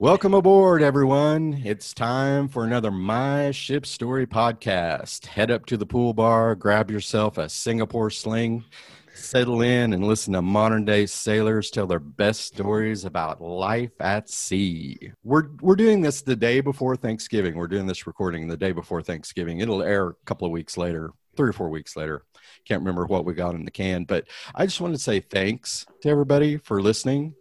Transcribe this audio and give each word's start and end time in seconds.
Welcome 0.00 0.32
aboard, 0.32 0.80
everyone. 0.80 1.60
It's 1.64 1.92
time 1.92 2.46
for 2.46 2.62
another 2.62 2.92
My 2.92 3.50
Ship 3.50 3.84
Story 3.84 4.28
podcast. 4.28 5.26
Head 5.26 5.50
up 5.50 5.66
to 5.66 5.76
the 5.76 5.86
pool 5.86 6.14
bar, 6.14 6.54
grab 6.54 6.88
yourself 6.88 7.36
a 7.36 7.48
Singapore 7.48 8.08
sling, 8.08 8.62
settle 9.12 9.60
in, 9.60 9.92
and 9.92 10.06
listen 10.06 10.34
to 10.34 10.40
modern 10.40 10.84
day 10.84 11.06
sailors 11.06 11.72
tell 11.72 11.88
their 11.88 11.98
best 11.98 12.42
stories 12.42 13.04
about 13.04 13.42
life 13.42 13.90
at 13.98 14.30
sea. 14.30 15.10
We're, 15.24 15.48
we're 15.60 15.74
doing 15.74 16.00
this 16.00 16.22
the 16.22 16.36
day 16.36 16.60
before 16.60 16.94
Thanksgiving. 16.94 17.56
We're 17.56 17.66
doing 17.66 17.88
this 17.88 18.06
recording 18.06 18.46
the 18.46 18.56
day 18.56 18.70
before 18.70 19.02
Thanksgiving. 19.02 19.58
It'll 19.58 19.82
air 19.82 20.10
a 20.10 20.14
couple 20.26 20.46
of 20.46 20.52
weeks 20.52 20.76
later, 20.76 21.10
three 21.36 21.48
or 21.48 21.52
four 21.52 21.70
weeks 21.70 21.96
later. 21.96 22.22
Can't 22.68 22.82
remember 22.82 23.06
what 23.06 23.24
we 23.24 23.34
got 23.34 23.56
in 23.56 23.64
the 23.64 23.72
can, 23.72 24.04
but 24.04 24.28
I 24.54 24.64
just 24.64 24.80
want 24.80 24.94
to 24.94 25.00
say 25.00 25.18
thanks 25.18 25.86
to 26.02 26.08
everybody 26.08 26.56
for 26.56 26.80
listening 26.80 27.34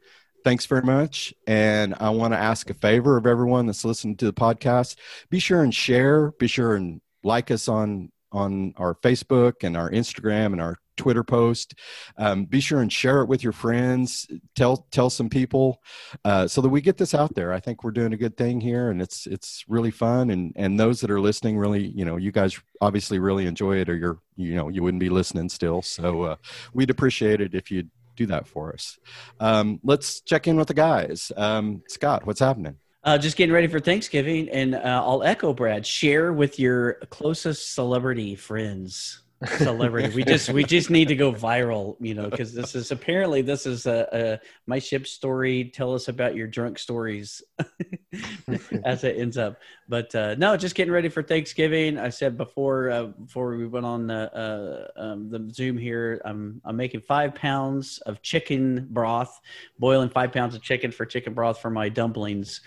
thanks 0.44 0.66
very 0.66 0.82
much. 0.82 1.34
And 1.46 1.96
I 2.00 2.10
want 2.10 2.34
to 2.34 2.38
ask 2.38 2.70
a 2.70 2.74
favor 2.74 3.18
of 3.18 3.26
everyone 3.26 3.66
that's 3.66 3.86
listening 3.86 4.18
to 4.18 4.26
the 4.26 4.34
podcast. 4.34 4.96
Be 5.30 5.40
sure 5.40 5.64
and 5.64 5.74
share. 5.74 6.32
Be 6.32 6.48
sure 6.48 6.76
and 6.76 7.02
like 7.24 7.52
us 7.52 7.68
on 7.68 8.12
on 8.32 8.74
our 8.78 8.96
Facebook 8.96 9.64
and 9.64 9.78
our 9.78 9.90
Instagram 9.90 10.48
and 10.48 10.62
our 10.62 10.78
Twitter 10.98 11.24
post. 11.24 11.76
Um, 12.18 12.46
be 12.46 12.60
sure 12.60 12.82
and 12.82 12.92
share 12.92 13.22
it 13.22 13.28
with 13.28 13.44
your 13.44 13.54
friends. 13.54 14.28
Tell 14.56 14.88
tell 14.92 15.10
some 15.10 15.30
people 15.30 15.82
uh, 16.26 16.48
so 16.48 16.60
that 16.62 16.70
we 16.70 16.82
get 16.82 16.98
this 16.98 17.14
out 17.14 17.36
there. 17.36 17.54
I 17.54 17.60
think 17.60 17.84
we're 17.84 17.92
doing 17.92 18.14
a 18.14 18.18
good 18.18 18.36
thing 18.36 18.60
here, 18.60 18.90
and 18.90 19.02
it's 19.02 19.28
it's 19.28 19.64
really 19.68 19.92
fun. 19.92 20.32
And 20.32 20.52
and 20.56 20.80
those 20.80 21.00
that 21.02 21.12
are 21.12 21.22
listening, 21.22 21.58
really, 21.58 21.88
you 21.88 22.04
know, 22.04 22.18
you 22.18 22.32
guys 22.32 22.60
obviously 22.82 23.20
really 23.20 23.46
enjoy 23.46 23.78
it, 23.78 23.90
or 23.90 23.96
you're 23.96 24.20
you 24.36 24.56
know 24.56 24.68
you 24.68 24.84
wouldn't 24.84 25.00
be 25.00 25.10
listening 25.10 25.50
still. 25.50 25.82
So 25.82 26.24
uh, 26.24 26.36
we'd 26.74 26.90
appreciate 26.90 27.40
it 27.40 27.54
if 27.54 27.72
you'd 27.72 27.90
do 28.18 28.26
that 28.26 28.48
for 28.48 28.74
us. 28.74 29.00
Um, 29.40 29.80
let's 29.84 30.22
check 30.22 30.48
in 30.48 30.58
with 30.58 30.68
the 30.68 30.74
guys. 30.74 31.32
Um, 31.38 31.84
Scott, 31.88 32.26
what's 32.26 32.40
happening? 32.40 32.76
Uh, 33.04 33.18
just 33.18 33.38
getting 33.38 33.54
ready 33.54 33.68
for 33.68 33.80
Thanksgiving, 33.80 34.50
and 34.50 34.76
uh, 34.76 34.82
I'll 34.84 35.24
echo 35.24 35.54
Brad. 35.54 35.86
Share 35.86 36.34
with 36.34 36.60
your 36.60 36.96
closest 37.10 37.74
celebrity 37.74 38.36
friends 38.36 39.22
celebrity. 39.46 40.16
we 40.16 40.24
just 40.24 40.50
we 40.50 40.64
just 40.64 40.90
need 40.90 41.08
to 41.08 41.16
go 41.16 41.32
viral, 41.32 41.96
you 42.00 42.14
know, 42.14 42.30
because 42.30 42.54
this 42.54 42.76
is 42.76 42.92
apparently 42.92 43.42
this 43.42 43.66
is 43.66 43.86
a, 43.86 44.08
a, 44.12 44.40
my 44.66 44.80
ship 44.80 45.06
story. 45.06 45.66
Tell 45.66 45.94
us 45.94 46.08
about 46.08 46.36
your 46.36 46.48
drunk 46.48 46.80
stories 46.80 47.42
as 48.84 49.04
it 49.04 49.18
ends 49.18 49.38
up. 49.38 49.60
But 49.88 50.14
uh, 50.16 50.36
no, 50.36 50.58
just 50.58 50.76
getting 50.76 50.94
ready 50.94 51.10
for 51.10 51.22
Thanksgiving. 51.22 51.98
I 52.00 52.10
said 52.10 52.38
before 52.38 52.90
uh, 52.90 53.04
before 53.06 53.56
we 53.56 53.68
went 53.68 53.86
on 53.86 54.08
the 54.08 54.34
uh, 54.36 55.02
um, 55.02 55.30
the 55.30 55.50
Zoom 55.54 55.78
here, 55.78 56.22
I'm 56.26 56.62
I'm 56.66 56.76
making 56.76 57.02
five 57.02 57.36
pounds 57.36 58.00
of 58.00 58.22
chicken 58.22 58.88
broth, 58.90 59.40
boiling 59.78 60.10
five 60.10 60.32
pounds 60.32 60.56
of 60.56 60.62
chicken 60.62 60.92
for 60.92 61.06
chicken 61.06 61.34
broth 61.34 61.60
for 61.60 61.70
my 61.70 61.90
dumplings. 61.90 62.62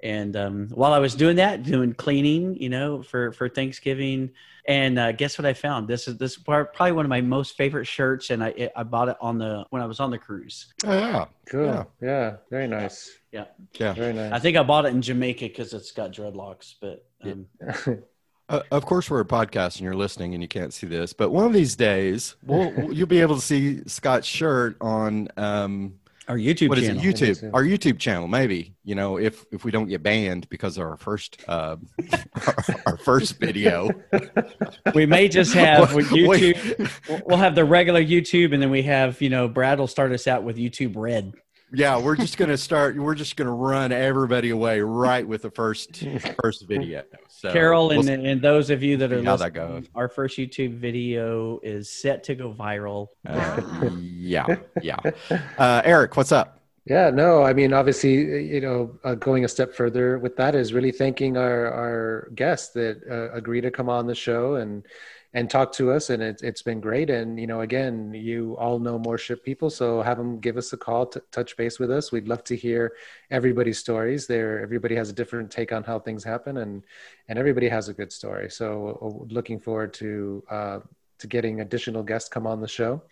And 0.00 0.36
um, 0.36 0.68
while 0.68 0.92
I 0.92 0.98
was 0.98 1.14
doing 1.14 1.36
that, 1.36 1.62
doing 1.62 1.94
cleaning, 1.94 2.56
you 2.60 2.68
know, 2.68 3.02
for 3.02 3.32
for 3.32 3.48
Thanksgiving, 3.48 4.30
and 4.66 4.98
uh, 4.98 5.12
guess 5.12 5.38
what 5.38 5.46
I 5.46 5.54
found? 5.54 5.88
This 5.88 6.06
is 6.06 6.18
this 6.18 6.36
is 6.36 6.42
probably 6.42 6.92
one 6.92 7.04
of 7.04 7.08
my 7.08 7.20
most 7.20 7.56
favorite 7.56 7.86
shirts, 7.86 8.30
and 8.30 8.44
I 8.44 8.48
it, 8.48 8.72
I 8.76 8.82
bought 8.82 9.08
it 9.08 9.16
on 9.20 9.38
the 9.38 9.64
when 9.70 9.80
I 9.80 9.86
was 9.86 10.00
on 10.00 10.10
the 10.10 10.18
cruise. 10.18 10.72
Oh 10.84 10.92
yeah, 10.92 11.24
cool. 11.48 11.66
Yeah, 11.66 11.84
yeah. 12.02 12.36
very 12.50 12.68
nice. 12.68 13.10
Yeah, 13.32 13.46
yeah, 13.78 13.94
very 13.94 14.12
nice. 14.12 14.32
I 14.32 14.38
think 14.38 14.56
I 14.56 14.62
bought 14.62 14.84
it 14.86 14.88
in 14.88 15.00
Jamaica 15.02 15.46
because 15.46 15.72
it's 15.72 15.92
got 15.92 16.12
dreadlocks, 16.12 16.74
but. 16.80 17.06
Um, 17.22 17.46
Uh, 18.48 18.60
of 18.70 18.86
course, 18.86 19.10
we're 19.10 19.20
a 19.20 19.24
podcast 19.24 19.76
and 19.76 19.80
you're 19.80 19.96
listening 19.96 20.32
and 20.32 20.40
you 20.40 20.48
can't 20.48 20.72
see 20.72 20.86
this, 20.86 21.12
but 21.12 21.30
one 21.30 21.44
of 21.44 21.52
these 21.52 21.74
days, 21.74 22.36
we'll, 22.44 22.92
you'll 22.92 23.08
be 23.08 23.20
able 23.20 23.34
to 23.34 23.40
see 23.40 23.82
Scott's 23.88 24.26
shirt 24.26 24.76
on 24.80 25.28
um, 25.36 25.98
our 26.28 26.36
YouTube 26.36 26.68
what 26.70 26.78
channel. 26.78 27.04
Is 27.04 27.22
it? 27.22 27.44
YouTube. 27.44 27.54
Our 27.54 27.62
YouTube 27.62 27.98
channel, 27.98 28.28
maybe. 28.28 28.74
You 28.84 28.94
know, 28.94 29.18
if 29.18 29.44
if 29.52 29.64
we 29.64 29.70
don't 29.70 29.86
get 29.86 30.02
banned 30.02 30.48
because 30.48 30.76
of 30.78 30.84
our 30.84 30.96
first 30.96 31.42
uh, 31.48 31.76
our, 32.46 32.56
our, 32.86 32.96
first 32.96 33.38
video, 33.38 33.90
we 34.94 35.06
may 35.06 35.28
just 35.28 35.54
have 35.54 35.94
with 35.94 36.08
YouTube. 36.08 37.26
we'll 37.26 37.38
have 37.38 37.54
the 37.54 37.64
regular 37.64 38.02
YouTube, 38.02 38.52
and 38.52 38.62
then 38.62 38.70
we 38.70 38.82
have 38.82 39.20
you 39.22 39.30
know 39.30 39.48
Brad 39.48 39.78
will 39.78 39.86
start 39.86 40.12
us 40.12 40.26
out 40.26 40.42
with 40.42 40.56
YouTube 40.56 40.94
Red. 40.96 41.32
Yeah, 41.72 41.98
we're 41.98 42.16
just 42.16 42.38
gonna 42.38 42.56
start. 42.56 42.96
We're 42.96 43.16
just 43.16 43.36
gonna 43.36 43.54
run 43.54 43.90
everybody 43.90 44.50
away 44.50 44.80
right 44.80 45.26
with 45.26 45.42
the 45.42 45.50
first 45.50 46.04
first 46.40 46.66
video. 46.68 47.02
So 47.28 47.52
Carol 47.52 47.88
we'll 47.88 48.08
and, 48.08 48.24
and 48.24 48.40
those 48.40 48.70
of 48.70 48.82
you 48.82 48.96
that 48.98 49.12
are 49.12 49.16
listening, 49.16 49.38
that 49.38 49.52
goes. 49.52 49.84
our 49.94 50.08
first 50.08 50.38
YouTube 50.38 50.78
video 50.78 51.58
is 51.62 51.90
set 51.90 52.22
to 52.24 52.34
go 52.34 52.52
viral. 52.52 53.08
Uh, 53.26 53.90
yeah, 54.00 54.46
yeah. 54.80 54.98
Uh, 55.58 55.82
Eric, 55.84 56.16
what's 56.16 56.32
up? 56.32 56.55
Yeah, 56.86 57.10
no, 57.10 57.42
I 57.42 57.52
mean, 57.52 57.72
obviously, 57.72 58.46
you 58.46 58.60
know, 58.60 58.96
uh, 59.02 59.16
going 59.16 59.44
a 59.44 59.48
step 59.48 59.74
further 59.74 60.20
with 60.20 60.36
that 60.36 60.54
is 60.54 60.72
really 60.72 60.92
thanking 60.92 61.36
our 61.36 61.66
our 61.72 62.30
guests 62.36 62.72
that 62.74 63.02
uh, 63.10 63.32
agree 63.36 63.60
to 63.60 63.72
come 63.72 63.88
on 63.88 64.06
the 64.06 64.14
show 64.14 64.54
and 64.54 64.86
and 65.34 65.50
talk 65.50 65.72
to 65.72 65.90
us 65.90 66.10
and 66.10 66.22
it, 66.22 66.40
it's 66.44 66.62
been 66.62 66.80
great. 66.80 67.10
And 67.10 67.40
you 67.40 67.48
know 67.48 67.62
again 67.62 68.14
you 68.14 68.56
all 68.56 68.78
know 68.78 69.00
more 69.00 69.18
ship 69.18 69.44
people 69.44 69.68
so 69.68 70.00
have 70.00 70.16
them 70.16 70.38
give 70.38 70.56
us 70.56 70.72
a 70.72 70.76
call 70.76 71.06
to 71.06 71.20
touch 71.32 71.56
base 71.56 71.80
with 71.80 71.90
us. 71.90 72.12
We'd 72.12 72.28
love 72.28 72.44
to 72.44 72.56
hear 72.56 72.92
everybody's 73.32 73.78
stories. 73.80 74.28
There 74.28 74.60
everybody 74.60 74.94
has 74.94 75.10
a 75.10 75.12
different 75.12 75.50
take 75.50 75.72
on 75.72 75.82
how 75.82 75.98
things 75.98 76.22
happen 76.22 76.58
and 76.58 76.84
and 77.28 77.36
everybody 77.36 77.68
has 77.68 77.88
a 77.88 77.94
good 77.94 78.12
story. 78.12 78.48
So 78.48 78.96
uh, 79.02 79.34
looking 79.34 79.58
forward 79.58 79.92
to 79.94 80.44
uh, 80.48 80.78
to 81.18 81.26
getting 81.26 81.60
additional 81.60 82.02
guests 82.02 82.28
come 82.28 82.46
on 82.46 82.60
the 82.60 82.68
show, 82.68 83.02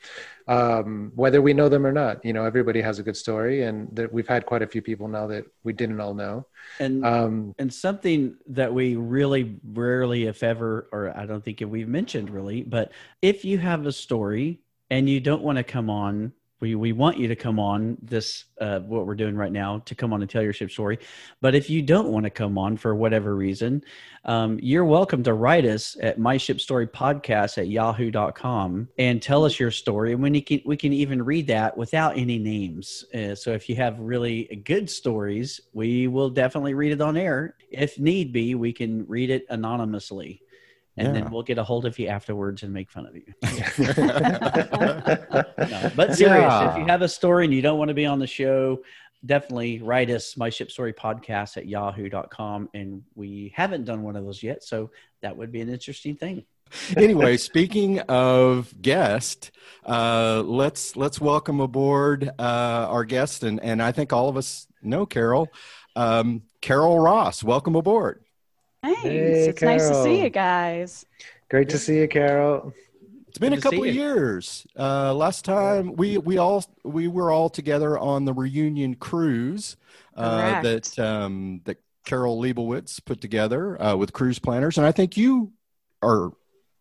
um, 0.48 1.12
whether 1.14 1.40
we 1.40 1.52
know 1.54 1.68
them 1.68 1.86
or 1.86 1.92
not. 1.92 2.24
You 2.24 2.32
know, 2.32 2.44
everybody 2.44 2.80
has 2.80 2.98
a 2.98 3.02
good 3.02 3.16
story, 3.16 3.62
and 3.62 3.88
that 3.96 4.12
we've 4.12 4.28
had 4.28 4.46
quite 4.46 4.62
a 4.62 4.66
few 4.66 4.82
people 4.82 5.08
now 5.08 5.26
that 5.28 5.44
we 5.62 5.72
didn't 5.72 6.00
all 6.00 6.14
know. 6.14 6.46
And 6.78 7.04
um, 7.04 7.54
and 7.58 7.72
something 7.72 8.36
that 8.48 8.72
we 8.72 8.96
really 8.96 9.56
rarely, 9.64 10.24
if 10.24 10.42
ever, 10.42 10.88
or 10.92 11.16
I 11.16 11.26
don't 11.26 11.44
think 11.44 11.62
we've 11.66 11.88
mentioned 11.88 12.30
really, 12.30 12.62
but 12.62 12.92
if 13.22 13.44
you 13.44 13.58
have 13.58 13.86
a 13.86 13.92
story 13.92 14.60
and 14.90 15.08
you 15.08 15.20
don't 15.20 15.42
want 15.42 15.58
to 15.58 15.64
come 15.64 15.90
on 15.90 16.32
we 16.60 16.74
we 16.74 16.92
want 16.92 17.18
you 17.18 17.28
to 17.28 17.36
come 17.36 17.58
on 17.58 17.96
this 18.02 18.44
uh, 18.60 18.80
what 18.80 19.06
we're 19.06 19.14
doing 19.14 19.36
right 19.36 19.52
now 19.52 19.78
to 19.80 19.94
come 19.94 20.12
on 20.12 20.22
and 20.22 20.30
tell 20.30 20.42
your 20.42 20.52
ship 20.52 20.70
story. 20.70 20.98
But 21.40 21.54
if 21.54 21.68
you 21.68 21.82
don't 21.82 22.08
want 22.08 22.24
to 22.24 22.30
come 22.30 22.56
on 22.58 22.76
for 22.76 22.94
whatever 22.94 23.36
reason 23.36 23.82
um, 24.26 24.58
you're 24.62 24.86
welcome 24.86 25.22
to 25.24 25.34
write 25.34 25.66
us 25.66 25.96
at 26.00 26.18
my 26.18 26.38
ship 26.38 26.58
story 26.58 26.86
podcast 26.86 27.58
at 27.58 27.68
yahoo.com 27.68 28.88
and 28.98 29.20
tell 29.20 29.44
us 29.44 29.60
your 29.60 29.70
story. 29.70 30.14
And 30.14 30.22
when 30.22 30.32
you 30.34 30.42
can 30.42 30.60
we 30.64 30.76
can 30.76 30.92
even 30.92 31.22
read 31.22 31.46
that 31.48 31.76
without 31.76 32.16
any 32.16 32.38
names. 32.38 33.04
Uh, 33.14 33.34
so 33.34 33.52
if 33.52 33.68
you 33.68 33.76
have 33.76 33.98
really 33.98 34.62
good 34.64 34.88
stories 34.88 35.60
we 35.72 36.06
will 36.06 36.30
definitely 36.30 36.74
read 36.74 36.92
it 36.92 37.00
on 37.00 37.16
air. 37.16 37.56
If 37.70 37.98
need 37.98 38.32
be 38.32 38.54
we 38.54 38.72
can 38.72 39.06
read 39.06 39.30
it 39.30 39.44
anonymously 39.50 40.40
and 40.96 41.08
yeah. 41.08 41.12
then 41.14 41.30
we'll 41.30 41.42
get 41.42 41.58
a 41.58 41.64
hold 41.64 41.86
of 41.86 41.98
you 41.98 42.06
afterwards 42.06 42.62
and 42.62 42.72
make 42.72 42.90
fun 42.90 43.06
of 43.06 43.16
you. 43.16 43.24
no, 45.68 45.90
but 45.96 46.14
serious, 46.14 46.42
yeah. 46.42 46.72
if 46.72 46.78
you 46.78 46.84
have 46.86 47.02
a 47.02 47.08
story 47.08 47.44
and 47.44 47.52
you 47.54 47.62
don't 47.62 47.78
want 47.78 47.88
to 47.88 47.94
be 47.94 48.06
on 48.06 48.20
the 48.20 48.26
show, 48.26 48.80
definitely 49.26 49.80
write 49.82 50.10
us 50.10 50.36
my 50.36 50.50
ship 50.50 50.70
story 50.70 50.92
podcast 50.92 51.56
at 51.56 51.66
yahoo.com. 51.66 52.68
And 52.74 53.02
we 53.14 53.52
haven't 53.56 53.84
done 53.84 54.02
one 54.02 54.14
of 54.14 54.24
those 54.24 54.42
yet. 54.42 54.62
So 54.62 54.90
that 55.22 55.36
would 55.36 55.50
be 55.50 55.60
an 55.60 55.68
interesting 55.68 56.14
thing. 56.14 56.44
anyway, 56.96 57.36
speaking 57.36 58.00
of 58.00 58.72
guest, 58.80 59.50
uh, 59.84 60.42
let's 60.44 60.96
let's 60.96 61.20
welcome 61.20 61.60
aboard 61.60 62.30
uh, 62.38 62.86
our 62.88 63.04
guest, 63.04 63.42
and 63.42 63.62
and 63.62 63.82
I 63.82 63.92
think 63.92 64.12
all 64.12 64.28
of 64.28 64.36
us 64.36 64.66
know 64.82 65.06
Carol. 65.06 65.48
Um, 65.94 66.42
Carol 66.60 66.98
Ross, 66.98 67.44
welcome 67.44 67.76
aboard. 67.76 68.23
Thanks. 68.84 69.00
Hey, 69.00 69.46
it's 69.48 69.58
Carol. 69.58 69.78
nice 69.78 69.88
to 69.88 70.02
see 70.02 70.22
you 70.22 70.28
guys. 70.28 71.06
Great 71.48 71.70
to 71.70 71.78
see 71.78 72.00
you, 72.00 72.08
Carol. 72.08 72.74
It's 73.28 73.38
been 73.38 73.54
Good 73.54 73.60
a 73.60 73.62
couple 73.62 73.84
of 73.84 73.94
years. 73.94 74.66
Uh, 74.78 75.14
last 75.14 75.44
time 75.44 75.96
we 75.96 76.18
we 76.18 76.36
all 76.36 76.62
we 76.84 77.08
were 77.08 77.30
all 77.30 77.48
together 77.48 77.98
on 77.98 78.26
the 78.26 78.34
reunion 78.34 78.94
cruise 78.94 79.76
uh, 80.16 80.60
that 80.60 80.98
um, 80.98 81.62
that 81.64 81.78
Carol 82.04 82.38
Leibowitz 82.38 83.02
put 83.02 83.22
together 83.22 83.80
uh, 83.82 83.96
with 83.96 84.12
cruise 84.12 84.38
planners, 84.38 84.76
and 84.76 84.86
I 84.86 84.92
think 84.92 85.16
you 85.16 85.50
are 86.02 86.32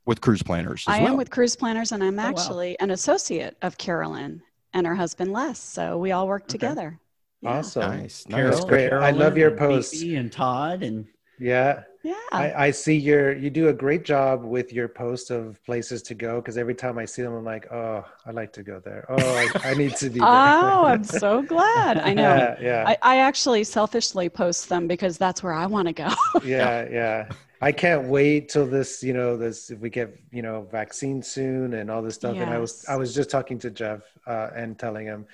with 0.05 0.19
cruise 0.19 0.43
planners. 0.43 0.83
I 0.87 0.99
well. 0.99 1.13
am 1.13 1.17
with 1.17 1.29
cruise 1.29 1.55
planners, 1.55 1.93
and 1.93 2.03
I'm 2.03 2.19
actually 2.19 2.71
oh, 2.71 2.77
wow. 2.81 2.83
an 2.83 2.91
associate 2.91 3.55
of 3.61 3.77
Carolyn 3.77 4.41
and 4.73 4.85
her 4.85 4.95
husband 4.95 5.31
Les. 5.31 5.57
So 5.57 5.97
we 5.97 6.11
all 6.11 6.27
work 6.27 6.43
okay. 6.43 6.51
together. 6.51 6.99
Yeah. 7.41 7.59
Awesome, 7.59 7.97
nice, 7.97 8.25
Carol, 8.29 8.65
great. 8.65 8.89
Carolyn 8.89 9.15
I 9.15 9.17
love 9.17 9.37
your 9.37 9.51
posts. 9.51 10.01
And 10.01 10.31
Todd 10.31 10.83
and 10.83 11.07
yeah. 11.39 11.83
Yeah. 12.03 12.15
I, 12.33 12.65
I, 12.65 12.71
see 12.71 12.97
your 12.97 13.31
you 13.31 13.49
do 13.49 13.69
a 13.69 13.73
great 13.73 14.03
job 14.03 14.43
with 14.43 14.73
your 14.73 14.89
post 14.89 15.31
of 15.31 15.63
places 15.63 16.01
to 16.03 16.13
go 16.13 16.41
because 16.41 16.57
every 16.57 16.75
time 16.75 16.97
I 16.97 17.05
see 17.05 17.21
them 17.21 17.33
I'm 17.33 17.45
like, 17.45 17.71
oh, 17.71 18.03
I 18.25 18.31
like 18.31 18.51
to 18.53 18.63
go 18.63 18.81
there. 18.81 19.05
Oh, 19.07 19.15
I, 19.17 19.69
I 19.69 19.73
need 19.73 19.95
to 19.95 20.09
be 20.09 20.19
there. 20.19 20.27
oh, 20.27 20.83
I'm 20.85 21.05
so 21.05 21.41
glad. 21.41 21.99
I 21.99 22.13
know. 22.13 22.23
Yeah, 22.23 22.55
yeah. 22.59 22.83
I, 22.85 22.97
I 23.01 23.17
actually 23.19 23.63
selfishly 23.63 24.27
post 24.27 24.67
them 24.67 24.85
because 24.85 25.17
that's 25.17 25.41
where 25.41 25.53
I 25.53 25.65
want 25.65 25.87
to 25.87 25.93
go. 25.93 26.09
yeah, 26.43 26.89
yeah. 26.89 27.29
I 27.61 27.71
can't 27.71 28.09
wait 28.09 28.49
till 28.49 28.67
this, 28.67 29.01
you 29.01 29.13
know, 29.13 29.37
this 29.37 29.71
if 29.71 29.79
we 29.79 29.89
get, 29.89 30.19
you 30.29 30.41
know, 30.41 30.67
vaccine 30.69 31.23
soon 31.23 31.75
and 31.75 31.89
all 31.89 32.01
this 32.01 32.15
stuff. 32.15 32.35
Yes. 32.35 32.43
And 32.43 32.53
I 32.53 32.57
was 32.57 32.85
I 32.89 32.97
was 32.97 33.15
just 33.15 33.29
talking 33.29 33.57
to 33.59 33.71
Jeff 33.71 34.01
uh, 34.27 34.49
and 34.53 34.77
telling 34.77 35.05
him 35.05 35.25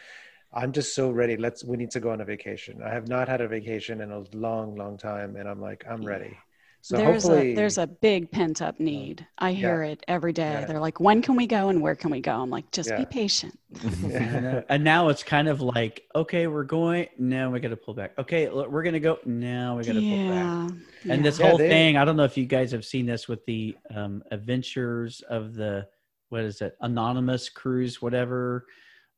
I'm 0.53 0.71
just 0.71 0.95
so 0.95 1.11
ready. 1.11 1.37
Let's 1.37 1.63
we 1.63 1.77
need 1.77 1.91
to 1.91 1.99
go 1.99 2.09
on 2.09 2.21
a 2.21 2.25
vacation. 2.25 2.81
I 2.83 2.89
have 2.89 3.07
not 3.07 3.27
had 3.27 3.41
a 3.41 3.47
vacation 3.47 4.01
in 4.01 4.11
a 4.11 4.23
long, 4.33 4.75
long 4.75 4.97
time, 4.97 5.35
and 5.35 5.47
I'm 5.47 5.61
like, 5.61 5.85
I'm 5.89 6.03
ready. 6.03 6.35
So 6.81 6.95
there's 6.95 7.23
hopefully, 7.23 7.51
a 7.51 7.55
there's 7.55 7.77
a 7.77 7.85
big 7.85 8.31
pent 8.31 8.61
up 8.61 8.79
need. 8.79 9.27
I 9.37 9.51
hear 9.51 9.83
it 9.83 10.03
every 10.07 10.31
day. 10.31 10.51
Yeah. 10.61 10.65
They're 10.65 10.79
like, 10.79 10.99
when 10.99 11.21
can 11.21 11.35
we 11.35 11.45
go 11.45 11.67
and 11.67 11.81
where 11.81 11.93
can 11.93 12.09
we 12.09 12.21
go? 12.21 12.31
I'm 12.31 12.49
like, 12.49 12.71
just 12.71 12.95
be 12.95 13.05
patient. 13.05 13.59
Yeah. 14.01 14.61
and 14.69 14.81
now 14.83 15.09
it's 15.09 15.21
kind 15.21 15.49
of 15.49 15.59
like, 15.59 16.03
okay, 16.15 16.47
we're 16.47 16.63
going. 16.63 17.07
Now 17.17 17.51
we 17.51 17.59
got 17.59 17.69
to 17.69 17.75
pull 17.75 17.93
back. 17.93 18.13
Okay, 18.17 18.49
look, 18.49 18.71
we're 18.71 18.83
gonna 18.83 18.99
go. 19.01 19.19
Now 19.25 19.77
we 19.77 19.83
got 19.83 19.93
to 19.93 19.99
pull 19.99 20.29
back. 20.29 20.79
Yeah. 21.03 21.13
And 21.13 21.23
this 21.23 21.37
Yeah, 21.37 21.49
whole 21.49 21.57
they- 21.57 21.69
thing, 21.69 21.97
I 21.97 22.05
don't 22.05 22.15
know 22.15 22.23
if 22.23 22.37
you 22.37 22.45
guys 22.45 22.71
have 22.71 22.85
seen 22.85 23.05
this 23.05 23.27
with 23.27 23.45
the 23.45 23.75
um, 23.93 24.23
adventures 24.31 25.21
of 25.29 25.53
the 25.53 25.85
what 26.29 26.41
is 26.41 26.61
it, 26.61 26.77
anonymous 26.81 27.49
cruise, 27.49 28.01
whatever. 28.01 28.65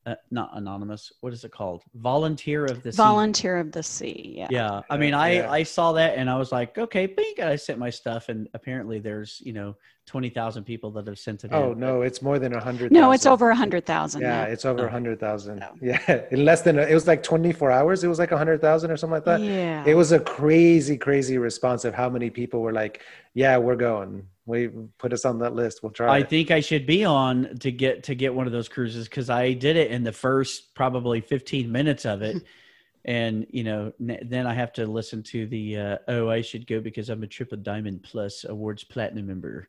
Uh, 0.03 0.15
not 0.31 0.49
anonymous. 0.55 1.11
What 1.21 1.31
is 1.31 1.43
it 1.43 1.51
called? 1.51 1.83
Volunteer 1.93 2.65
of 2.65 2.81
the 2.81 2.91
Sea. 2.91 2.97
volunteer 2.97 3.59
of 3.59 3.71
the 3.71 3.83
sea. 3.83 4.33
Yeah. 4.35 4.47
Yeah, 4.49 4.81
I 4.89 4.97
mean, 4.97 5.13
I 5.13 5.33
Yeah. 5.33 5.51
I 5.51 5.61
saw 5.61 5.91
that 5.93 6.17
and 6.17 6.27
I 6.27 6.37
was 6.37 6.51
like, 6.51 6.75
okay, 6.79 7.05
bink. 7.05 7.37
I 7.39 7.55
sent 7.55 7.77
my 7.77 7.91
stuff, 7.91 8.27
and 8.29 8.47
apparently 8.55 8.97
there's 8.97 9.39
you 9.45 9.53
know 9.53 9.75
twenty 10.07 10.29
thousand 10.29 10.63
people 10.63 10.89
that 10.93 11.05
have 11.05 11.19
sent 11.19 11.43
it. 11.43 11.51
oh 11.53 11.73
in. 11.73 11.79
no, 11.79 12.01
it's 12.01 12.19
more 12.23 12.39
than 12.39 12.55
a 12.55 12.59
hundred. 12.59 12.91
No, 12.91 13.11
it's 13.11 13.27
over 13.27 13.51
a 13.51 13.55
hundred 13.55 13.85
thousand. 13.85 14.21
Yeah, 14.21 14.41
now. 14.45 14.49
it's 14.49 14.65
over 14.65 14.85
Oh. 14.85 14.87
a 14.87 14.89
hundred 14.89 15.19
thousand. 15.19 15.63
Oh. 15.63 15.75
Yeah, 15.83 16.23
in 16.31 16.45
less 16.45 16.63
than 16.63 16.79
a, 16.79 16.81
it 16.81 16.95
was 16.95 17.05
like 17.05 17.21
24 17.21 17.69
hours. 17.71 18.03
It 18.03 18.07
was 18.07 18.17
like 18.17 18.31
a 18.31 18.37
hundred 18.39 18.59
thousand 18.59 18.89
or 18.89 18.97
something 18.97 19.13
like 19.13 19.25
that. 19.25 19.41
yeah. 19.41 19.83
It 19.85 19.93
was 19.93 20.11
a 20.13 20.19
crazy, 20.19 20.97
crazy 20.97 21.37
response 21.37 21.85
of 21.85 21.93
how 21.93 22.09
many 22.09 22.31
people 22.31 22.61
were 22.61 22.73
like, 22.73 23.01
"Yeah, 23.35 23.57
we're 23.59 23.75
going. 23.75 24.25
We 24.45 24.69
put 24.97 25.13
us 25.13 25.23
on 25.25 25.39
that 25.39 25.53
list. 25.55 25.83
We'll 25.83 25.91
try." 25.91 26.07
I 26.15 26.19
it." 26.19 26.29
think 26.29 26.51
I 26.51 26.59
should 26.59 26.85
be 26.85 27.05
on 27.05 27.57
to 27.59 27.71
get 27.71 28.03
to 28.05 28.15
get 28.15 28.33
one 28.33 28.47
of 28.47 28.51
those 28.53 28.67
cruises 28.69 29.07
because 29.07 29.29
I 29.29 29.53
did 29.53 29.75
it 29.77 29.91
in 29.91 30.03
the 30.03 30.11
first 30.11 30.73
probably 30.75 31.21
15 31.21 31.71
minutes 31.71 32.05
of 32.05 32.21
it, 32.23 32.41
and 33.05 33.45
you 33.51 33.63
know 33.63 33.93
n- 34.01 34.19
then 34.23 34.47
I 34.47 34.53
have 34.55 34.73
to 34.73 34.85
listen 34.87 35.21
to 35.23 35.45
the 35.45 35.77
uh, 35.77 35.97
oh 36.07 36.29
I 36.29 36.41
should 36.41 36.65
go 36.65 36.79
because 36.79 37.09
I'm 37.09 37.21
a 37.23 37.27
triple 37.27 37.57
diamond 37.57 38.01
plus 38.03 38.43
awards 38.43 38.83
platinum 38.83 39.27
member. 39.27 39.67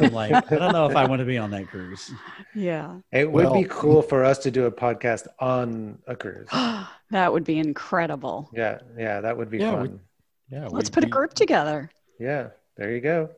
I'm 0.00 0.12
like 0.12 0.32
I 0.52 0.56
don't 0.56 0.72
know 0.72 0.86
if 0.86 0.94
I 0.96 1.06
want 1.06 1.20
to 1.20 1.26
be 1.26 1.38
on 1.38 1.50
that 1.52 1.68
cruise. 1.68 2.10
yeah. 2.54 2.96
it 3.12 3.30
would 3.32 3.52
be 3.54 3.64
cool 3.64 4.02
for 4.02 4.24
us 4.24 4.38
to 4.40 4.50
do 4.50 4.66
a 4.66 4.70
podcast 4.72 5.26
on 5.38 5.98
a 6.06 6.14
cruise. 6.14 6.48
that 7.10 7.32
would 7.32 7.44
be 7.44 7.58
incredible. 7.58 8.50
Yeah, 8.52 8.80
yeah, 8.98 9.20
that 9.22 9.36
would 9.38 9.48
be 9.50 9.58
Yeah, 9.58 9.70
we- 9.82 9.88
fun. 9.88 10.00
Yeah, 10.50 10.66
Let's 10.68 10.90
we- 10.90 10.94
put 10.94 11.04
a 11.04 11.08
group 11.08 11.32
together. 11.32 11.90
Yeah, 12.18 12.48
there 12.76 12.92
you 12.94 13.00
go. 13.00 13.30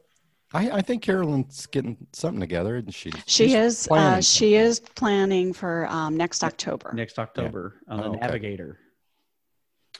I, 0.55 0.71
I 0.71 0.81
think 0.83 1.03
Carolyn's 1.03 1.67
getting 1.67 1.97
something 2.13 2.41
together, 2.41 2.77
and 2.77 2.93
she 2.95 3.11
She 3.27 3.49
she's 3.49 3.55
is. 3.55 3.87
Uh, 3.87 3.89
planning 3.89 4.23
she 4.23 4.55
is 4.55 4.81
planning 4.81 5.53
for 5.53 5.87
um, 5.89 6.17
next 6.17 6.45
October. 6.45 6.93
Next 6.95 7.19
October 7.19 7.81
on 7.89 8.01
Oh, 8.01 8.03
the 8.05 8.09
okay. 8.11 8.19
Navigator. 8.21 8.79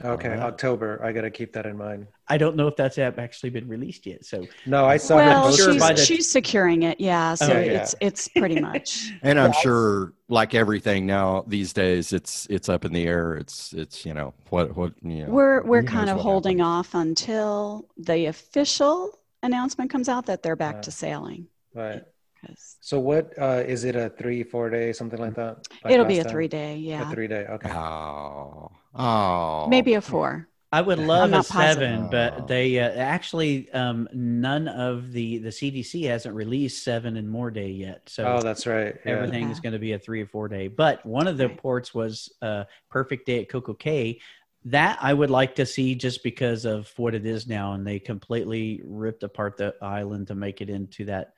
Okay, 0.03 0.29
Alright. 0.31 0.43
October. 0.43 1.01
I 1.05 1.13
got 1.13 1.21
to 1.21 1.31
keep 1.31 1.53
that 1.53 1.67
in 1.67 1.77
mind. 1.77 2.07
I 2.27 2.39
don't 2.39 2.57
know 2.57 2.67
if 2.67 2.77
that's 2.77 2.97
app 2.97 3.19
actually 3.19 3.51
been 3.51 3.69
released 3.69 4.07
yet. 4.07 4.25
So 4.25 4.47
No, 4.65 4.87
I 4.87 4.97
saw 4.97 5.17
well, 5.17 5.43
her 5.45 5.49
poster 5.51 5.73
she's, 5.73 5.81
by 5.83 5.93
the- 5.93 6.01
she's 6.03 6.33
securing 6.33 6.85
it. 6.85 6.99
Yeah. 6.99 7.35
So 7.35 7.47
Oh, 7.53 7.61
yeah. 7.61 7.83
it's 7.83 7.95
it's 8.01 8.29
pretty 8.29 8.59
much. 8.59 9.11
And 9.23 9.39
I'm 9.39 9.53
sure, 9.53 10.15
like 10.29 10.55
everything 10.55 11.05
now 11.07 11.45
these 11.47 11.75
days, 11.75 12.15
it's 12.15 12.47
it's 12.49 12.71
up 12.71 12.87
in 12.87 12.93
the 12.95 13.05
air. 13.07 13.35
It's 13.35 13.75
it's 13.75 14.07
you 14.07 14.15
know 14.15 14.33
what 14.49 14.75
what 14.77 14.95
you 15.03 15.27
know. 15.27 15.31
We're 15.31 15.63
we're 15.63 15.83
kind 15.83 16.09
of 16.09 16.19
holding 16.19 16.59
happens. 16.61 16.87
off 16.87 16.95
until 16.95 17.87
the 17.99 18.27
official 18.27 19.19
announcement 19.47 19.91
comes 19.91 20.09
out 20.09 20.27
that 20.27 20.43
they're 20.43 20.57
back 20.57 20.77
Uh, 20.77 20.83
to 20.83 20.91
sailing. 20.91 21.47
Right. 21.75 22.03
'Cause 22.45 22.77
So 22.81 22.99
what 22.99 23.33
uh, 23.39 23.63
is 23.67 23.85
it? 23.85 23.95
A 23.95 24.11
three, 24.11 24.43
four 24.43 24.69
day, 24.69 24.93
something 24.93 25.21
like 25.21 25.35
that? 25.37 25.59
Like 25.85 25.95
It'll 25.95 26.07
be 26.07 26.19
a 26.19 26.25
time? 26.25 26.33
three 26.33 26.49
day. 26.49 26.77
Yeah. 26.77 27.09
A 27.09 27.15
three 27.15 27.29
day. 27.29 27.47
Okay. 27.49 27.71
Oh, 27.71 28.71
oh, 28.95 29.69
Maybe 29.69 29.95
a 29.95 30.01
four. 30.01 30.49
I 30.75 30.81
would 30.81 30.99
love 30.99 31.35
a 31.35 31.43
seven, 31.43 32.09
positive. 32.09 32.11
but 32.11 32.49
they 32.49 32.79
uh, 32.79 32.89
actually 32.93 33.71
um, 33.73 34.09
none 34.15 34.67
of 34.69 35.13
the 35.13 35.37
the 35.39 35.51
CDC 35.51 36.05
hasn't 36.09 36.35
released 36.35 36.83
seven 36.83 37.17
and 37.19 37.29
more 37.29 37.51
day 37.51 37.69
yet. 37.69 38.09
So 38.09 38.25
Oh, 38.25 38.41
that's 38.43 38.67
right. 38.67 38.97
Yeah. 39.05 39.13
everything 39.13 39.51
is 39.51 39.61
going 39.61 39.75
to 39.75 39.79
be 39.79 39.93
a 39.93 39.99
three 39.99 40.23
or 40.23 40.27
four 40.27 40.49
day. 40.49 40.69
But 40.69 41.05
one 41.05 41.27
of 41.29 41.37
the 41.37 41.49
Right. 41.49 41.59
ports 41.59 41.95
was 41.95 42.33
uh, 42.41 42.65
Perfect 42.91 43.27
Day 43.27 43.43
at 43.43 43.51
Coco 43.51 43.75
Cay. 43.75 44.19
That 44.67 44.99
I 45.03 45.13
would 45.13 45.31
like 45.31 45.57
to 45.57 45.67
see 45.67 45.95
just 45.95 46.23
because 46.23 46.65
of 46.65 46.93
what 46.97 47.15
it 47.15 47.27
is 47.27 47.47
now, 47.49 47.73
and 47.73 47.85
they 47.87 47.99
completely 47.99 48.81
ripped 48.85 49.25
apart 49.25 49.57
the 49.57 49.75
island 49.83 50.29
to 50.29 50.35
make 50.37 50.61
it 50.61 50.71
into 50.71 51.05
that 51.07 51.33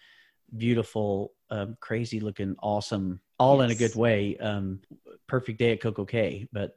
beautiful, 0.57 1.33
um, 1.51 1.77
crazy 1.81 2.21
looking, 2.21 2.55
awesome, 2.63 3.21
all 3.39 3.63
in 3.63 3.71
a 3.71 3.75
good 3.75 3.95
way. 3.97 4.37
Um, 4.37 4.81
Perfect 5.27 5.59
Day 5.59 5.73
at 5.73 5.81
Coco 5.81 6.05
Cay, 6.05 6.49
but 6.53 6.77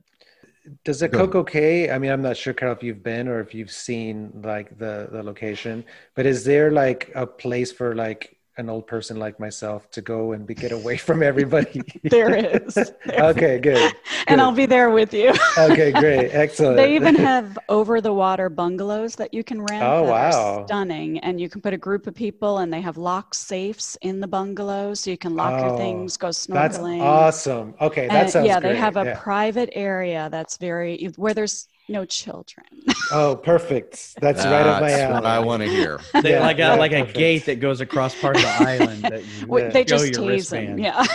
Does 0.86 1.02
it 1.02 1.12
Go 1.12 1.20
ahead. 1.20 1.32
Coco 1.32 1.44
Cay? 1.44 1.92
I 1.92 2.00
mean, 2.00 2.12
I'm 2.12 2.22
not 2.22 2.38
sure, 2.38 2.54
Carol, 2.54 2.76
if 2.76 2.84
you've 2.84 3.04
been 3.04 3.28
or 3.28 3.40
if 3.42 3.54
you've 3.54 3.72
seen 3.72 4.32
like 4.44 4.78
the 4.78 5.10
the 5.12 5.22
location, 5.24 5.84
but 6.16 6.26
is 6.26 6.46
there 6.46 6.72
like 6.72 7.12
a 7.14 7.28
place 7.28 7.72
for 7.74 7.94
like 7.94 8.37
an 8.58 8.70
old 8.70 8.88
person 8.88 9.18
like 9.18 9.40
myself 9.40 9.90
to 9.92 10.02
go 10.02 10.32
and 10.34 10.46
be, 10.48 10.56
get 10.56 10.72
away 10.72 10.98
from 10.98 11.24
everybody? 11.24 11.84
There 12.10 12.36
is. 12.36 12.92
okay, 13.20 13.60
good. 13.60 13.96
and. 14.28 14.42
I'll 14.42 14.52
be 14.52 14.66
there 14.66 14.90
with 14.90 15.14
you. 15.14 15.34
Okay, 15.58 15.92
great, 15.92 16.32
excellent. 16.34 16.78
they 16.78 16.96
even 16.96 17.16
have 17.16 17.58
over 17.70 18.02
the 18.02 18.14
water 18.14 18.50
bungalows 18.50 19.16
that 19.16 19.34
you 19.34 19.44
can 19.44 19.62
rent. 19.62 19.84
Oh, 19.84 20.02
that 20.02 20.18
are 20.18 20.32
wow. 20.32 20.66
Stunning. 20.66 21.20
And 21.20 21.40
you 21.40 21.50
can 21.50 21.62
put 21.62 21.74
a 21.74 21.78
group 21.78 22.08
of 22.08 22.16
people 22.16 22.60
and 22.60 22.72
they 22.74 22.82
have 22.82 22.98
locked 22.98 23.36
safes 23.36 23.98
in 24.02 24.20
the 24.20 24.28
bungalows 24.28 25.02
so 25.02 25.12
you 25.12 25.18
can 25.18 25.36
lock 25.36 25.62
your 25.62 25.72
Oh, 25.72 25.78
things, 25.78 26.18
go 26.18 26.30
snorkeling. 26.30 26.54
That's 26.54 27.48
awesome. 27.48 27.76
Okay, 27.82 28.10
that 28.10 28.30
And, 28.30 28.30
sounds 28.30 28.46
yeah, 28.46 28.60
great. 28.60 28.74
they 28.74 28.76
have 28.76 28.98
a 28.98 29.06
Yeah. 29.06 29.14
private 29.14 29.70
area 29.74 30.30
that's 30.32 30.58
very 30.58 31.06
where 31.18 31.34
there's 31.34 31.68
no 31.90 32.06
children. 32.06 32.66
Oh, 33.10 33.38
perfect. 33.38 34.16
That's 34.20 34.44
right 34.44 34.66
up 34.68 34.82
my 34.82 34.92
alley. 34.92 35.14
what 35.14 35.26
I 35.26 35.40
want 35.40 35.64
to 35.64 35.70
hear. 35.70 36.02
they 36.22 36.32
Yeah, 36.32 36.42
like 36.42 36.58
a 36.58 36.60
yeah, 36.60 36.74
like 36.76 36.92
a 36.92 37.06
gate 37.06 37.46
that 37.46 37.62
goes 37.62 37.80
across 37.80 38.14
part 38.20 38.36
of 38.36 38.42
the 38.42 38.48
island. 38.60 39.02
That 39.04 39.24
you 39.26 39.48
Wait, 39.48 39.62
Yeah. 39.64 39.70
they 39.70 39.86
just 39.86 40.04
your 40.08 40.14
tase 40.26 40.50
them. 40.50 40.76
wristband. 40.76 40.80
Yeah. 40.82 41.06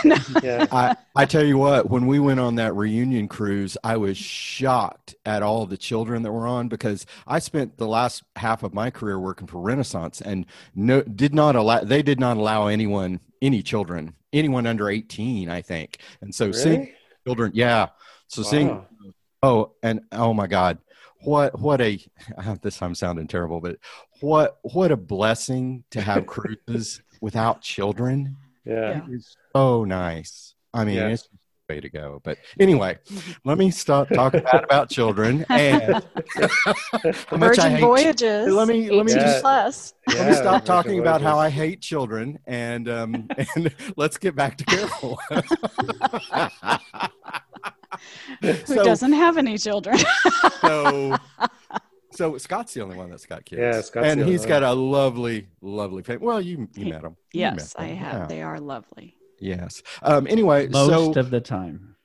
Yeah. 0.41 0.65
I, 0.71 0.95
I 1.15 1.25
tell 1.25 1.45
you 1.45 1.59
what, 1.59 1.91
when 1.91 2.07
we 2.07 2.17
went 2.17 2.39
on 2.39 2.55
that 2.55 2.73
reunion 2.73 3.27
cruise, 3.27 3.77
I 3.83 3.97
was 3.97 4.17
shocked 4.17 5.13
at 5.23 5.43
all 5.43 5.67
the 5.67 5.77
children 5.77 6.23
that 6.23 6.31
were 6.31 6.47
on 6.47 6.67
because 6.67 7.05
I 7.27 7.37
spent 7.37 7.77
the 7.77 7.87
last 7.87 8.23
half 8.37 8.63
of 8.63 8.73
my 8.73 8.89
career 8.89 9.19
working 9.19 9.45
for 9.45 9.59
Renaissance 9.61 10.19
and 10.19 10.47
no 10.73 11.03
did 11.03 11.35
not 11.35 11.55
allow 11.55 11.81
they 11.83 12.01
did 12.01 12.19
not 12.19 12.37
allow 12.37 12.65
anyone 12.67 13.19
any 13.39 13.61
children 13.61 14.15
anyone 14.31 14.65
under 14.65 14.89
18 14.89 15.47
I 15.49 15.61
think 15.61 15.99
and 16.21 16.33
so 16.33 16.51
seeing 16.51 16.91
children 17.25 17.51
yeah 17.53 17.89
so 18.27 18.41
seeing 18.41 18.69
Wow. 18.69 18.85
Oh 19.43 19.73
and 19.83 20.01
oh 20.11 20.33
my 20.33 20.47
god 20.47 20.79
what 21.21 21.57
what 21.59 21.79
a 21.81 21.99
this 22.63 22.81
I'm 22.81 22.95
sounding 22.95 23.27
terrible 23.27 23.59
but 23.61 23.77
what 24.21 24.57
what 24.63 24.91
a 24.91 24.97
blessing 24.97 25.83
to 25.91 26.01
have 26.01 26.25
cruises 26.25 27.01
without 27.21 27.61
children 27.61 28.35
Yeah. 28.65 29.01
it's 29.09 29.35
so 29.55 29.83
nice. 29.85 30.55
I 30.73 30.85
mean, 30.85 30.95
Yeah. 30.95 31.09
it's 31.09 31.29
way 31.69 31.79
to 31.79 31.89
go. 31.89 32.19
But 32.23 32.37
anyway, 32.59 32.97
let 33.45 33.57
me 33.57 33.71
stop 33.71 34.09
talking 34.09 34.41
bad 34.41 34.63
about 34.65 34.89
children 34.89 35.45
and 35.49 35.93
how 35.93 36.01
much 36.43 37.25
I 37.31 37.37
Virgin 37.37 37.71
hate. 37.71 37.81
Voyages. 37.81 38.53
Let 38.53 38.67
me- 38.67 38.89
let 38.89 39.05
me 39.05 39.11
18 39.13 39.23
just- 39.23 39.41
plus. 39.41 39.93
Let 40.09 40.27
me 40.29 40.33
stop 40.33 40.53
Virgin 40.53 40.65
talking 40.65 40.99
about 40.99 41.21
how 41.21 41.37
I 41.39 41.49
hate 41.49 41.79
children 41.81 42.39
and 42.47 42.89
um 42.89 43.27
and 43.55 43.73
let's 43.95 44.17
get 44.17 44.35
back 44.35 44.57
to 44.57 44.65
Carol. 44.65 45.19
Who 48.41 48.53
so, 48.65 48.83
doesn't 48.83 49.13
have 49.13 49.37
any 49.37 49.57
children? 49.57 49.97
so 50.61 51.17
so 52.11 52.37
Scott's 52.37 52.73
the 52.73 52.81
only 52.81 52.97
one 52.97 53.09
that's 53.09 53.25
got 53.25 53.45
kids. 53.45 53.59
Yeah, 53.59 53.81
Scott's 53.81 54.07
and 54.07 54.19
the 54.19 54.23
only 54.23 54.33
he's 54.33 54.41
one. 54.41 54.49
got 54.49 54.63
a 54.63 54.73
lovely, 54.73 55.47
lovely 55.61 56.03
family. 56.03 56.25
Well, 56.25 56.41
you 56.41 56.69
you 56.75 56.85
He- 56.85 56.91
met 56.91 57.03
him. 57.03 57.17
You 57.33 57.41
yes, 57.41 57.75
met 57.77 57.83
I 57.83 57.87
have. 57.87 58.21
Yeah. 58.21 58.25
They 58.27 58.41
are 58.41 58.59
lovely. 58.59 59.15
Yes. 59.39 59.81
Um. 60.01 60.27
Anyway, 60.27 60.67
most 60.67 61.13
so 61.15 61.19
of 61.19 61.29
the 61.29 61.41
time. 61.41 61.95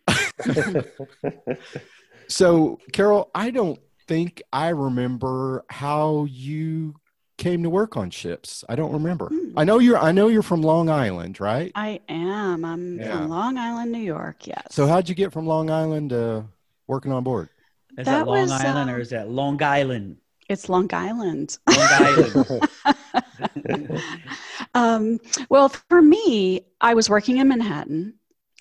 So, 2.28 2.78
Carol, 2.92 3.30
I 3.34 3.50
don't 3.50 3.80
think 4.06 4.42
I 4.52 4.68
remember 4.68 5.64
how 5.70 6.26
you 6.28 6.94
came 7.38 7.62
to 7.62 7.70
work 7.70 7.96
on 7.96 8.10
ships. 8.10 8.64
I 8.68 8.74
don't 8.76 8.92
remember. 8.92 9.28
Hmm. 9.28 9.58
I 9.58 9.64
know 9.64 9.78
you're 9.78 9.96
I 9.96 10.12
know 10.12 10.28
you're 10.28 10.42
from 10.42 10.60
Long 10.60 10.90
Island, 10.90 11.40
right? 11.40 11.72
I 11.74 12.00
am. 12.08 12.64
I'm 12.64 12.98
Yeah. 12.98 13.16
from 13.16 13.28
Long 13.30 13.56
Island, 13.56 13.92
New 13.92 13.98
York. 14.00 14.46
Yes. 14.46 14.66
So 14.70 14.86
how'd 14.86 15.08
you 15.08 15.14
get 15.14 15.32
from 15.32 15.46
Long 15.46 15.70
Island 15.70 16.10
to 16.10 16.44
working 16.86 17.12
on 17.12 17.24
board? 17.24 17.48
Is 17.96 18.04
that, 18.04 18.04
That 18.04 18.26
Long 18.26 18.40
was, 18.42 18.52
Island 18.52 18.90
or 18.90 18.96
um, 18.96 19.00
is 19.00 19.10
that 19.10 19.30
Long 19.30 19.62
Island? 19.62 20.18
it's 20.48 20.68
Long 20.68 20.92
Island. 20.92 21.58
Long 21.68 21.88
Island. 21.90 22.68
um, 24.74 25.20
well, 25.48 25.68
for 25.68 26.02
me, 26.02 26.62
I 26.80 26.94
was 26.94 27.08
working 27.10 27.38
in 27.38 27.48
Manhattan. 27.48 28.14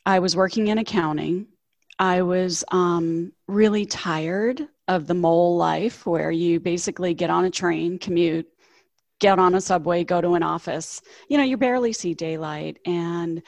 I 0.06 0.20
was 0.20 0.36
working 0.36 0.68
in 0.68 0.78
accounting. 0.78 1.48
I 2.00 2.22
was 2.22 2.64
um, 2.72 3.32
really 3.48 3.86
tired 3.86 4.68
of 4.88 5.08
the 5.08 5.14
mole 5.14 5.58
life 5.58 6.06
where 6.06 6.32
you 6.32 6.60
basically 6.60 7.14
get 7.14 7.30
on 7.30 7.46
a 7.46 7.50
train, 7.50 7.98
commute, 8.00 8.48
get 9.20 9.40
on 9.40 9.56
a 9.56 9.62
subway, 9.62 10.04
go 10.04 10.22
to 10.22 10.34
an 10.34 10.44
office. 10.44 11.02
You 11.30 11.38
know, 11.38 11.44
you 11.44 11.58
barely 11.58 11.94
see 11.94 12.14
daylight. 12.14 12.80
And 12.86 13.42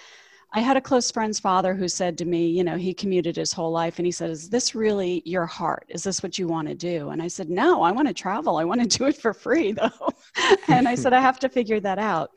I 0.51 0.61
had 0.61 0.77
a 0.77 0.81
close 0.81 1.11
friend's 1.11 1.39
father 1.39 1.75
who 1.75 1.87
said 1.87 2.17
to 2.17 2.25
me, 2.25 2.47
you 2.47 2.63
know, 2.63 2.75
he 2.75 2.93
commuted 2.93 3.35
his 3.35 3.53
whole 3.53 3.71
life 3.71 3.99
and 3.99 4.05
he 4.05 4.11
said, 4.11 4.31
Is 4.31 4.49
this 4.49 4.73
really 4.73 5.21
your 5.25 5.45
heart? 5.45 5.85
Is 5.89 6.03
this 6.03 6.23
what 6.23 6.39
you 6.39 6.47
want 6.47 6.67
to 6.69 6.75
do? 6.75 7.09
And 7.09 7.21
I 7.21 7.27
said, 7.27 7.49
No, 7.49 7.83
I 7.83 7.91
want 7.91 8.07
to 8.07 8.13
travel. 8.13 8.57
I 8.57 8.63
want 8.63 8.81
to 8.81 8.97
do 8.97 9.05
it 9.05 9.17
for 9.17 9.33
free, 9.33 9.73
though. 9.73 10.09
and 10.67 10.87
I 10.87 10.95
said, 10.95 11.13
I 11.13 11.21
have 11.21 11.39
to 11.39 11.49
figure 11.49 11.79
that 11.81 11.99
out. 11.99 12.31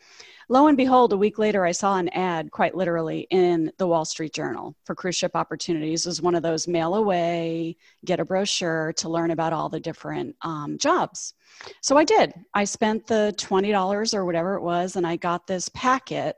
Lo 0.52 0.66
and 0.66 0.76
behold, 0.76 1.14
a 1.14 1.16
week 1.16 1.38
later, 1.38 1.64
I 1.64 1.72
saw 1.72 1.96
an 1.96 2.10
ad, 2.10 2.50
quite 2.50 2.74
literally, 2.74 3.26
in 3.30 3.72
the 3.78 3.86
Wall 3.86 4.04
Street 4.04 4.34
Journal 4.34 4.76
for 4.84 4.94
cruise 4.94 5.16
ship 5.16 5.30
opportunities. 5.34 6.04
It 6.04 6.10
was 6.10 6.20
one 6.20 6.34
of 6.34 6.42
those 6.42 6.68
mail 6.68 6.96
away, 6.96 7.74
get 8.04 8.20
a 8.20 8.24
brochure 8.26 8.92
to 8.98 9.08
learn 9.08 9.30
about 9.30 9.54
all 9.54 9.70
the 9.70 9.80
different 9.80 10.36
um, 10.42 10.76
jobs. 10.76 11.32
So 11.80 11.96
I 11.96 12.04
did. 12.04 12.34
I 12.52 12.64
spent 12.64 13.06
the 13.06 13.32
$20 13.38 14.12
or 14.12 14.26
whatever 14.26 14.54
it 14.56 14.60
was, 14.60 14.96
and 14.96 15.06
I 15.06 15.16
got 15.16 15.46
this 15.46 15.70
packet 15.70 16.36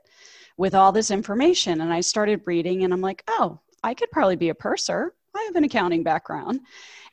with 0.55 0.75
all 0.75 0.93
this 0.93 1.11
information. 1.11 1.81
And 1.81 1.91
I 1.91 1.99
started 1.99 2.39
reading, 2.45 2.85
and 2.85 2.93
I'm 2.93 3.01
like, 3.01 3.21
oh, 3.27 3.59
I 3.83 3.93
could 3.93 4.11
probably 4.11 4.37
be 4.37 4.47
a 4.47 4.55
purser. 4.55 5.13
I 5.35 5.43
have 5.43 5.57
an 5.57 5.65
accounting 5.65 6.03
background. 6.03 6.61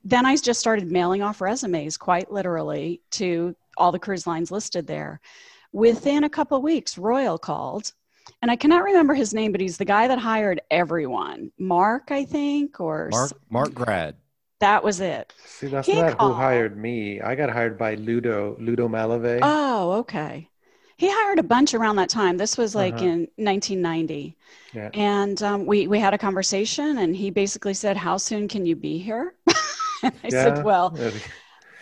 Then 0.05 0.25
I 0.25 0.37
just 0.37 0.61
started 0.61 0.93
mailing 0.93 1.21
off 1.21 1.41
resumes, 1.41 1.97
quite 1.97 2.31
literally, 2.31 3.03
to 3.11 3.57
all 3.77 3.91
the 3.91 3.99
cruise 3.99 4.29
lines 4.29 4.53
listed 4.53 4.87
there. 4.87 5.21
Within 5.73 6.25
a 6.25 6.31
couple 6.31 6.61
weeks, 6.63 6.99
Royal 6.99 7.39
called, 7.39 7.93
and 8.43 8.51
I 8.51 8.57
cannot 8.57 8.85
remember 8.85 9.15
his 9.15 9.33
name, 9.35 9.53
but 9.53 9.61
he's 9.61 9.79
the 9.79 9.85
guy 9.85 10.07
that 10.09 10.19
hired 10.19 10.61
everyone. 10.71 11.51
Mark, 11.59 12.11
I 12.11 12.25
think, 12.25 12.79
or 12.81 13.11
Mark 13.11 13.33
Mark 13.49 13.75
Grad. 13.75 14.17
That 14.61 14.83
was 14.85 15.01
it. 15.01 15.33
See, 15.45 15.69
that's 15.69 15.87
He 15.87 15.95
not 15.95 16.19
called. 16.19 16.19
who 16.19 16.33
hired 16.35 16.77
me. 16.77 17.21
I 17.21 17.35
got 17.35 17.51
hired 17.51 17.79
by 17.79 17.95
Ludo 17.97 18.57
Ludo 18.59 18.89
Malave. 18.89 19.41
Oh, 19.43 19.93
okay. 20.01 20.49
He 20.97 21.09
hired 21.11 21.39
a 21.39 21.43
bunch 21.43 21.75
around 21.75 21.97
that 21.97 22.09
time. 22.11 22.37
This 22.37 22.57
was 22.57 22.75
like 22.75 23.03
Uh-huh. 23.03 23.03
in 23.03 23.29
1990. 23.37 24.37
Yeah. 24.73 24.93
And 24.93 25.43
um, 25.43 25.67
we, 25.67 25.87
we 25.87 25.99
had 25.99 26.15
a 26.15 26.19
conversation, 26.19 26.99
and 26.99 27.17
he 27.17 27.31
basically 27.31 27.75
said, 27.75 27.97
How 27.97 28.17
soon 28.19 28.47
can 28.49 28.67
you 28.67 28.77
be 28.77 28.99
here? 28.99 29.35
and 30.03 30.15
I 30.23 30.29
said, 30.31 30.59
Well, 30.59 30.95
I 30.97 31.13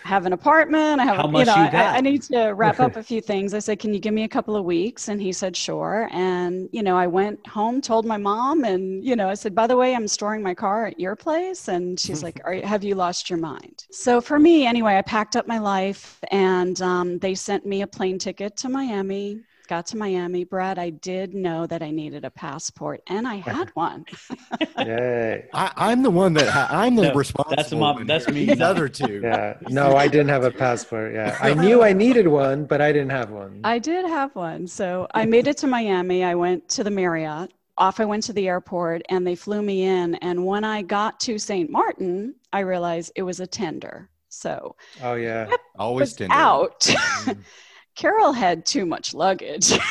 have 0.05 0.27
an 0.27 0.33
apartment. 0.33 1.01
I 1.01 1.05
have, 1.05 1.17
How 1.17 1.27
much 1.27 1.41
you 1.41 1.45
know, 1.47 1.57
you 1.57 1.79
I? 1.79 1.97
I 1.97 2.01
need 2.01 2.23
to 2.25 2.49
wrap 2.51 2.81
up 2.81 2.97
a 2.97 3.03
few 3.11 3.21
things. 3.21 3.55
I 3.55 3.59
said, 3.59 3.79
Can 3.79 3.93
you 3.93 4.01
give 4.01 4.15
me 4.15 4.25
a 4.25 4.29
couple 4.29 4.57
of 4.57 4.65
weeks? 4.65 5.09
And 5.09 5.21
he 5.21 5.33
said, 5.33 5.57
Sure. 5.57 6.09
And, 6.13 6.69
you 6.73 6.83
know, 6.83 6.97
I 6.97 7.07
went 7.07 7.47
home, 7.47 7.81
told 7.81 8.07
my 8.07 8.17
mom, 8.17 8.65
and, 8.65 9.05
you 9.05 9.17
know, 9.17 9.29
I 9.29 9.35
said, 9.35 9.55
By 9.55 9.67
the 9.67 9.77
way, 9.77 9.95
I'm 9.95 10.09
storing 10.09 10.43
my 10.43 10.55
car 10.55 10.87
at 10.87 10.99
your 10.99 11.17
place. 11.17 11.69
And 11.69 11.99
she's 11.99 12.23
like, 12.23 12.41
Are 12.45 12.55
Have 12.55 12.85
you 12.85 12.95
lost 12.95 13.31
your 13.31 13.39
mind? 13.39 13.87
So 13.91 14.21
for 14.21 14.39
me, 14.39 14.67
anyway, 14.67 14.97
I 14.97 15.03
packed 15.03 15.37
up 15.37 15.47
my 15.47 15.59
life 15.59 16.19
and 16.31 16.81
um, 16.83 17.19
they 17.19 17.35
sent 17.35 17.67
me 17.67 17.83
a 17.83 17.87
plane 17.87 18.19
ticket 18.19 18.57
to 18.59 18.69
Miami. 18.69 19.41
Got 19.71 19.87
to 19.87 19.97
Miami, 19.97 20.43
Brad. 20.43 20.81
I 20.81 20.91
did 20.91 21.33
know 21.33 21.65
that 21.69 21.81
I 21.81 21.93
needed 21.93 22.25
a 22.25 22.31
passport, 22.33 23.03
and 23.07 23.25
I 23.29 23.37
had 23.37 23.69
one. 23.75 24.05
Yay. 24.81 25.47
I, 25.55 25.71
I'm 25.77 26.03
the 26.03 26.11
one 26.11 26.33
that 26.35 26.49
ha- 26.49 26.67
I'm 26.73 26.97
the 26.97 27.03
No, 27.03 27.15
responsible. 27.15 27.55
that's 27.57 27.71
my- 27.73 28.03
that's 28.03 28.27
me. 28.27 28.47
These 28.47 28.61
other 28.61 28.89
two. 28.89 29.21
Yeah. 29.23 29.59
No, 29.69 29.95
I 29.95 30.09
didn't 30.09 30.27
have 30.31 30.43
a 30.43 30.51
passport. 30.51 31.15
Yeah. 31.15 31.39
I 31.41 31.55
knew 31.55 31.85
I 31.85 31.93
needed 31.93 32.27
one, 32.27 32.65
but 32.65 32.81
I 32.81 32.91
didn't 32.91 33.11
have 33.11 33.31
one. 33.31 33.61
I 33.63 33.79
did 33.79 34.05
have 34.07 34.35
one. 34.35 34.67
So 34.67 35.07
I 35.15 35.25
made 35.25 35.47
it 35.47 35.57
to 35.59 35.69
Miami. 35.69 36.25
I 36.25 36.35
went 36.35 36.69
to 36.71 36.83
the 36.83 36.91
Marriott. 36.91 37.53
Off 37.79 38.01
I 38.01 38.05
went 38.07 38.25
to 38.25 38.33
the 38.33 38.49
airport 38.49 39.03
and 39.09 39.25
they 39.25 39.37
flew 39.37 39.63
me 39.63 39.85
in. 39.85 40.17
And 40.17 40.45
when 40.45 40.65
I 40.65 40.83
got 40.83 41.21
to 41.21 41.39
St. 41.39 41.71
Martin, 41.71 42.35
I 42.53 42.61
realized 42.61 43.13
it 43.15 43.23
was 43.23 43.39
a 43.39 43.47
tender. 43.47 44.11
So 44.31 44.75
Oh 45.01 45.15
yeah. 45.15 45.49
Always 45.79 46.15
tender. 46.15 46.35
out. 46.35 46.81
Mm-hmm. 46.81 47.41
Carol 47.97 48.33
had 48.33 48.65
too 48.65 48.87
much 48.87 49.15
luggage. 49.15 49.73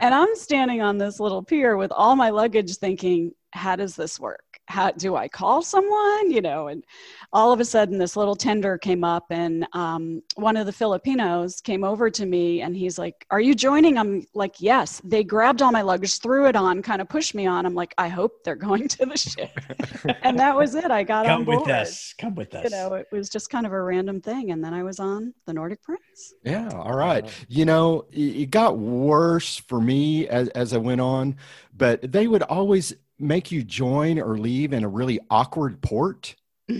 And 0.00 0.14
I'm 0.14 0.34
standing 0.34 0.82
on 0.82 0.98
this 0.98 1.20
little 1.20 1.42
pier 1.42 1.76
with 1.76 1.92
all 1.92 2.16
my 2.16 2.30
luggage 2.30 2.76
thinking, 2.76 3.32
how 3.52 3.76
does 3.76 3.94
this 3.96 4.18
work? 4.18 4.51
How 4.66 4.90
do 4.90 5.16
I 5.16 5.28
call 5.28 5.62
someone? 5.62 6.30
You 6.30 6.40
know, 6.40 6.68
and 6.68 6.84
all 7.32 7.52
of 7.52 7.60
a 7.60 7.64
sudden 7.64 7.98
this 7.98 8.16
little 8.16 8.36
tender 8.36 8.76
came 8.76 9.04
up 9.04 9.26
and 9.30 9.66
um, 9.72 10.22
one 10.34 10.56
of 10.56 10.66
the 10.66 10.72
Filipinos 10.72 11.60
came 11.60 11.84
over 11.84 12.10
to 12.10 12.26
me 12.26 12.60
and 12.62 12.76
he's 12.76 12.98
like, 12.98 13.26
are 13.30 13.40
you 13.40 13.54
joining? 13.54 13.96
I'm 13.98 14.26
like, 14.34 14.56
yes. 14.60 15.00
They 15.04 15.24
grabbed 15.24 15.62
all 15.62 15.72
my 15.72 15.82
luggage, 15.82 16.18
threw 16.20 16.46
it 16.46 16.56
on, 16.56 16.82
kind 16.82 17.00
of 17.00 17.08
pushed 17.08 17.34
me 17.34 17.46
on. 17.46 17.64
I'm 17.64 17.74
like, 17.74 17.94
I 17.96 18.08
hope 18.08 18.44
they're 18.44 18.54
going 18.56 18.88
to 18.88 19.06
the 19.06 19.16
ship. 19.16 19.50
and 20.22 20.38
that 20.38 20.56
was 20.56 20.74
it. 20.74 20.90
I 20.90 21.02
got 21.02 21.26
on 21.26 21.44
Come 21.44 21.56
with 21.56 21.68
us. 21.68 22.14
Come 22.18 22.34
with 22.34 22.54
us. 22.54 22.64
You 22.64 22.70
know, 22.70 22.94
it 22.94 23.06
was 23.12 23.28
just 23.28 23.50
kind 23.50 23.66
of 23.66 23.72
a 23.72 23.82
random 23.82 24.20
thing. 24.20 24.50
And 24.50 24.62
then 24.62 24.74
I 24.74 24.82
was 24.82 25.00
on 25.00 25.32
the 25.46 25.52
Nordic 25.52 25.82
Prince. 25.82 26.34
Yeah. 26.44 26.68
All 26.70 26.94
right. 26.94 27.24
Wow. 27.24 27.30
You 27.48 27.64
know, 27.64 28.04
it 28.10 28.42
it 28.42 28.50
got 28.50 28.78
worse 28.78 29.56
for 29.56 29.80
me 29.80 30.28
as, 30.28 30.48
as 30.48 30.72
I 30.72 30.78
went 30.78 31.00
on, 31.00 31.36
but 31.76 32.10
they 32.10 32.26
would 32.26 32.42
always 32.42 32.92
make 33.18 33.52
you 33.52 33.62
join 33.62 34.18
or 34.18 34.38
leave 34.38 34.72
in 34.72 34.84
a 34.84 34.88
really 34.88 35.20
awkward 35.30 35.80
port. 35.80 36.36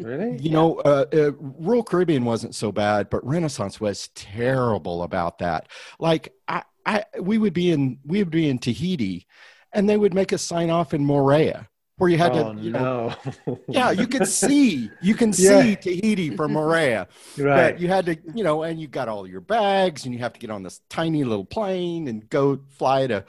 Really? 0.00 0.38
You 0.42 0.50
know, 0.50 0.76
uh, 0.80 1.04
uh, 1.12 1.32
Royal 1.38 1.82
Caribbean 1.84 2.24
wasn't 2.24 2.54
so 2.54 2.72
bad, 2.72 3.10
but 3.10 3.24
Renaissance 3.26 3.80
was 3.80 4.08
terrible 4.14 5.02
about 5.04 5.38
that. 5.38 5.68
Like, 6.00 6.32
I, 6.48 6.62
I, 6.84 7.04
we 7.20 7.38
would 7.38 7.52
be 7.52 7.70
in, 7.70 7.98
we 8.04 8.18
would 8.18 8.30
be 8.30 8.48
in 8.48 8.58
Tahiti, 8.58 9.26
and 9.72 9.88
they 9.88 9.96
would 9.96 10.14
make 10.14 10.32
us 10.32 10.42
sign 10.42 10.70
off 10.70 10.94
in 10.94 11.04
Moorea, 11.04 11.68
where 11.96 12.10
you 12.10 12.18
had 12.18 12.32
Oh 12.32 12.52
to, 12.52 12.60
you 12.60 12.70
know, 12.72 13.14
no. 13.46 13.58
yeah, 13.70 13.90
you 13.90 14.06
could 14.06 14.26
see, 14.26 14.90
you 15.00 15.14
can 15.14 15.32
Yeah. 15.36 15.72
see 15.72 15.76
Tahiti 15.76 16.30
from 16.30 16.52
Moorea. 16.54 17.06
right. 17.36 17.74
But 17.74 17.80
you 17.80 17.88
had 17.88 18.06
to, 18.06 18.16
you 18.34 18.44
know, 18.44 18.62
and 18.64 18.80
you 18.80 18.88
got 18.88 19.08
all 19.08 19.26
your 19.26 19.40
bags, 19.40 20.04
and 20.04 20.14
you 20.14 20.20
have 20.20 20.32
to 20.32 20.40
get 20.40 20.50
on 20.50 20.62
this 20.62 20.80
tiny 20.88 21.24
little 21.24 21.44
plane 21.44 22.08
and 22.08 22.28
go 22.28 22.60
fly 22.78 23.06
to 23.06 23.24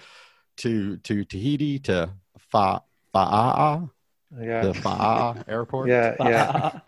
to 0.58 0.98
to 0.98 1.24
Tahiti 1.26 1.80
to 1.80 2.10
Fa 2.52 2.82
Fa'a'a, 3.14 3.90
yeah. 4.40 4.62
the 4.62 4.74
Fa'a'a 4.74 5.44
airport. 5.48 5.90
Yeah. 5.90 6.16
Yeah. 6.20 6.80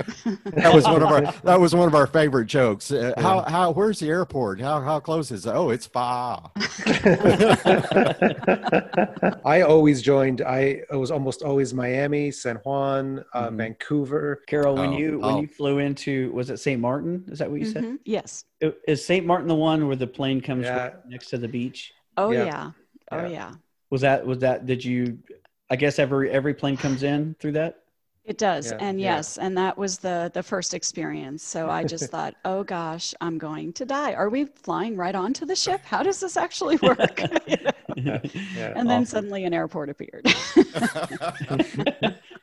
That 0.53 0.73
was 0.73 0.83
one 0.85 1.01
of 1.01 1.09
our 1.09 1.21
that 1.43 1.59
was 1.59 1.73
one 1.75 1.87
of 1.87 1.95
our 1.95 2.05
favorite 2.07 2.45
jokes. 2.45 2.91
Uh, 2.91 3.13
How 3.17 3.41
how 3.41 3.71
where's 3.71 3.99
the 3.99 4.07
airport? 4.09 4.59
How 4.61 4.81
how 4.81 4.99
close 4.99 5.31
is 5.31 5.45
it? 5.45 5.51
Oh, 5.53 5.69
it's 5.71 5.87
Fa'a'a. 5.87 6.51
I 9.45 9.61
always 9.61 10.01
joined. 10.01 10.41
I 10.41 10.59
it 10.91 10.95
was 10.97 11.11
almost 11.11 11.41
always 11.43 11.73
Miami, 11.73 12.31
San 12.31 12.57
Juan, 12.57 13.23
uh, 13.33 13.49
Mhm. 13.49 13.57
Vancouver. 13.57 14.41
Carol, 14.47 14.75
when 14.75 14.93
Oh, 14.93 14.97
you 14.97 15.19
when 15.19 15.31
oh. 15.35 15.41
you 15.41 15.47
flew 15.47 15.79
into 15.79 16.31
was 16.33 16.49
it 16.49 16.57
St. 16.57 16.79
Martin? 16.79 17.23
Is 17.27 17.39
that 17.39 17.49
what 17.49 17.59
you 17.59 17.65
said? 17.65 17.83
Mhm. 17.83 17.97
Yes. 18.05 18.45
Is 18.87 19.03
St. 19.05 19.25
Martin 19.25 19.47
the 19.47 19.55
one 19.55 19.87
where 19.87 19.95
the 19.95 20.07
plane 20.07 20.41
comes 20.41 20.65
Yeah. 20.65 20.77
right 20.77 20.93
next 21.07 21.27
to 21.29 21.37
the 21.37 21.47
beach? 21.47 21.93
Oh, 22.17 22.31
Yeah. 22.31 22.45
yeah. 22.45 22.71
Oh, 23.11 23.17
Yeah. 23.23 23.27
yeah. 23.27 23.51
Was 23.89 24.01
that 24.01 24.25
was 24.25 24.39
that? 24.39 24.65
Did 24.65 24.83
you? 24.85 25.17
I 25.71 25.77
guess 25.77 25.99
every 25.99 26.29
every 26.29 26.53
plane 26.53 26.75
comes 26.75 27.01
in 27.01 27.33
through 27.39 27.53
that. 27.53 27.77
It 28.25 28.37
does. 28.37 28.71
Yeah, 28.71 28.77
and 28.81 28.99
yeah. 28.99 29.15
yes, 29.15 29.37
and 29.37 29.57
that 29.57 29.77
was 29.77 29.97
the 29.97 30.29
the 30.33 30.43
first 30.43 30.73
experience. 30.73 31.43
So 31.43 31.69
I 31.69 31.85
just 31.85 32.11
thought, 32.11 32.35
"Oh 32.43 32.63
gosh, 32.63 33.13
I'm 33.21 33.37
going 33.37 33.71
to 33.73 33.85
die. 33.85 34.13
Are 34.13 34.29
we 34.29 34.45
flying 34.45 34.97
right 34.97 35.15
onto 35.15 35.45
the 35.45 35.55
ship? 35.55 35.79
How 35.85 36.03
does 36.03 36.19
this 36.19 36.35
actually 36.35 36.75
work?" 36.83 37.21
You 37.47 37.57
know? 37.63 37.71
Yeah. 38.55 38.73
and 38.75 38.89
then 38.89 39.01
Awesome. 39.01 39.05
suddenly 39.05 39.45
an 39.45 39.53
airport 39.53 39.89
appeared. 39.89 40.25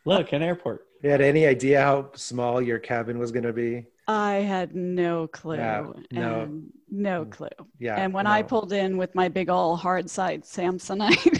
Look, 0.04 0.32
an 0.32 0.42
airport. 0.42 0.86
You 1.02 1.10
had 1.10 1.20
any 1.20 1.46
idea 1.46 1.82
how 1.82 2.10
small 2.14 2.60
your 2.60 2.78
cabin 2.78 3.18
was 3.18 3.30
going 3.32 3.44
to 3.44 3.52
be? 3.52 3.86
I 4.08 4.36
had 4.36 4.74
no 4.74 5.26
clue. 5.26 5.56
Yeah, 5.56 5.86
no. 6.10 6.62
no 6.90 7.24
mm. 7.24 7.30
clue. 7.30 7.48
Yeah. 7.78 7.96
and 7.96 8.12
when 8.12 8.26
I 8.26 8.42
pulled 8.42 8.72
in 8.72 8.96
with 8.96 9.14
my 9.14 9.28
big 9.28 9.50
old 9.50 9.80
hard 9.80 10.08
side 10.08 10.44
Samsonite 10.44 11.38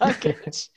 luggage, 0.00 0.68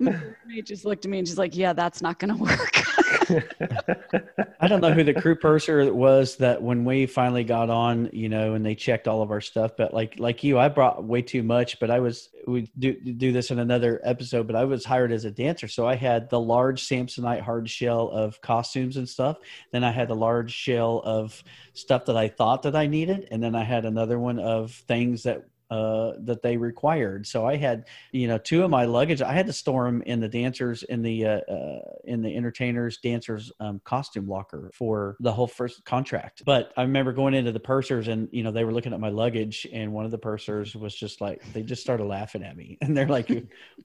my 0.00 0.12
roommate 0.12 0.66
just 0.66 0.84
looked 0.84 1.04
at 1.04 1.10
me 1.10 1.18
and 1.18 1.28
she's 1.28 1.38
like, 1.38 1.56
"Yeah, 1.56 1.72
that's 1.72 2.02
not 2.02 2.18
going 2.18 2.36
to 2.36 2.42
work." 2.42 2.86
I 4.60 4.68
don't 4.68 4.80
know 4.80 4.92
who 4.92 5.04
the 5.04 5.14
crew 5.14 5.36
purser 5.36 5.92
was 5.92 6.36
that 6.36 6.62
when 6.62 6.84
we 6.84 7.06
finally 7.06 7.44
got 7.44 7.70
on, 7.70 8.10
you 8.12 8.28
know, 8.28 8.54
and 8.54 8.64
they 8.64 8.74
checked 8.74 9.08
all 9.08 9.22
of 9.22 9.30
our 9.30 9.40
stuff. 9.40 9.72
But 9.76 9.92
like 9.92 10.18
like 10.18 10.44
you, 10.44 10.58
I 10.58 10.68
brought 10.68 11.04
way 11.04 11.22
too 11.22 11.42
much. 11.42 11.80
But 11.80 11.90
I 11.90 12.00
was 12.00 12.28
we 12.46 12.70
do 12.78 12.94
do 12.94 13.32
this 13.32 13.50
in 13.50 13.58
another 13.58 14.00
episode. 14.04 14.46
But 14.46 14.56
I 14.56 14.64
was 14.64 14.84
hired 14.84 15.12
as 15.12 15.24
a 15.24 15.30
dancer, 15.30 15.68
so 15.68 15.86
I 15.86 15.96
had 15.96 16.30
the 16.30 16.40
large 16.40 16.86
Samsonite 16.86 17.40
hard 17.40 17.68
shell 17.68 18.08
of 18.10 18.40
costumes 18.40 18.96
and 18.96 19.08
stuff. 19.08 19.38
Then 19.72 19.84
I 19.84 19.90
had 19.90 20.08
the 20.08 20.16
large 20.16 20.52
shell 20.52 21.02
of 21.04 21.42
stuff 21.74 22.06
that 22.06 22.16
I 22.16 22.28
thought 22.28 22.62
that 22.62 22.76
I 22.76 22.86
needed, 22.86 23.28
and 23.30 23.42
then 23.42 23.54
I 23.54 23.64
had 23.64 23.84
another 23.84 24.18
one 24.18 24.38
of 24.38 24.72
things 24.72 25.24
that 25.24 25.44
uh 25.70 26.12
that 26.20 26.42
they 26.42 26.56
required 26.56 27.26
so 27.26 27.44
i 27.44 27.56
had 27.56 27.86
you 28.12 28.28
know 28.28 28.38
two 28.38 28.62
of 28.62 28.70
my 28.70 28.84
luggage 28.84 29.20
i 29.20 29.32
had 29.32 29.46
to 29.46 29.52
store 29.52 29.84
them 29.86 30.00
in 30.02 30.20
the 30.20 30.28
dancers 30.28 30.84
in 30.84 31.02
the 31.02 31.26
uh, 31.26 31.40
uh 31.50 31.80
in 32.04 32.22
the 32.22 32.36
entertainers 32.36 32.98
dancers 32.98 33.50
um, 33.58 33.80
costume 33.84 34.28
locker 34.28 34.70
for 34.72 35.16
the 35.20 35.32
whole 35.32 35.48
first 35.48 35.84
contract 35.84 36.42
but 36.46 36.72
i 36.76 36.82
remember 36.82 37.12
going 37.12 37.34
into 37.34 37.50
the 37.50 37.58
pursers 37.58 38.06
and 38.06 38.28
you 38.30 38.44
know 38.44 38.52
they 38.52 38.62
were 38.64 38.72
looking 38.72 38.92
at 38.92 39.00
my 39.00 39.08
luggage 39.08 39.66
and 39.72 39.92
one 39.92 40.04
of 40.04 40.12
the 40.12 40.18
pursers 40.18 40.76
was 40.76 40.94
just 40.94 41.20
like 41.20 41.42
they 41.52 41.62
just 41.62 41.82
started 41.82 42.04
laughing 42.04 42.44
at 42.44 42.56
me 42.56 42.78
and 42.82 42.96
they're 42.96 43.08
like 43.08 43.28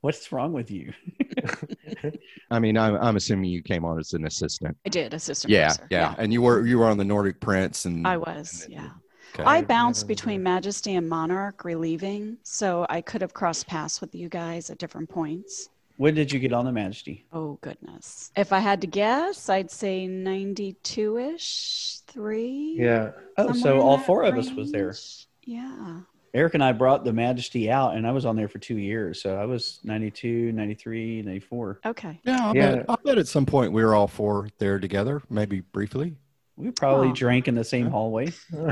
what's 0.01 0.31
wrong 0.31 0.53
with 0.53 0.69
you 0.69 0.93
I 2.51 2.59
mean, 2.59 2.77
I'm 2.77 2.95
I'm 2.95 3.15
assuming 3.15 3.49
you 3.49 3.61
came 3.61 3.85
on 3.85 3.99
as 3.99 4.13
an 4.13 4.25
assistant. 4.25 4.75
I 4.85 4.89
did 4.89 5.13
assistant 5.13 5.51
Yeah, 5.51 5.67
professor. 5.67 5.87
yeah, 5.91 6.15
and 6.17 6.33
you 6.33 6.41
were 6.41 6.65
you 6.65 6.77
were 6.79 6.85
on 6.87 6.97
the 6.97 7.05
Nordic 7.05 7.39
Prince, 7.39 7.85
and 7.85 8.05
I 8.05 8.17
was. 8.17 8.63
and- 8.65 8.73
Yeah. 8.73 8.89
Okay. 9.33 9.43
I 9.43 9.61
bounced 9.61 10.07
between 10.07 10.43
Majesty 10.43 10.95
and 10.95 11.07
Monarch 11.07 11.63
relieving, 11.63 12.37
so 12.43 12.85
I 12.89 13.01
could 13.01 13.21
have 13.21 13.33
crossed 13.33 13.67
paths 13.67 14.01
with 14.01 14.13
you 14.13 14.27
guys 14.29 14.69
at 14.69 14.77
different 14.77 15.09
points. 15.09 15.69
When 15.97 16.15
did 16.15 16.31
you 16.31 16.39
get 16.39 16.51
on 16.51 16.65
the 16.65 16.71
Majesty? 16.71 17.25
Oh 17.31 17.59
goodness. 17.61 18.31
If 18.35 18.51
I 18.51 18.59
had 18.59 18.81
to 18.81 18.87
guess, 18.87 19.49
I'd 19.49 19.69
say 19.69 20.07
92ish, 20.07 22.01
3. 22.05 22.75
Yeah. 22.77 23.11
Oh, 23.37 23.53
so 23.53 23.79
all 23.79 23.97
that 23.97 24.05
four 24.05 24.23
of 24.23 24.37
us 24.37 24.51
was 24.51 24.71
there. 24.71 24.95
Yeah. 25.43 25.99
Eric 26.33 26.53
and 26.53 26.63
I 26.63 26.71
brought 26.71 27.03
the 27.03 27.11
Majesty 27.13 27.69
out, 27.69 27.95
and 27.95 28.07
I 28.07 28.11
was 28.11 28.25
on 28.25 28.35
there 28.35 28.47
for 28.47 28.57
two 28.57 28.77
years. 28.77 29.21
So 29.21 29.35
I 29.35 29.45
was 29.45 29.79
92, 29.83 30.53
93, 30.53 31.21
94. 31.23 31.79
Okay. 31.85 32.19
Yeah, 32.23 32.49
I, 32.49 32.53
Yeah. 32.53 32.75
Bet, 32.75 32.85
I 32.89 32.95
bet 33.03 33.17
at 33.17 33.27
some 33.27 33.45
point 33.45 33.73
we 33.73 33.83
were 33.83 33.93
all 33.93 34.07
four 34.07 34.49
there 34.57 34.79
together, 34.79 35.21
maybe 35.29 35.59
briefly. 35.59 36.15
We 36.57 36.71
probably 36.71 37.09
Oh. 37.09 37.13
drank 37.13 37.47
in 37.47 37.55
the 37.55 37.63
same 37.63 37.87
hallway. 37.89 38.33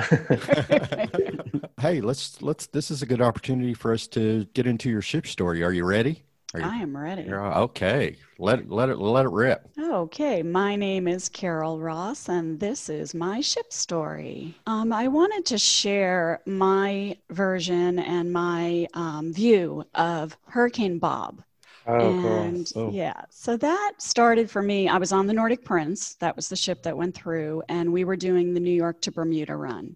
hey, 1.80 2.02
let's 2.02 2.42
let's. 2.42 2.68
This 2.68 2.92
is 2.92 3.02
a 3.02 3.06
good 3.06 3.22
opportunity 3.22 3.74
for 3.74 3.94
us 3.94 4.08
to 4.10 4.46
get 4.54 4.68
into 4.68 4.90
your 4.90 5.02
ship 5.02 5.26
story. 5.28 5.64
Are 5.64 5.72
you 5.74 5.86
ready? 5.86 6.24
Are 6.54 6.60
you, 6.62 6.66
I 6.66 6.76
am 6.78 6.98
ready. 6.98 7.30
okay. 7.32 8.16
Let 8.40 8.60
it 8.60 8.70
let 8.72 8.90
it 8.90 8.98
let 8.98 9.26
it 9.26 9.32
rip. 9.32 9.70
Okay, 9.80 10.42
my 10.42 10.76
name 10.76 11.08
is 11.08 11.30
Carol 11.30 11.80
Ross, 11.80 12.28
and 12.28 12.60
this 12.60 12.90
is 12.90 13.14
my 13.14 13.40
ship 13.42 13.72
story. 13.72 14.56
Um, 14.66 14.92
I 14.92 15.08
wanted 15.08 15.46
to 15.48 15.58
share 15.60 16.42
my 16.48 17.16
version 17.30 18.00
and 18.00 18.34
my 18.34 18.88
um, 18.96 19.32
view 19.34 19.84
of 19.94 20.36
Hurricane 20.48 20.98
Bob. 21.00 21.44
Oh, 21.90 22.14
cool. 22.22 22.42
and 22.42 22.72
Oh. 22.76 22.92
yeah, 22.92 23.22
so 23.30 23.58
that 23.58 23.94
started 23.98 24.50
for 24.50 24.62
me. 24.62 24.88
I 24.88 24.98
was 24.98 25.12
on 25.12 25.28
the 25.28 25.34
Nordic 25.34 25.66
Prince, 25.66 26.16
that 26.16 26.36
was 26.36 26.48
the 26.48 26.56
ship 26.56 26.84
that 26.84 26.98
went 26.98 27.16
through, 27.16 27.64
and 27.68 27.92
we 27.92 28.04
were 28.04 28.16
doing 28.16 28.54
the 28.54 28.60
New 28.60 28.74
York 28.74 29.02
to 29.02 29.12
Bermuda 29.12 29.56
run. 29.56 29.96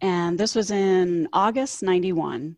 And 0.00 0.38
this 0.38 0.54
was 0.54 0.70
in 0.70 1.28
August 1.32 1.82
91. 1.82 2.56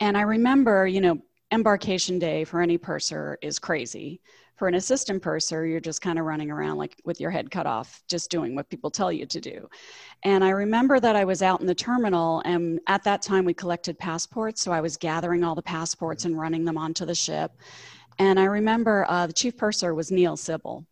And 0.00 0.16
I 0.16 0.22
remember, 0.22 0.86
you 0.86 1.00
know, 1.00 1.18
embarkation 1.50 2.18
day 2.18 2.44
for 2.44 2.60
any 2.60 2.78
purser 2.78 3.38
is 3.42 3.58
crazy. 3.58 4.20
For 4.58 4.66
an 4.66 4.74
assistant 4.74 5.22
purser, 5.22 5.64
you're 5.64 5.78
just 5.78 6.02
kind 6.02 6.18
of 6.18 6.24
running 6.24 6.50
around 6.50 6.78
like 6.78 7.00
with 7.04 7.20
your 7.20 7.30
head 7.30 7.48
cut 7.48 7.64
off, 7.64 8.02
just 8.08 8.28
doing 8.28 8.56
what 8.56 8.68
people 8.68 8.90
tell 8.90 9.12
you 9.12 9.24
to 9.26 9.40
do. 9.40 9.68
And 10.24 10.42
I 10.42 10.50
remember 10.50 10.98
that 10.98 11.14
I 11.14 11.24
was 11.24 11.42
out 11.42 11.60
in 11.60 11.66
the 11.68 11.76
terminal, 11.76 12.42
and 12.44 12.80
at 12.88 13.04
that 13.04 13.22
time 13.22 13.44
we 13.44 13.54
collected 13.54 13.96
passports. 14.00 14.60
So 14.60 14.72
I 14.72 14.80
was 14.80 14.96
gathering 14.96 15.44
all 15.44 15.54
the 15.54 15.62
passports 15.62 16.24
and 16.24 16.36
running 16.36 16.64
them 16.64 16.76
onto 16.76 17.06
the 17.06 17.14
ship. 17.14 17.52
And 18.18 18.40
I 18.40 18.44
remember 18.46 19.06
uh, 19.08 19.28
the 19.28 19.32
chief 19.32 19.56
purser 19.56 19.94
was 19.94 20.10
Neil 20.10 20.36
Sybil. 20.36 20.84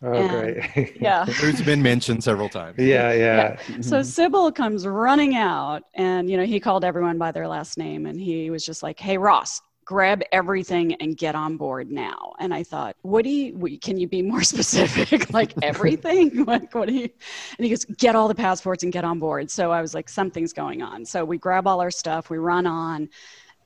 Oh, 0.00 0.12
and- 0.12 0.54
great. 0.74 0.96
Yeah. 1.00 1.24
Who's 1.26 1.60
been 1.60 1.82
mentioned 1.82 2.22
several 2.22 2.48
times. 2.48 2.78
yeah, 2.78 3.12
yeah. 3.12 3.56
So 3.80 4.02
Sybil 4.02 4.52
comes 4.52 4.86
running 4.86 5.34
out, 5.34 5.82
and 5.94 6.30
you 6.30 6.36
know 6.36 6.44
he 6.44 6.60
called 6.60 6.84
everyone 6.84 7.18
by 7.18 7.32
their 7.32 7.48
last 7.48 7.78
name, 7.78 8.06
and 8.06 8.20
he 8.20 8.50
was 8.50 8.64
just 8.64 8.82
like, 8.84 9.00
"Hey 9.00 9.18
Ross, 9.18 9.60
grab 9.88 10.20
everything 10.32 10.94
and 10.96 11.16
get 11.16 11.34
on 11.34 11.56
board 11.56 11.90
now." 11.90 12.34
And 12.38 12.52
I 12.52 12.62
thought, 12.62 12.94
"What 13.02 13.24
do 13.24 13.30
you? 13.30 13.78
Can 13.78 13.98
you 13.98 14.06
be 14.06 14.20
more 14.20 14.42
specific? 14.54 15.32
like 15.40 15.54
everything? 15.62 16.44
like 16.52 16.74
what 16.74 16.88
do 16.88 16.94
you?" 16.94 17.08
And 17.56 17.64
he 17.64 17.70
goes, 17.70 17.86
"Get 17.86 18.14
all 18.14 18.28
the 18.28 18.34
passports 18.34 18.82
and 18.82 18.92
get 18.92 19.04
on 19.04 19.18
board." 19.18 19.50
So 19.50 19.72
I 19.72 19.80
was 19.80 19.94
like, 19.94 20.08
"Something's 20.10 20.52
going 20.52 20.82
on." 20.82 21.06
So 21.06 21.24
we 21.24 21.38
grab 21.38 21.66
all 21.66 21.80
our 21.80 21.90
stuff, 21.90 22.28
we 22.28 22.36
run 22.38 22.66
on. 22.66 23.08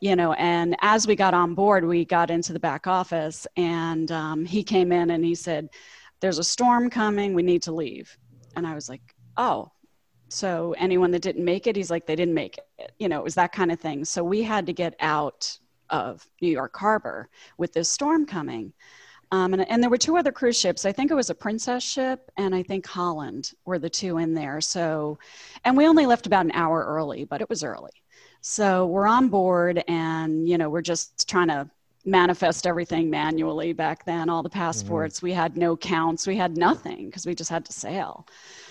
You 0.00 0.16
know, 0.16 0.32
and 0.32 0.76
as 0.80 1.06
we 1.06 1.14
got 1.14 1.34
on 1.34 1.54
board, 1.54 1.84
we 1.84 2.04
got 2.04 2.28
into 2.30 2.52
the 2.52 2.58
back 2.60 2.86
office, 2.86 3.46
and 3.56 4.10
um, 4.10 4.44
he 4.44 4.64
came 4.64 4.92
in 4.92 5.10
and 5.10 5.24
he 5.24 5.34
said, 5.34 5.68
"There's 6.20 6.38
a 6.38 6.44
storm 6.44 6.88
coming. 6.88 7.34
We 7.34 7.42
need 7.42 7.62
to 7.62 7.72
leave." 7.72 8.16
And 8.56 8.66
I 8.66 8.74
was 8.74 8.88
like, 8.88 9.02
"Oh, 9.36 9.70
so 10.28 10.74
anyone 10.78 11.10
that 11.10 11.20
didn't 11.20 11.44
make 11.44 11.66
it 11.66 11.76
he's 11.76 11.90
like 11.90 12.06
they 12.06 12.16
didn't 12.16 12.34
make 12.34 12.56
it 12.78 12.92
you 12.98 13.06
know 13.08 13.18
it 13.18 13.24
was 13.24 13.34
that 13.34 13.52
kind 13.52 13.70
of 13.70 13.78
thing 13.78 14.02
so 14.02 14.24
we 14.24 14.42
had 14.42 14.64
to 14.64 14.72
get 14.72 14.94
out 15.00 15.58
of 15.92 16.26
new 16.40 16.48
york 16.50 16.76
harbor 16.76 17.28
with 17.58 17.72
this 17.72 17.88
storm 17.88 18.26
coming. 18.26 18.72
Um, 19.30 19.54
and, 19.54 19.66
and 19.70 19.82
there 19.82 19.88
were 19.88 19.96
two 19.96 20.18
other 20.18 20.30
cruise 20.30 20.60
ships. 20.60 20.84
I 20.84 20.92
think 20.92 21.10
it 21.10 21.14
was 21.14 21.30
a 21.30 21.34
princess 21.34 21.82
ship 21.82 22.30
and 22.36 22.54
i 22.54 22.62
think 22.62 22.86
holland 22.86 23.52
were 23.64 23.78
the 23.78 23.90
two 23.90 24.18
in 24.18 24.34
there. 24.34 24.60
So 24.60 25.18
and 25.64 25.76
we 25.76 25.86
only 25.86 26.06
left 26.06 26.26
about 26.26 26.44
an 26.46 26.52
hour 26.52 26.84
early 26.84 27.24
but 27.24 27.40
it 27.40 27.48
was 27.48 27.62
early. 27.62 27.92
So 28.40 28.86
we're 28.86 29.06
on 29.06 29.28
board 29.28 29.84
and 29.86 30.48
you 30.48 30.58
know 30.58 30.68
we're 30.68 30.82
just 30.82 31.28
trying 31.28 31.48
to 31.48 31.70
manifest 32.04 32.66
everything 32.66 33.08
manually 33.08 33.72
back 33.72 34.04
then 34.04 34.28
all 34.28 34.42
the 34.42 34.50
passports. 34.50 35.22
We 35.22 35.32
had 35.32 35.56
no 35.56 35.76
counts. 35.76 36.26
We 36.26 36.36
had 36.36 36.56
nothing 36.56 37.06
because 37.06 37.26
we 37.26 37.34
just 37.34 37.50
had 37.50 37.64
to 37.66 37.72
sail. 37.72 38.26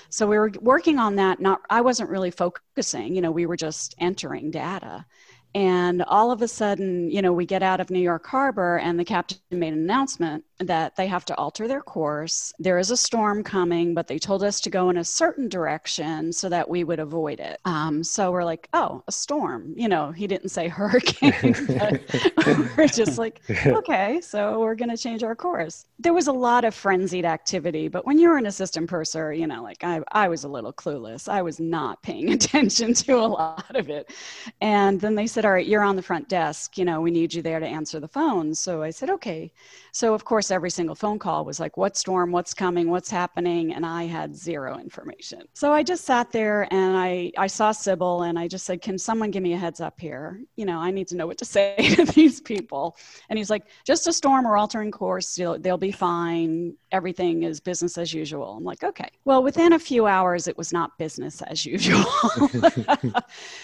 So 0.09 0.27
we 0.27 0.37
were 0.37 0.51
working 0.59 0.99
on 0.99 1.15
that 1.15 1.39
not 1.39 1.61
i 1.69 1.79
wasn't 1.79 2.09
really 2.09 2.31
focusing 2.31 3.15
you 3.15 3.21
know 3.21 3.31
we 3.31 3.45
were 3.45 3.55
just 3.55 3.95
entering 3.99 4.51
data 4.51 5.05
and 5.53 6.01
all 6.03 6.31
of 6.31 6.41
a 6.41 6.47
sudden 6.47 7.09
you 7.09 7.21
know 7.21 7.33
we 7.33 7.45
get 7.45 7.63
out 7.63 7.79
of 7.79 7.89
new 7.89 7.99
york 7.99 8.25
harbor 8.25 8.77
and 8.77 8.99
the 8.99 9.05
captain 9.05 9.37
made 9.51 9.73
an 9.73 9.79
announcement 9.79 10.43
that 10.61 10.95
they 10.95 11.07
have 11.07 11.25
to 11.25 11.35
alter 11.35 11.67
their 11.67 11.81
course 11.81 12.53
there 12.59 12.77
is 12.77 12.91
a 12.91 12.97
storm 12.97 13.43
coming 13.43 13.93
but 13.93 14.07
they 14.07 14.19
told 14.19 14.43
us 14.43 14.59
to 14.59 14.69
go 14.69 14.89
in 14.89 14.97
a 14.97 15.03
certain 15.03 15.49
direction 15.49 16.31
so 16.31 16.49
that 16.49 16.69
we 16.69 16.83
would 16.83 16.99
avoid 16.99 17.39
it 17.39 17.59
um, 17.65 18.03
so 18.03 18.31
we're 18.31 18.43
like 18.43 18.69
oh 18.73 19.03
a 19.07 19.11
storm 19.11 19.73
you 19.75 19.87
know 19.87 20.11
he 20.11 20.27
didn't 20.27 20.49
say 20.49 20.67
hurricane 20.81 21.55
we're 22.77 22.87
just 22.87 23.17
like 23.17 23.41
okay, 23.65 24.21
so 24.21 24.59
we're 24.59 24.75
going 24.75 24.89
to 24.89 24.97
change 24.97 25.23
our 25.23 25.35
course. 25.35 25.85
There 25.99 26.13
was 26.13 26.27
a 26.27 26.31
lot 26.31 26.65
of 26.65 26.73
frenzied 26.73 27.25
activity, 27.25 27.87
but 27.87 28.05
when 28.05 28.19
you're 28.19 28.37
an 28.37 28.45
assistant 28.45 28.89
purser, 28.89 29.33
you 29.33 29.47
know, 29.47 29.63
like 29.63 29.83
I, 29.83 30.01
I 30.11 30.27
was 30.27 30.43
a 30.43 30.47
little 30.47 30.73
clueless. 30.73 31.27
I 31.27 31.41
was 31.41 31.59
not 31.59 32.01
paying 32.03 32.31
attention 32.33 32.93
to 32.93 33.13
a 33.13 33.27
lot 33.27 33.75
of 33.75 33.89
it. 33.89 34.13
And 34.61 34.99
then 34.99 35.15
they 35.15 35.27
said, 35.27 35.45
all 35.45 35.51
right, 35.51 35.65
you're 35.65 35.83
on 35.83 35.95
the 35.95 36.01
front 36.01 36.29
desk. 36.29 36.77
You 36.77 36.85
know, 36.85 37.01
we 37.01 37.11
need 37.11 37.33
you 37.33 37.41
there 37.41 37.59
to 37.59 37.67
answer 37.67 37.99
the 37.99 38.07
phones. 38.07 38.59
So 38.59 38.83
I 38.83 38.89
said, 38.89 39.09
okay. 39.09 39.51
So, 39.91 40.13
of 40.13 40.25
course, 40.25 40.50
every 40.51 40.69
single 40.69 40.95
phone 40.95 41.19
call 41.19 41.45
was 41.45 41.59
like, 41.59 41.77
what 41.77 41.95
storm, 41.95 42.31
what's 42.31 42.53
coming, 42.53 42.89
what's 42.89 43.09
happening? 43.09 43.73
And 43.73 43.85
I 43.85 44.05
had 44.05 44.35
zero 44.35 44.79
information. 44.79 45.43
So 45.53 45.71
I 45.71 45.83
just 45.83 46.05
sat 46.05 46.31
there 46.31 46.67
and 46.71 46.97
I, 46.97 47.31
I 47.37 47.47
saw 47.47 47.71
Sybil 47.71 48.23
and 48.23 48.37
I 48.37 48.47
just 48.47 48.65
said, 48.65 48.81
can 48.81 48.97
someone 48.97 49.31
give 49.31 49.43
me 49.43 49.53
a 49.53 49.57
heads 49.57 49.81
up 49.81 49.99
here? 49.99 50.41
You 50.55 50.65
know, 50.65 50.77
I 50.77 50.91
need 50.91 51.07
to 51.09 51.15
know 51.15 51.27
what 51.27 51.37
to 51.39 51.45
say 51.57 51.75
to 51.95 52.05
these 52.05 52.41
people. 52.41 52.97
And 53.29 53.37
he's 53.37 53.49
like, 53.49 53.63
just 53.85 54.07
a 54.07 54.13
storm, 54.13 54.45
we're 54.45 54.57
altering 54.57 54.91
course. 54.91 55.35
They'll, 55.35 55.59
they'll 55.59 55.77
be 55.77 55.91
fine. 55.91 56.75
Everything 56.91 57.43
is 57.43 57.59
business 57.59 57.97
as 57.97 58.13
usual. 58.13 58.57
I'm 58.57 58.63
like, 58.63 58.83
okay. 58.83 59.09
Well, 59.25 59.43
within 59.43 59.73
a 59.73 59.79
few 59.79 60.07
hours, 60.07 60.47
it 60.47 60.57
was 60.57 60.73
not 60.73 60.97
business 60.97 61.41
as 61.43 61.65
usual. 61.65 62.05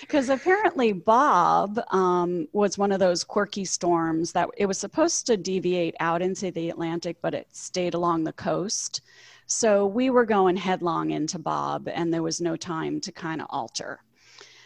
Because 0.02 0.30
apparently 0.30 0.94
Bob 0.94 1.80
um, 1.92 2.48
was 2.54 2.78
one 2.78 2.92
of 2.92 3.00
those 3.00 3.24
quirky 3.24 3.66
storms 3.66 4.32
that 4.32 4.50
it 4.58 4.66
was 4.66 4.78
supposed 4.78 5.26
to 5.28 5.38
deviate 5.38 5.96
out 6.00 6.22
into 6.22 6.52
the 6.52 6.74
Atlantic, 6.78 7.18
but 7.24 7.34
it 7.34 7.48
stayed 7.52 7.96
along 7.96 8.24
the 8.24 8.34
coast. 8.34 9.02
So 9.48 9.88
we 9.88 10.12
were 10.12 10.26
going 10.26 10.56
headlong 10.56 11.10
into 11.10 11.40
Bob, 11.40 11.88
and 11.88 12.14
there 12.14 12.22
was 12.22 12.40
no 12.40 12.56
time 12.56 13.02
to 13.02 13.12
kind 13.12 13.42
of 13.42 13.48
alter. 13.50 14.00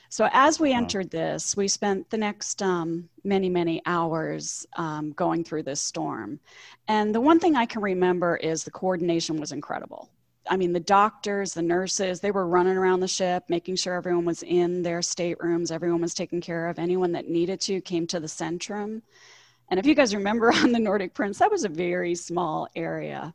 So 0.10 0.28
as 0.34 0.60
we 0.60 0.74
entered 0.74 1.10
this, 1.10 1.56
we 1.56 1.70
spent 1.70 2.10
the 2.10 2.18
next 2.18 2.62
um, 2.62 3.08
many, 3.24 3.48
many 3.48 3.82
hours 3.86 4.66
um, 4.76 5.14
going 5.14 5.46
through 5.46 5.64
this 5.64 5.80
storm. 5.80 6.38
And 6.90 7.16
the 7.16 7.22
one 7.22 7.40
thing 7.40 7.56
I 7.56 7.66
can 7.66 7.82
remember 7.82 8.36
is 8.36 8.66
the 8.66 8.72
coordination 8.72 9.40
was 9.40 9.54
incredible. 9.54 10.10
I 10.50 10.58
mean, 10.58 10.74
the 10.74 10.82
doctors, 10.82 11.54
the 11.54 11.62
nurses, 11.62 12.20
they 12.20 12.32
were 12.32 12.46
running 12.46 12.76
around 12.76 13.00
the 13.00 13.08
ship, 13.08 13.46
making 13.48 13.78
sure 13.78 13.94
everyone 13.94 14.26
was 14.26 14.44
in 14.44 14.82
their 14.82 15.02
staterooms, 15.02 15.72
everyone 15.72 16.02
was 16.02 16.14
taken 16.14 16.42
care 16.42 16.68
of. 16.68 16.78
Anyone 16.78 17.14
that 17.14 17.30
needed 17.30 17.62
to 17.62 17.80
came 17.80 18.06
to 18.08 18.20
the 18.20 18.28
centrum. 18.28 19.02
And 19.72 19.80
if 19.80 19.86
you 19.86 19.96
guys 19.96 20.14
remember 20.14 20.52
on 20.54 20.72
the 20.72 20.80
Nordic 20.80 21.14
Prince, 21.14 21.40
that 21.40 21.50
was 21.50 21.64
a 21.64 21.70
very 21.70 22.14
small 22.14 22.68
area. 22.76 23.34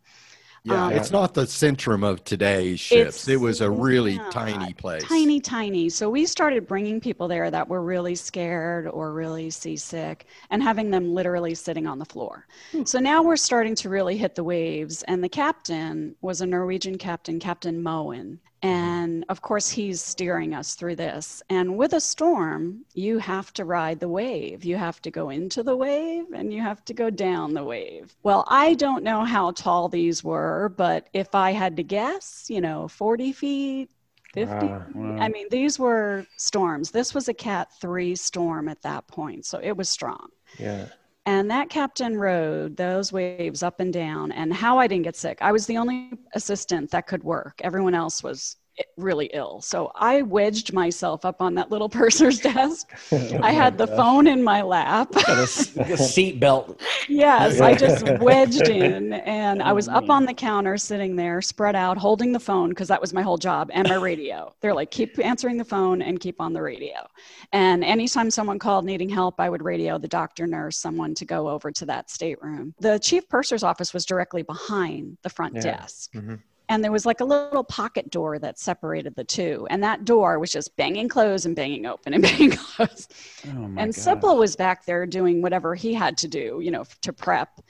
Yeah, 0.65 0.87
Um, 0.87 0.93
it's 0.95 1.13
not 1.13 1.33
the 1.33 1.43
centrum 1.45 2.05
of 2.05 2.25
today's 2.25 2.81
ships. 2.81 3.29
It 3.29 3.41
was 3.41 3.61
a 3.61 3.71
really 3.71 4.17
not. 4.17 4.33
tiny 4.33 4.73
place. 4.75 5.05
Tiny, 5.05 5.41
tiny. 5.41 5.89
So 5.89 6.11
we 6.11 6.27
started 6.27 6.67
bringing 6.67 7.01
people 7.01 7.29
there 7.29 7.53
that 7.53 7.69
were 7.69 7.83
really 7.83 8.17
scared 8.17 8.89
or 8.89 9.13
really 9.13 9.49
seasick 9.49 10.27
and 10.51 10.61
having 10.63 10.91
them 10.91 11.15
literally 11.15 11.55
sitting 11.55 11.87
on 11.87 12.01
the 12.01 12.05
floor. 12.05 12.49
So 12.85 12.99
now 12.99 13.23
we're 13.23 13.37
starting 13.37 13.77
to 13.77 13.89
really 13.89 14.17
hit 14.17 14.35
the 14.35 14.43
waves. 14.43 15.05
And 15.05 15.23
the 15.23 15.29
captain 15.29 16.17
was 16.21 16.41
a 16.41 16.47
Norwegian 16.47 16.99
captain, 16.99 17.39
Captain 17.39 17.81
Moen. 17.81 18.41
And 18.67 19.25
of 19.29 19.43
course, 19.43 19.69
he's 19.71 20.03
steering 20.03 20.53
us 20.53 20.75
through 20.75 20.97
this. 20.97 21.41
And 21.49 21.77
with 21.77 21.93
a 21.93 22.01
storm, 22.01 22.85
you 22.95 23.19
have 23.19 23.53
to 23.53 23.65
ride 23.65 24.01
the 24.01 24.09
wave. 24.09 24.65
You 24.65 24.77
have 24.77 25.01
to 25.03 25.11
go 25.11 25.31
into 25.31 25.63
the 25.63 25.77
wave 25.77 26.25
and 26.35 26.53
you 26.53 26.61
have 26.63 26.85
to 26.87 26.95
go 26.95 27.09
down 27.09 27.55
the 27.55 27.63
wave. 27.63 28.17
Well, 28.25 28.45
I 28.49 28.75
don't 28.75 29.05
know 29.05 29.25
how 29.25 29.53
tall 29.53 29.89
these 29.89 30.25
were, 30.25 30.75
but 30.77 31.09
if 31.13 31.33
I 31.35 31.53
had 31.53 31.77
to 31.77 31.85
guess, 31.85 32.47
you 32.49 32.61
know, 32.61 32.89
40 32.89 33.33
feet, 33.33 33.89
50. 34.33 34.67
Wow. 34.67 34.85
I 35.21 35.29
mean, 35.29 35.47
these 35.51 35.79
were 35.79 36.27
storms. 36.37 36.91
This 36.91 37.15
was 37.15 37.29
a 37.29 37.35
Cat 37.35 37.69
3 37.81 38.17
storm 38.17 38.69
at 38.69 38.83
that 38.83 39.07
point. 39.07 39.47
So 39.47 39.61
it 39.63 39.77
was 39.77 39.89
strong. 39.89 40.29
Yeah. 40.59 40.87
And 41.27 41.51
that 41.51 41.69
captain 41.69 42.17
rode 42.17 42.77
those 42.77 43.13
waves 43.13 43.65
up 43.65 43.81
and 43.81 43.93
down. 43.93 44.31
And 44.31 44.55
how 44.55 44.79
I 44.79 44.87
didn't 44.87 45.05
get 45.05 45.17
sick, 45.17 45.39
I 45.41 45.51
was 45.51 45.67
the 45.67 45.77
only 45.77 46.13
assistant 46.35 46.93
that 46.93 47.09
could 47.09 47.25
work. 47.25 47.61
Everyone 47.65 47.95
else 47.95 48.23
was 48.23 48.57
really 48.97 49.27
ill. 49.33 49.61
So 49.63 49.91
I 49.95 50.23
wedged 50.23 50.73
myself 50.73 51.25
up 51.25 51.41
on 51.41 51.55
that 51.55 51.71
little 51.71 51.89
purser's 52.01 52.41
desk. 52.41 52.89
Oh 53.13 53.39
I 53.43 53.53
had 53.53 53.79
the 53.79 53.87
phone 53.87 54.27
in 54.27 54.43
my 54.43 54.63
lap. 54.63 55.13
Got 55.13 55.29
a, 55.29 55.43
s- 55.43 55.77
a 55.77 55.97
seat 55.97 56.39
belt. 56.41 56.81
Yes, 57.09 57.61
I 57.61 57.75
just 57.75 58.07
wedged 58.21 58.69
in 58.69 59.13
and 59.15 59.63
I 59.63 59.73
was 59.73 59.89
up 59.89 60.11
on 60.11 60.25
the 60.27 60.35
counter 60.35 60.77
sitting 60.77 61.17
there, 61.17 61.41
spread 61.41 61.77
out, 61.77 61.97
holding 61.97 62.33
the 62.33 62.41
phone 62.41 62.71
because 62.71 62.89
that 62.89 63.01
was 63.01 63.13
my 63.13 63.23
whole 63.23 63.39
job 63.39 63.71
and 63.73 63.89
my 63.89 63.95
radio. 63.97 64.55
They're 64.61 64.75
like, 64.75 64.91
keep 64.91 65.19
answering 65.19 65.57
the 65.57 65.65
phone 65.65 66.03
and 66.03 66.19
keep 66.21 66.41
on 66.41 66.53
the 66.53 66.63
radio. 66.63 67.07
And 67.53 67.85
anytime 67.85 68.31
someone 68.31 68.59
called 68.59 68.85
needing 68.85 69.09
help, 69.09 69.39
I 69.41 69.49
would 69.49 69.63
radio 69.63 69.99
the 69.99 70.09
doctor, 70.09 70.47
nurse, 70.47 70.77
someone 70.77 71.15
to 71.15 71.25
go 71.25 71.49
over 71.49 71.71
to 71.73 71.87
that 71.87 72.11
stateroom. 72.11 72.75
The 72.81 72.99
chief 72.99 73.29
purser's 73.29 73.63
office 73.63 73.95
was 73.95 74.05
directly 74.05 74.43
behind 74.43 75.19
the 75.23 75.31
front 75.31 75.55
Yeah. 75.57 75.63
desk. 75.63 76.13
Mhm. 76.13 76.41
And 76.69 76.83
there 76.83 76.93
was 76.93 77.07
like 77.07 77.21
a 77.21 77.25
little 77.25 77.63
pocket 77.63 78.11
door 78.11 78.39
that 78.39 78.59
separated 78.59 79.15
the 79.15 79.25
two. 79.25 79.67
And 79.71 79.83
that 79.85 80.05
door 80.05 80.39
was 80.39 80.51
just 80.51 80.77
banging 80.77 81.09
closed 81.09 81.47
and 81.47 81.55
banging 81.55 81.87
open 81.87 82.15
and 82.15 82.23
banging 82.25 82.51
closed 82.51 83.15
Oh 83.47 83.51
and 83.51 83.77
God. 83.77 83.95
Sybil 83.95 84.37
was 84.37 84.57
back 84.57 84.85
there 84.85 85.07
doing 85.07 85.43
whatever 85.43 85.75
he 85.75 85.95
had 85.95 86.17
to 86.19 86.29
do, 86.29 86.61
you 86.63 86.71
know, 86.71 86.85
to 87.03 87.13
prep. 87.13 87.61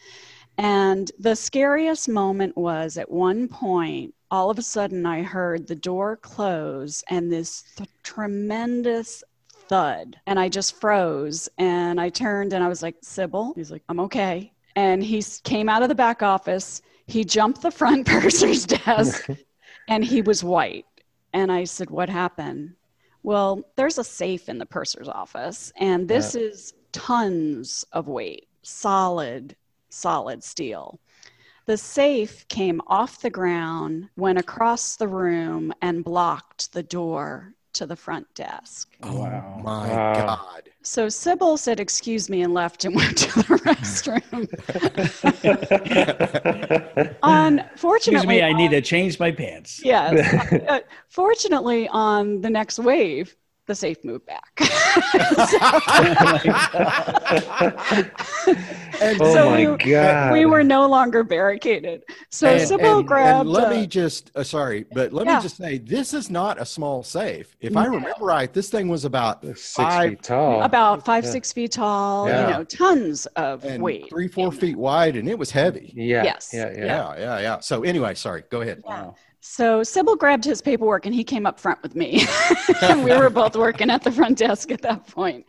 And 0.58 1.10
the 1.18 1.36
scariest 1.36 2.08
moment 2.08 2.56
was 2.56 2.96
at 2.96 3.10
one 3.10 3.48
point, 3.48 4.14
all 4.30 4.50
of 4.50 4.58
a 4.58 4.62
sudden, 4.62 5.04
I 5.04 5.22
heard 5.22 5.66
the 5.66 5.74
door 5.74 6.16
close 6.16 7.04
and 7.10 7.30
this 7.30 7.62
th- 7.76 7.90
tremendous 8.02 9.22
thud. 9.68 10.18
And 10.26 10.38
I 10.38 10.48
just 10.48 10.80
froze. 10.80 11.48
And 11.58 12.00
I 12.00 12.08
turned 12.08 12.52
and 12.52 12.64
I 12.64 12.68
was 12.68 12.82
like, 12.82 12.96
Sybil? 13.02 13.52
He's 13.54 13.70
like, 13.70 13.82
I'm 13.88 14.00
okay. 14.00 14.52
And 14.74 15.02
he 15.02 15.22
came 15.44 15.68
out 15.68 15.82
of 15.82 15.88
the 15.88 15.94
back 15.94 16.22
office. 16.22 16.82
He 17.06 17.24
jumped 17.24 17.62
the 17.62 17.70
front 17.70 18.06
purser's 18.06 18.66
desk 18.66 19.28
and 19.88 20.04
he 20.04 20.22
was 20.22 20.42
white. 20.42 20.86
And 21.32 21.52
I 21.52 21.64
said, 21.64 21.90
What 21.90 22.08
happened? 22.08 22.74
Well, 23.22 23.64
there's 23.76 23.98
a 23.98 24.04
safe 24.04 24.48
in 24.48 24.58
the 24.58 24.66
purser's 24.66 25.08
office, 25.08 25.72
and 25.76 26.06
this 26.06 26.36
is 26.36 26.74
tons 26.92 27.84
of 27.92 28.06
weight, 28.06 28.46
solid, 28.62 29.56
solid 29.88 30.44
steel. 30.44 31.00
The 31.64 31.76
safe 31.76 32.46
came 32.46 32.80
off 32.86 33.20
the 33.20 33.30
ground, 33.30 34.08
went 34.16 34.38
across 34.38 34.94
the 34.94 35.08
room, 35.08 35.72
and 35.82 36.04
blocked 36.04 36.72
the 36.72 36.84
door 36.84 37.55
to 37.76 37.86
the 37.86 37.96
front 37.96 38.32
desk. 38.34 38.96
Oh 39.02 39.12
Wow. 39.12 39.54
my 39.54 39.82
Wow. 39.82 40.12
God. 40.12 40.70
So 40.82 41.08
Sybil 41.08 41.56
said, 41.56 41.80
Excuse 41.80 42.28
me, 42.30 42.42
and 42.42 42.54
left 42.54 42.84
and 42.84 42.94
went 43.00 43.18
to 43.18 43.42
the 43.42 43.58
restroom. 43.64 44.48
Unfortunately, 47.22 47.94
Excuse 47.94 48.26
me, 48.26 48.42
I 48.42 48.52
need 48.52 48.70
to 48.70 48.80
change 48.82 49.18
my 49.18 49.32
pants. 49.32 49.80
Yes. 49.82 50.36
Uh, 50.66 50.80
fortunately, 51.08 51.88
on 51.88 52.40
the 52.40 52.50
next 52.50 52.78
wave, 52.78 53.36
the 53.66 53.74
safe 53.74 53.98
moved 54.04 54.26
back. 54.26 54.52
And 58.98 59.20
oh 59.20 59.34
So 59.34 59.50
my 59.50 59.70
we- 59.72 59.76
god! 59.90 60.32
we 60.32 60.46
were 60.46 60.64
no 60.64 60.86
longer 60.88 61.22
barricaded. 61.22 62.02
So 62.30 62.48
and, 62.48 62.66
Sybil 62.66 62.98
and- 63.00 63.06
grabbed. 63.06 63.40
and 63.42 63.50
let 63.50 63.66
uh, 63.66 63.70
me 63.70 63.86
just 63.86 64.30
uh, 64.34 64.42
sorry, 64.42 64.86
but 64.92 65.12
let 65.12 65.26
Yeah. 65.26 65.36
me 65.36 65.42
just 65.42 65.58
say 65.58 65.76
this 65.78 66.14
is 66.14 66.30
not 66.30 66.58
a 66.60 66.64
small 66.64 67.02
safe. 67.02 67.54
If 67.60 67.76
I 67.76 67.84
remember 67.84 68.24
right, 68.24 68.50
this 68.52 68.70
thing 68.70 68.88
was 68.88 69.04
about 69.04 69.42
six 69.44 69.74
five 69.74 70.10
feet 70.10 70.22
tall. 70.22 70.62
about 70.62 71.04
five, 71.04 71.24
Yeah. 71.24 71.30
six 71.30 71.52
feet 71.52 71.72
tall, 71.72 72.26
Yeah. 72.28 72.46
you 72.48 72.52
know, 72.54 72.64
tons 72.64 73.26
of 73.36 73.64
and 73.64 73.82
weight. 73.82 74.08
three, 74.08 74.28
four 74.28 74.50
feet 74.50 74.76
wide, 74.78 75.16
and 75.16 75.28
it 75.28 75.38
was 75.38 75.50
heavy. 75.50 75.92
yeah. 75.94 76.24
Yes. 76.24 76.50
Yeah. 76.54 76.70
Yeah. 76.74 76.84
Yeah, 76.86 77.18
yeah, 77.18 77.38
yeah. 77.40 77.60
So 77.60 77.82
anyway, 77.82 78.14
sorry. 78.14 78.44
Go 78.50 78.62
ahead. 78.62 78.82
Wow. 78.84 79.14
So 79.48 79.84
Sybil 79.84 80.16
grabbed 80.16 80.44
his 80.44 80.60
paperwork 80.60 81.06
and 81.06 81.14
he 81.14 81.22
came 81.22 81.46
up 81.46 81.60
front 81.60 81.80
with 81.82 81.94
me. 81.94 82.26
and 82.82 83.02
we 83.04 83.16
were 83.16 83.30
both 83.30 83.54
working 83.54 83.90
at 83.90 84.02
the 84.02 84.10
front 84.10 84.38
desk 84.38 84.72
at 84.72 84.82
that 84.82 85.06
point. 85.06 85.46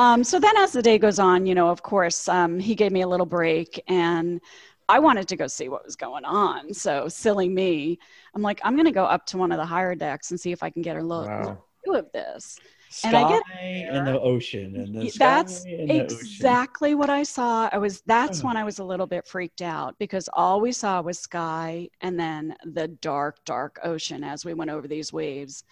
Um, 0.00 0.24
so 0.24 0.40
then 0.40 0.56
as 0.56 0.72
the 0.72 0.82
day 0.82 0.98
goes 0.98 1.20
on, 1.20 1.46
you 1.46 1.54
know, 1.54 1.68
of 1.68 1.82
course, 1.82 2.28
um, 2.28 2.58
he 2.58 2.74
gave 2.74 2.90
me 2.90 3.02
a 3.02 3.08
little 3.08 3.24
break 3.24 3.80
and 3.86 4.40
I 4.88 4.98
wanted 4.98 5.28
to 5.28 5.36
go 5.36 5.46
see 5.46 5.68
what 5.68 5.84
was 5.84 5.94
going 5.94 6.24
on. 6.24 6.74
So 6.74 7.08
silly 7.08 7.48
me, 7.48 8.00
I'm 8.34 8.42
like, 8.42 8.60
I'm 8.64 8.74
going 8.74 8.86
to 8.86 8.92
go 8.92 9.04
up 9.04 9.24
to 9.26 9.38
one 9.38 9.52
of 9.52 9.58
the 9.58 9.66
higher 9.66 9.94
decks 9.94 10.30
and 10.32 10.38
see 10.38 10.50
if 10.50 10.62
I 10.64 10.70
can 10.70 10.82
get 10.82 10.96
a 10.96 11.02
look, 11.02 11.28
Wow. 11.28 11.62
view 11.84 11.94
of 11.94 12.10
this. 12.12 12.58
Sky 12.90 13.08
And 13.08 13.16
I 13.16 13.28
get 13.28 13.94
in 13.96 14.04
the 14.04 14.20
ocean. 14.20 14.76
And 14.76 14.94
the 14.94 15.12
That's 15.18 15.64
in 15.64 15.86
the 15.86 16.04
ocean. 16.04 16.18
exactly 16.20 16.94
what 16.94 17.10
I 17.10 17.22
saw. 17.22 17.68
I 17.72 17.78
was 17.78 18.00
that's 18.06 18.42
Oh. 18.42 18.46
when 18.48 18.56
I 18.56 18.64
was 18.64 18.78
a 18.78 18.84
little 18.84 19.06
bit 19.06 19.26
freaked 19.26 19.62
out 19.62 19.98
because 19.98 20.28
all 20.32 20.60
we 20.60 20.72
saw 20.72 21.00
was 21.02 21.18
sky 21.18 21.88
and 22.00 22.18
then 22.18 22.56
the 22.64 22.88
dark, 22.88 23.44
dark 23.44 23.78
ocean 23.84 24.24
as 24.24 24.44
we 24.44 24.54
went 24.54 24.70
over 24.70 24.88
these 24.88 25.12
waves. 25.12 25.64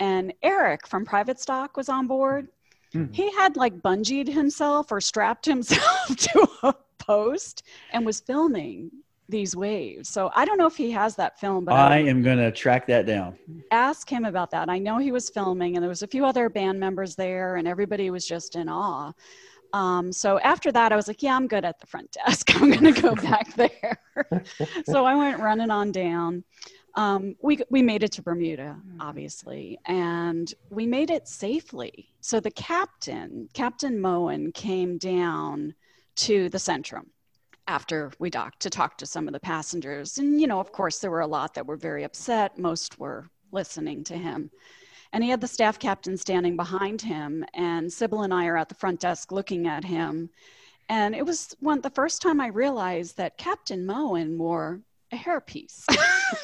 And 0.00 0.32
Eric 0.42 0.86
from 0.86 1.04
Private 1.04 1.40
Stock 1.40 1.76
was 1.76 1.88
on 1.88 2.06
board. 2.06 2.48
Hmm. 2.92 3.06
He 3.12 3.30
had 3.32 3.56
like 3.56 3.80
bungeed 3.80 4.28
himself 4.28 4.92
or 4.92 5.00
strapped 5.00 5.46
himself 5.46 6.06
to 6.16 6.48
a 6.62 6.74
post 6.98 7.64
and 7.92 8.06
was 8.06 8.20
filming 8.20 8.90
these 9.28 9.56
waves. 9.56 10.08
So 10.08 10.30
I 10.34 10.44
don't 10.44 10.58
know 10.58 10.66
if 10.66 10.76
he 10.76 10.90
has 10.92 11.16
that 11.16 11.38
film, 11.38 11.64
but 11.64 11.74
I 11.74 11.96
I 11.96 11.98
am 11.98 12.22
going 12.22 12.38
to 12.38 12.50
track 12.50 12.86
that 12.88 13.06
down. 13.06 13.36
ask 13.70 14.08
him 14.08 14.24
about 14.24 14.50
that. 14.50 14.68
I 14.68 14.78
know 14.78 14.98
he 14.98 15.12
was 15.12 15.30
filming, 15.30 15.76
and 15.76 15.82
there 15.82 15.88
was 15.88 16.02
a 16.02 16.06
few 16.06 16.24
other 16.24 16.48
band 16.48 16.78
members 16.78 17.14
there, 17.16 17.56
and 17.56 17.66
everybody 17.66 18.10
was 18.10 18.26
just 18.26 18.56
in 18.56 18.68
awe. 18.68 19.12
Um, 19.72 20.12
so 20.12 20.38
after 20.40 20.70
that, 20.72 20.92
I 20.92 20.96
was 20.96 21.08
like, 21.08 21.22
"Yeah, 21.22 21.34
I'm 21.34 21.48
good 21.48 21.64
at 21.64 21.80
the 21.80 21.86
front 21.86 22.12
desk. 22.12 22.54
I'm 22.60 22.70
going 22.70 22.92
to 22.92 23.00
go 23.00 23.14
back 23.30 23.54
there." 23.54 23.98
so 24.84 25.04
I 25.04 25.14
went 25.14 25.40
running 25.40 25.70
on 25.70 25.92
down. 25.92 26.44
Um, 26.94 27.36
we 27.40 27.58
we 27.70 27.80
made 27.80 28.02
it 28.02 28.12
to 28.12 28.22
Bermuda, 28.22 28.76
obviously, 29.00 29.78
and 29.86 30.52
we 30.68 30.86
made 30.86 31.10
it 31.10 31.26
safely. 31.26 32.10
So 32.20 32.38
the 32.38 32.50
captain, 32.50 33.48
Captain 33.54 33.98
Moen, 33.98 34.52
came 34.52 34.98
down 34.98 35.74
to 36.16 36.50
the 36.50 36.58
Centrum 36.58 37.06
after 37.66 38.12
we 38.18 38.30
docked 38.30 38.60
to 38.60 38.70
talk 38.70 38.98
to 38.98 39.06
some 39.06 39.26
of 39.26 39.32
the 39.32 39.40
passengers. 39.40 40.18
And, 40.18 40.40
you 40.40 40.46
know, 40.46 40.60
of 40.60 40.72
course, 40.72 40.98
there 40.98 41.10
were 41.10 41.20
a 41.20 41.26
lot 41.26 41.54
that 41.54 41.66
were 41.66 41.76
very 41.76 42.04
upset. 42.04 42.58
Most 42.58 42.98
were 42.98 43.28
listening 43.52 44.04
to 44.04 44.16
him. 44.16 44.50
And 45.12 45.22
he 45.22 45.30
had 45.30 45.40
the 45.40 45.48
staff 45.48 45.78
captain 45.78 46.16
standing 46.16 46.56
behind 46.56 47.02
him, 47.02 47.44
and 47.52 47.92
Sybil 47.92 48.22
and 48.22 48.32
I 48.32 48.46
are 48.46 48.56
at 48.56 48.70
the 48.70 48.74
front 48.74 49.00
desk 49.00 49.30
looking 49.30 49.66
at 49.66 49.84
him. 49.84 50.30
And 50.88 51.14
it 51.14 51.24
was 51.24 51.54
one 51.60 51.82
the 51.82 51.90
first 51.90 52.22
time 52.22 52.40
I 52.40 52.48
realized 52.48 53.18
that 53.18 53.36
Captain 53.36 53.84
Moen 53.84 54.38
wore 54.38 54.80
a 55.12 55.16
hairpiece 55.16 55.84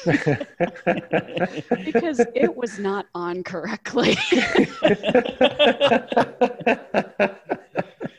because 1.85 2.19
it 2.35 2.55
was 2.55 2.77
not 2.77 3.07
on 3.15 3.43
correctly. 3.43 4.15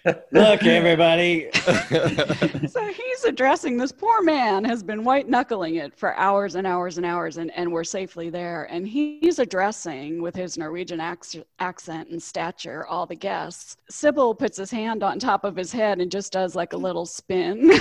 Look, 0.04 0.64
everybody. 0.64 1.50
so 1.54 2.86
he's 2.86 3.24
addressing 3.24 3.76
this 3.76 3.92
poor 3.92 4.22
man 4.22 4.64
has 4.64 4.82
been 4.82 5.04
white 5.04 5.28
knuckling 5.28 5.76
it 5.76 5.96
for 5.96 6.16
hours 6.16 6.54
and 6.54 6.66
hours 6.66 6.96
and 6.96 7.04
hours 7.04 7.36
and, 7.36 7.50
and 7.52 7.70
we're 7.70 7.84
safely 7.84 8.30
there. 8.30 8.64
And 8.64 8.88
he's 8.88 9.38
addressing 9.38 10.22
with 10.22 10.34
his 10.34 10.56
norwegian 10.56 11.00
ac- 11.00 11.44
accent 11.58 12.08
and 12.08 12.22
stature 12.22 12.86
all 12.86 13.06
the 13.06 13.14
guests. 13.14 13.76
Sybil 13.90 14.34
puts 14.34 14.56
his 14.56 14.70
hand 14.70 15.02
on 15.02 15.18
top 15.18 15.44
of 15.44 15.56
his 15.56 15.72
head 15.72 16.00
and 16.00 16.10
just 16.10 16.32
does 16.32 16.54
like 16.54 16.72
a 16.72 16.78
little 16.78 17.06
spin. 17.06 17.70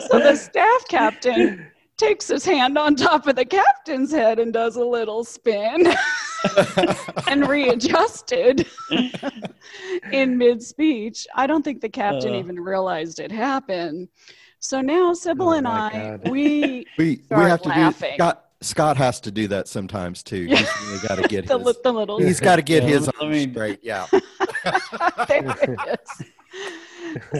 So 0.00 0.18
the 0.18 0.36
staff 0.36 0.84
captain 0.88 1.70
takes 1.98 2.28
his 2.28 2.44
hand 2.44 2.78
on 2.78 2.94
top 2.94 3.26
of 3.26 3.36
the 3.36 3.44
captain's 3.44 4.10
head 4.10 4.38
and 4.38 4.52
does 4.52 4.76
a 4.76 4.84
little 4.84 5.24
spin 5.24 5.92
and 7.28 7.46
readjusted 7.48 8.66
in 10.12 10.38
mid 10.38 10.62
speech. 10.62 11.26
I 11.34 11.46
don't 11.46 11.62
think 11.62 11.80
the 11.80 11.88
captain 11.88 12.34
Uh. 12.34 12.38
even 12.38 12.58
realized 12.60 13.18
it 13.18 13.30
happened. 13.32 14.08
So 14.60 14.80
now 14.80 15.12
Sybil 15.12 15.50
Oh 15.50 15.52
and 15.52 15.68
I, 15.68 15.90
God. 16.18 16.28
we 16.30 16.86
we 16.98 17.04
we 17.06 17.16
Start 17.26 17.48
have 17.50 17.62
to 17.62 17.68
laughing. 17.68 18.10
do 18.12 18.14
Scott. 18.16 18.44
Scott 18.60 18.96
has 18.96 19.20
to 19.20 19.30
do 19.30 19.46
that 19.48 19.68
sometimes 19.68 20.22
too. 20.24 20.46
He's 20.46 20.68
really 20.86 21.06
got 21.06 21.14
to 21.22 21.28
get 21.28 21.46
the, 21.46 21.58
his. 21.58 21.76
the 21.84 21.92
little 21.92 22.18
He's 22.18 22.40
got 22.40 22.56
to 22.56 22.62
get 22.62 22.82
Yeah, 22.82 22.88
his 22.88 23.06
let 23.06 23.20
arms 23.22 23.32
me- 23.46 23.52
straight. 23.52 23.78
Yeah. 23.82 24.06
there 25.28 25.54
it 25.62 25.78
is. 26.20 26.26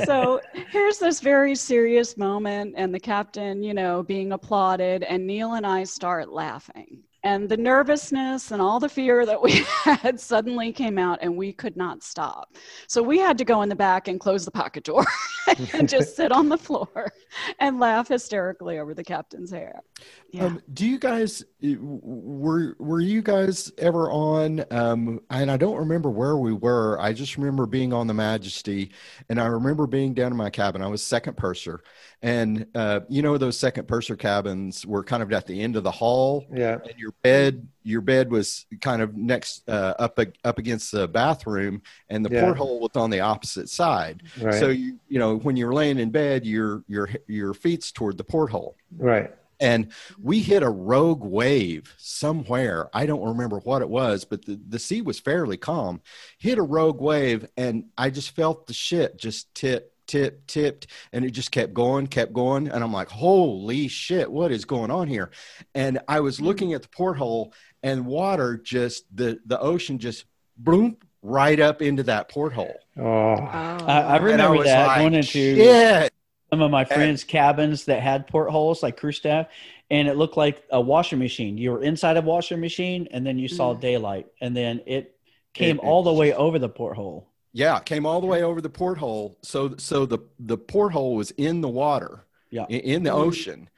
So 0.04 0.40
here's 0.70 0.98
this 0.98 1.20
very 1.20 1.54
serious 1.54 2.16
moment, 2.16 2.74
and 2.76 2.94
the 2.94 3.00
captain, 3.00 3.62
you 3.62 3.74
know, 3.74 4.02
being 4.02 4.32
applauded, 4.32 5.02
and 5.02 5.26
Neil 5.26 5.54
and 5.54 5.66
I 5.66 5.84
start 5.84 6.28
laughing. 6.30 7.02
And 7.24 7.48
the 7.48 7.56
nervousness 7.56 8.52
and 8.52 8.62
all 8.62 8.78
the 8.78 8.88
fear 8.88 9.26
that 9.26 9.42
we 9.42 9.52
had 9.82 10.20
suddenly 10.20 10.72
came 10.72 10.98
out, 10.98 11.18
and 11.20 11.36
we 11.36 11.52
could 11.52 11.76
not 11.76 12.02
stop. 12.02 12.56
So 12.86 13.02
we 13.02 13.18
had 13.18 13.36
to 13.38 13.44
go 13.44 13.62
in 13.62 13.68
the 13.68 13.76
back 13.76 14.08
and 14.08 14.20
close 14.20 14.44
the 14.44 14.50
pocket 14.50 14.84
door 14.84 15.04
and 15.72 15.88
just 15.88 16.14
sit 16.14 16.30
on 16.30 16.48
the 16.48 16.56
floor 16.56 17.12
and 17.58 17.80
laugh 17.80 18.08
hysterically 18.08 18.78
over 18.78 18.94
the 18.94 19.04
captain's 19.04 19.50
hair. 19.50 19.82
Yeah. 20.30 20.46
Um, 20.46 20.62
do 20.72 20.86
you 20.86 20.98
guys 20.98 21.44
were 21.60 22.76
were 22.78 23.00
you 23.00 23.20
guys 23.22 23.72
ever 23.78 24.10
on? 24.10 24.64
Um, 24.70 25.20
and 25.30 25.50
I 25.50 25.56
don't 25.56 25.76
remember 25.76 26.08
where 26.10 26.36
we 26.36 26.52
were. 26.52 26.98
I 27.00 27.12
just 27.12 27.36
remember 27.36 27.66
being 27.66 27.92
on 27.92 28.06
the 28.06 28.14
Majesty, 28.14 28.92
and 29.28 29.40
I 29.40 29.46
remember 29.46 29.86
being 29.86 30.14
down 30.14 30.30
in 30.30 30.36
my 30.36 30.50
cabin. 30.50 30.82
I 30.82 30.86
was 30.86 31.02
second 31.02 31.36
purser, 31.36 31.80
and 32.22 32.66
uh, 32.74 33.00
you 33.08 33.22
know 33.22 33.38
those 33.38 33.58
second 33.58 33.88
purser 33.88 34.14
cabins 34.16 34.86
were 34.86 35.02
kind 35.02 35.22
of 35.22 35.32
at 35.32 35.46
the 35.46 35.60
end 35.60 35.74
of 35.76 35.82
the 35.82 35.90
hall 35.90 36.46
Yeah. 36.54 36.78
and 36.88 36.98
your 36.98 37.12
bed 37.22 37.66
your 37.82 38.00
bed 38.02 38.30
was 38.30 38.66
kind 38.80 39.00
of 39.02 39.16
next 39.16 39.68
uh, 39.68 39.94
up 39.98 40.18
up 40.44 40.58
against 40.58 40.92
the 40.92 41.08
bathroom 41.08 41.82
and 42.10 42.24
the 42.24 42.30
Yeah. 42.30 42.44
porthole 42.44 42.80
was 42.80 42.90
on 42.96 43.08
the 43.10 43.20
opposite 43.20 43.68
side 43.68 44.22
Right. 44.40 44.54
so 44.54 44.68
you 44.68 44.98
you 45.08 45.18
know 45.18 45.36
when 45.38 45.56
you're 45.56 45.72
laying 45.72 45.98
in 45.98 46.10
bed 46.10 46.44
your 46.44 46.82
your 46.86 47.08
your 47.26 47.54
feet's 47.54 47.90
toward 47.92 48.18
the 48.18 48.24
porthole 48.24 48.76
right. 48.98 49.32
And 49.60 49.92
we 50.20 50.40
hit 50.40 50.62
a 50.62 50.70
rogue 50.70 51.24
wave 51.24 51.94
somewhere. 51.98 52.88
I 52.92 53.06
don't 53.06 53.28
remember 53.28 53.58
what 53.60 53.82
it 53.82 53.88
was 53.88 54.24
but 54.24 54.44
the, 54.44 54.60
the 54.68 54.78
sea 54.78 55.02
was 55.02 55.20
fairly 55.20 55.56
calm. 55.56 56.00
Hit 56.38 56.58
a 56.58 56.62
rogue 56.62 57.00
wave 57.00 57.46
and 57.56 57.86
i 57.96 58.10
just 58.10 58.34
felt 58.34 58.66
the 58.66 58.74
ship 58.74 59.18
just 59.18 59.54
tip 59.54 59.92
tip 60.06 60.46
tipped 60.46 60.86
and 61.12 61.24
it 61.24 61.30
just 61.32 61.50
kept 61.50 61.74
going 61.74 62.06
kept 62.06 62.32
going. 62.32 62.68
And 62.68 62.82
i'm 62.82 62.92
like 62.92 63.08
holy 63.08 63.88
shit 63.88 64.30
what 64.30 64.52
is 64.52 64.64
going 64.64 64.90
on 64.90 65.08
here? 65.08 65.30
And 65.74 66.00
i 66.08 66.20
was 66.20 66.38
mm. 66.38 66.44
looking 66.44 66.72
at 66.72 66.82
the 66.82 66.88
porthole 66.88 67.52
and 67.82 68.06
water 68.06 68.56
just 68.56 69.04
the 69.14 69.38
the 69.46 69.60
ocean 69.60 69.98
just 69.98 70.24
boom 70.56 70.96
right 71.22 71.58
up 71.60 71.82
into 71.82 72.02
that 72.04 72.28
porthole. 72.28 72.78
Oh. 72.96 73.02
oh. 73.02 73.04
I, 73.42 74.00
I 74.00 74.16
remember 74.16 74.58
was 74.58 74.66
that 74.66 74.86
like, 74.86 74.98
going 74.98 75.14
into 75.14 75.28
shit. 75.28 76.12
Some 76.50 76.62
of 76.62 76.70
my 76.70 76.84
friends' 76.84 77.24
cabins 77.24 77.84
that 77.84 78.00
had 78.02 78.26
portholes, 78.26 78.82
like 78.82 78.96
crew 78.96 79.12
staff, 79.12 79.46
and 79.90 80.08
it 80.08 80.16
looked 80.16 80.36
like 80.36 80.62
a 80.70 80.80
washing 80.80 81.18
machine. 81.18 81.58
You 81.58 81.72
were 81.72 81.82
inside 81.82 82.16
a 82.16 82.22
washing 82.22 82.60
machine, 82.60 83.08
and 83.10 83.26
then 83.26 83.38
you 83.38 83.48
saw 83.48 83.74
Mm. 83.74 83.80
daylight, 83.80 84.26
and 84.40 84.56
then 84.56 84.80
it 84.86 85.16
came 85.54 85.76
It- 85.76 85.84
all 85.84 86.02
the 86.02 86.12
way 86.12 86.32
over 86.32 86.58
the 86.58 86.68
porthole. 86.68 87.26
Yeah, 87.52 87.78
it 87.78 87.84
came 87.84 88.06
all 88.06 88.20
the 88.20 88.26
way 88.26 88.42
over 88.42 88.60
the 88.60 88.70
porthole. 88.70 89.36
So 89.42 89.74
so 89.78 90.06
the 90.06 90.18
the 90.38 90.56
porthole 90.58 91.14
was 91.16 91.30
in 91.32 91.60
the 91.60 91.68
water, 91.68 92.24
Yeah. 92.50 92.66
i- 92.70 92.74
in 92.74 93.02
the 93.02 93.10
Mhm. 93.10 93.14
ocean, 93.26 93.68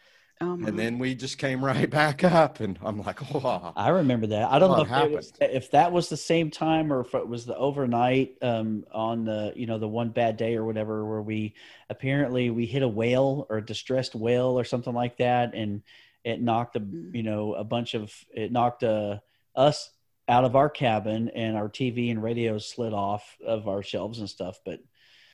Oh, 0.43 0.55
and 0.55 0.79
then 0.79 0.99
we 0.99 1.15
just 1.15 1.37
came 1.37 1.63
right 1.65 1.89
back 1.91 2.25
up, 2.25 2.61
and 2.61 2.79
I'm 2.83 3.03
like, 3.03 3.21
oh, 3.35 3.73
I 3.77 3.91
remember 3.91 4.27
that. 4.29 4.51
I 4.51 4.59
don't 4.59 4.71
know 4.71 5.05
if, 5.05 5.13
was, 5.13 5.33
if 5.41 5.71
that 5.73 5.93
was 5.93 6.09
the 6.09 6.17
same 6.17 6.51
time 6.51 6.93
or 6.93 7.01
if 7.01 7.15
it 7.15 7.29
was 7.29 7.45
the 7.45 7.57
overnight 7.57 8.37
um, 8.41 8.85
on 8.93 9.25
the 9.25 9.53
you 9.55 9.67
know 9.67 9.79
the 9.79 9.89
one 9.89 10.09
bad 10.11 10.37
day 10.37 10.57
or 10.57 10.65
whatever 10.65 11.05
where 11.05 11.23
we 11.23 11.55
apparently 11.91 12.51
we 12.51 12.65
hit 12.67 12.83
a 12.83 12.89
whale 12.89 13.47
or 13.51 13.59
a 13.59 13.65
distressed 13.65 14.15
whale 14.15 14.59
or 14.59 14.65
something 14.65 14.95
like 14.95 15.19
that 15.19 15.55
and 15.55 15.83
it 16.25 16.41
knocked 16.41 16.77
a 16.77 16.81
Mm. 16.81 17.15
you 17.15 17.23
know 17.23 17.55
a 17.55 17.65
bunch 17.65 17.95
of 17.95 18.13
it 18.35 18.51
knocked 18.53 18.83
uh, 18.83 19.19
us 19.55 19.91
out 20.29 20.45
of 20.45 20.55
our 20.57 20.71
cabin 20.71 21.29
and 21.31 21.57
our 21.57 21.69
TV 21.69 22.11
and 22.11 22.23
radios 22.23 22.69
slid 22.69 22.93
off 22.93 23.37
of 23.45 23.69
our 23.69 23.83
shelves 23.83 24.21
and 24.21 24.31
stuff. 24.31 24.61
But 24.65 24.81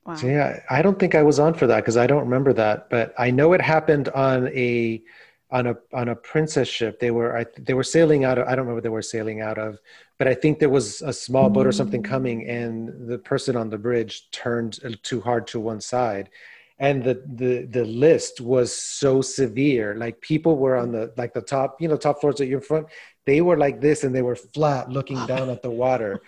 wow. 0.06 0.14
So 0.14 0.26
yeah, 0.26 0.60
I 0.70 0.82
don't 0.82 0.98
think 0.98 1.14
I 1.14 1.22
was 1.22 1.38
on 1.38 1.54
for 1.54 1.66
that 1.66 1.76
because 1.76 1.96
I 1.96 2.06
don't 2.06 2.24
remember 2.24 2.52
that, 2.54 2.90
but 2.90 3.14
I 3.18 3.30
know 3.30 3.52
it 3.52 3.60
happened 3.60 4.08
on 4.10 4.48
a 4.48 5.02
on 5.50 5.66
a 5.66 5.76
on 5.92 6.08
a 6.08 6.16
princess 6.16 6.68
ship. 6.68 6.98
They 7.00 7.10
were 7.10 7.38
I, 7.38 7.46
they 7.58 7.74
were 7.74 7.84
sailing 7.84 8.24
out 8.24 8.38
of 8.38 8.46
I 8.46 8.50
don't 8.50 8.60
remember 8.60 8.74
what 8.74 8.82
they 8.82 8.88
were 8.88 9.02
sailing 9.02 9.40
out 9.40 9.58
of, 9.58 9.78
but 10.18 10.28
I 10.28 10.34
think 10.34 10.58
there 10.58 10.70
was 10.70 11.02
a 11.02 11.12
small 11.12 11.50
boat 11.50 11.66
or 11.66 11.72
something 11.72 12.02
mm. 12.02 12.08
coming, 12.08 12.48
and 12.48 13.08
the 13.08 13.18
person 13.18 13.56
on 13.56 13.70
the 13.70 13.78
bridge 13.78 14.30
turned 14.30 14.78
uh, 14.84 14.90
too 15.02 15.20
hard 15.20 15.46
to 15.48 15.60
one 15.60 15.80
side, 15.80 16.30
and 16.78 17.02
the 17.02 17.22
the 17.34 17.66
the 17.70 17.84
list 17.84 18.40
was 18.40 18.72
so 18.72 19.22
severe. 19.22 19.94
Like 19.94 20.20
people 20.20 20.56
were 20.56 20.76
on 20.76 20.92
the 20.92 21.12
like 21.16 21.34
the 21.34 21.40
top 21.40 21.80
you 21.80 21.88
know 21.88 21.96
top 21.96 22.20
floors 22.20 22.36
that 22.36 22.46
you're 22.46 22.60
front. 22.60 22.86
They 23.24 23.40
were 23.40 23.56
like 23.56 23.80
this, 23.80 24.04
and 24.04 24.14
they 24.14 24.22
were 24.22 24.36
flat, 24.36 24.90
looking 24.90 25.24
down 25.26 25.50
at 25.50 25.62
the 25.62 25.70
water 25.70 26.20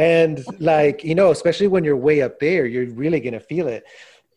and 0.00 0.42
like 0.58 1.04
you 1.04 1.14
know 1.14 1.30
especially 1.30 1.66
when 1.66 1.84
you're 1.84 1.96
way 1.96 2.22
up 2.22 2.40
there 2.40 2.64
you're 2.66 2.90
really 2.90 3.20
gonna 3.20 3.38
feel 3.38 3.68
it 3.68 3.84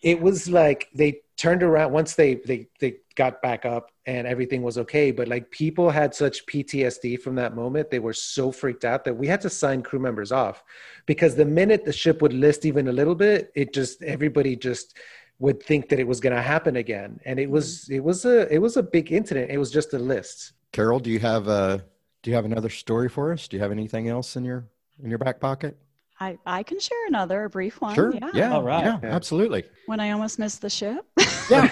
it 0.02 0.20
was 0.20 0.50
like 0.50 0.90
they 0.94 1.22
turned 1.38 1.64
around 1.64 1.92
once 1.92 2.16
they 2.16 2.36
they 2.36 2.68
they 2.80 2.98
got 3.16 3.42
back 3.42 3.66
up 3.66 3.90
and 4.06 4.28
everything 4.28 4.62
was 4.62 4.78
okay 4.78 5.10
but 5.12 5.28
like 5.28 5.50
people 5.52 5.90
had 5.90 6.14
such 6.14 6.46
ptsd 6.48 7.20
from 7.20 7.36
that 7.36 7.56
moment 7.56 7.90
they 7.90 8.00
were 8.00 8.14
so 8.14 8.52
freaked 8.52 8.84
out 8.84 9.06
that 9.06 9.16
we 9.16 9.26
had 9.26 9.40
to 9.40 9.50
sign 9.50 9.82
crew 9.82 10.00
members 10.00 10.32
off 10.32 10.64
because 11.06 11.36
the 11.36 11.46
minute 11.46 11.86
the 11.86 11.94
ship 11.94 12.22
would 12.22 12.34
list 12.34 12.66
even 12.66 12.90
a 12.90 12.92
little 12.92 13.16
bit 13.16 13.52
it 13.56 13.74
just 13.74 14.04
everybody 14.04 14.56
just 14.56 14.98
would 15.44 15.60
think 15.70 15.90
that 15.90 16.00
it 16.04 16.08
was 16.12 16.20
going 16.26 16.36
to 16.42 16.42
happen 16.54 16.76
again 16.86 17.20
and 17.28 17.36
it 17.44 17.50
was 17.56 17.66
it 17.98 18.04
was 18.10 18.20
a 18.26 18.38
it 18.56 18.60
was 18.66 18.74
a 18.78 18.84
big 18.96 19.12
incident 19.20 19.46
it 19.52 19.58
was 19.64 19.72
just 19.80 19.94
a 19.94 20.00
list 20.14 20.54
Carol, 20.72 21.00
do 21.00 21.12
you 21.16 21.20
have 21.20 21.48
uh 21.48 21.78
do 22.24 22.26
you 22.32 22.36
have 22.36 22.46
another 22.46 22.70
story 22.70 23.10
for 23.16 23.26
us? 23.34 23.48
Do 23.48 23.56
you 23.58 23.62
have 23.66 23.72
anything 23.80 24.06
else 24.16 24.36
in 24.38 24.44
your 24.46 24.60
in 25.04 25.10
your 25.12 25.20
back 25.20 25.40
pocket? 25.40 25.78
I, 26.20 26.38
I 26.46 26.64
can 26.64 26.80
share 26.80 27.06
another 27.08 27.50
brief 27.50 27.82
one. 27.82 27.94
Sure. 27.96 28.14
Yeah. 28.14 28.30
Yeah. 28.34 28.54
All 28.54 28.64
right. 28.64 28.86
Yeah, 28.86 29.00
Yeah. 29.04 29.16
absolutely. 29.16 29.66
When 29.88 30.00
I 30.00 30.12
almost 30.12 30.40
missed 30.40 30.62
the 30.62 30.70
ship. 30.70 31.04
Yeah. 31.52 31.68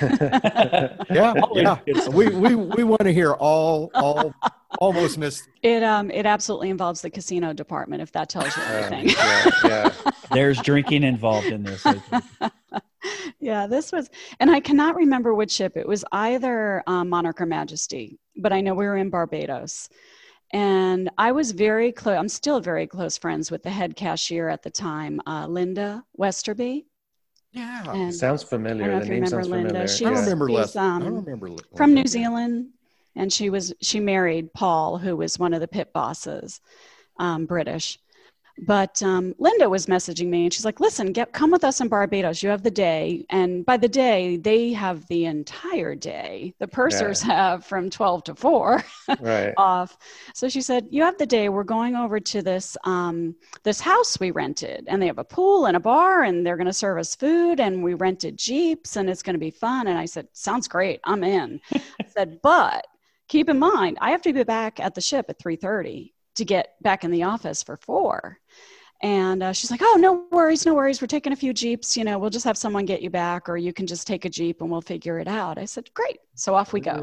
Yeah. 1.10 1.34
Yeah. 1.56 1.78
We 2.20 2.26
we 2.30 2.52
we 2.56 2.84
want 2.84 3.04
to 3.10 3.14
hear 3.14 3.32
all 3.34 3.90
all 3.96 4.34
almost 4.80 5.18
missed. 5.18 5.44
It 5.64 5.82
um 5.84 6.12
it 6.12 6.26
absolutely 6.26 6.70
involves 6.70 7.02
the 7.02 7.10
casino 7.10 7.54
department 7.54 8.02
if 8.02 8.12
that 8.12 8.28
tells 8.30 8.56
you 8.58 8.64
Uh, 8.68 8.90
anything. 8.92 9.16
yeah, 9.18 9.50
yeah. 9.64 10.12
there's 10.32 10.60
drinking 10.62 11.04
involved 11.04 11.48
in 11.48 11.64
this. 11.64 11.84
yeah, 13.40 13.68
this 13.68 13.92
was, 13.92 14.10
and 14.40 14.50
I 14.50 14.60
cannot 14.60 14.96
remember 14.96 15.34
which 15.34 15.52
ship. 15.52 15.78
It 15.78 15.88
was 15.88 16.04
either 16.12 16.84
um, 16.88 17.10
Monarch 17.10 17.42
or 17.42 17.46
Majesty, 17.46 18.20
but 18.36 18.54
I 18.54 18.62
know 18.62 18.74
we 18.74 18.86
were 18.86 18.98
in 18.98 19.10
Barbados. 19.10 19.90
And 20.54 21.10
I 21.18 21.32
was 21.32 21.52
very 21.52 21.92
close, 21.92 22.18
I'm 22.18 22.28
still 22.28 22.60
very 22.60 22.86
close 22.86 23.18
friends 23.18 23.52
with 23.52 23.64
the 23.64 23.70
head 23.70 23.96
cashier 23.96 24.50
at 24.50 24.64
the 24.64 24.70
time, 24.70 25.22
uh, 25.26 25.48
Linda 25.48 26.04
Westerby. 26.18 26.86
Yeah. 27.54 27.92
And 27.92 28.14
sounds 28.14 28.44
I 28.44 28.48
familiar 28.48 28.86
don't 28.86 28.94
know 28.94 29.00
the 29.00 29.04
if 29.04 29.08
you 29.08 29.14
name 29.16 29.24
remember 29.24 29.44
sounds 29.44 29.50
Linda. 29.50 29.70
familiar 29.70 29.88
She 29.88 30.06
I 30.06 30.10
remember 30.10 30.48
she's, 30.48 30.56
less. 30.58 30.76
I 30.76 30.86
um, 30.86 31.04
remember 31.04 31.50
li- 31.50 31.58
from 31.76 31.94
New 31.94 32.08
Zealand. 32.08 32.70
And 33.16 33.32
she 33.32 33.50
was, 33.50 33.74
she 33.82 34.00
married 34.00 34.54
Paul, 34.54 34.98
who 34.98 35.18
was 35.18 35.38
one 35.38 35.54
of 35.54 35.60
the 35.60 35.68
pit 35.68 35.92
bosses, 35.94 36.62
um, 37.20 37.46
British. 37.46 38.00
But 38.60 39.02
um, 39.02 39.34
Linda 39.40 39.70
was 39.70 39.88
messaging 39.88 40.28
me 40.28 40.44
and 40.44 40.54
she's 40.54 40.66
like, 40.66 40.80
listen, 40.80 41.12
get, 41.14 41.34
come 41.34 41.52
with 41.52 41.64
us 41.64 41.82
in 41.82 41.88
Barbados. 41.88 42.44
You 42.44 42.50
have 42.50 42.64
the 42.64 42.72
day. 42.72 43.26
And 43.30 43.66
by 43.66 43.78
the 43.78 43.88
day, 43.88 44.38
they 44.38 44.74
have 44.74 45.08
the 45.08 45.26
entire 45.26 45.96
day. 45.96 46.54
The 46.60 46.68
pursers 46.68 47.22
have 47.22 47.66
from 47.66 47.90
12 47.90 48.24
to 48.26 48.36
4 48.36 48.84
right 49.20 49.54
off. 49.58 49.98
So 50.34 50.50
she 50.50 50.62
said, 50.62 50.88
"You 50.90 51.04
have 51.04 51.18
the 51.18 51.26
day. 51.26 51.50
We're 51.50 51.64
going 51.64 51.96
over 51.96 52.20
to 52.20 52.42
this 52.42 52.78
um, 52.84 53.36
this 53.64 53.80
house 53.80 54.20
we 54.20 54.32
rented, 54.32 54.86
and 54.88 55.02
they 55.02 55.08
have 55.08 55.18
a 55.18 55.24
pool 55.24 55.66
and 55.66 55.78
a 55.78 55.80
bar, 55.80 56.24
and 56.24 56.46
they're 56.46 56.58
going 56.58 56.68
to 56.68 56.74
serve 56.74 56.98
us 56.98 57.16
food, 57.16 57.60
and 57.60 57.84
we 57.84 57.94
rented 57.94 58.38
jeeps, 58.38 58.96
and 58.96 59.10
it's 59.10 59.24
going 59.24 59.36
to 59.36 59.40
be 59.40 59.52
fun." 59.52 59.88
And 59.88 59.98
I 59.98 60.06
said, 60.06 60.28
"Sounds 60.34 60.68
great. 60.68 61.00
I'm 61.06 61.24
in." 61.24 61.60
I 61.74 62.06
said, 62.08 62.40
"But 62.44 62.86
keep 63.28 63.50
in 63.50 63.60
mind, 63.60 63.98
I 64.02 64.12
have 64.12 64.22
to 64.24 64.34
be 64.34 64.44
back 64.44 64.80
at 64.80 64.96
the 64.96 65.02
ship 65.02 65.28
at 65.30 65.40
three 65.40 65.56
thirty 65.56 66.14
to 66.36 66.46
get 66.46 66.76
back 66.82 67.04
in 67.04 67.12
the 67.12 67.24
office 67.24 67.63
for 67.63 67.78
four. 67.78 68.39
And 69.04 69.41
uh, 69.41 69.52
she's 69.52 69.72
like, 69.72 69.82
"Oh, 69.84 69.98
no 70.00 70.28
worries, 70.32 70.65
no 70.65 70.76
worries. 70.76 71.02
We're 71.02 71.08
taking 71.08 71.34
a 71.34 71.36
few 71.36 71.54
jeeps. 71.54 71.98
You 71.98 72.04
know, 72.04 72.20
we'll 72.20 72.30
just 72.30 72.46
have 72.46 72.58
someone 72.58 72.86
get 72.86 73.02
you 73.02 73.10
back, 73.10 73.50
or 73.50 73.58
you 73.58 73.74
can 73.74 73.88
just 73.88 74.06
take 74.06 74.26
a 74.26 74.30
jeep 74.30 74.62
and 74.62 74.70
we'll 74.70 74.82
figure 74.82 75.17
it 75.17 75.28
out." 75.28 75.58
I 75.58 75.65
said, 75.65 75.91
"Great." 75.94 76.20
So 76.36 76.54
off 76.54 76.72
we 76.72 76.82
go. 76.82 77.02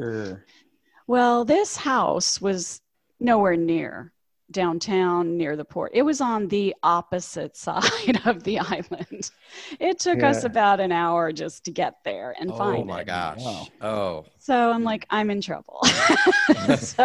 Well, 1.09 1.45
this 1.45 1.77
house 1.77 2.41
was 2.41 2.81
nowhere 3.19 3.57
near 3.57 4.13
downtown 4.51 5.37
near 5.37 5.57
the 5.57 5.65
port. 5.65 5.93
It 5.95 6.03
was 6.03 6.21
on 6.21 6.49
the 6.49 6.75
opposite 6.83 7.57
side 7.57 8.21
of 8.25 8.45
the 8.45 8.59
island. 8.59 9.31
It 9.79 9.99
took 9.99 10.23
us 10.23 10.45
about 10.45 10.81
an 10.81 10.93
hour 10.93 11.33
just 11.33 11.65
to 11.65 11.71
get 11.71 11.97
there 12.05 12.35
and 12.39 12.51
Oh 12.51 12.57
find 12.57 12.79
it. 12.79 12.83
Oh 12.83 12.85
my 12.85 13.05
gosh. 13.05 13.41
Wow. 13.41 13.67
Oh. 13.81 14.25
So 14.39 14.71
I'm 14.71 14.85
like, 14.85 15.07
I'm 15.11 15.31
in 15.31 15.41
trouble. 15.41 15.81
so 16.79 17.05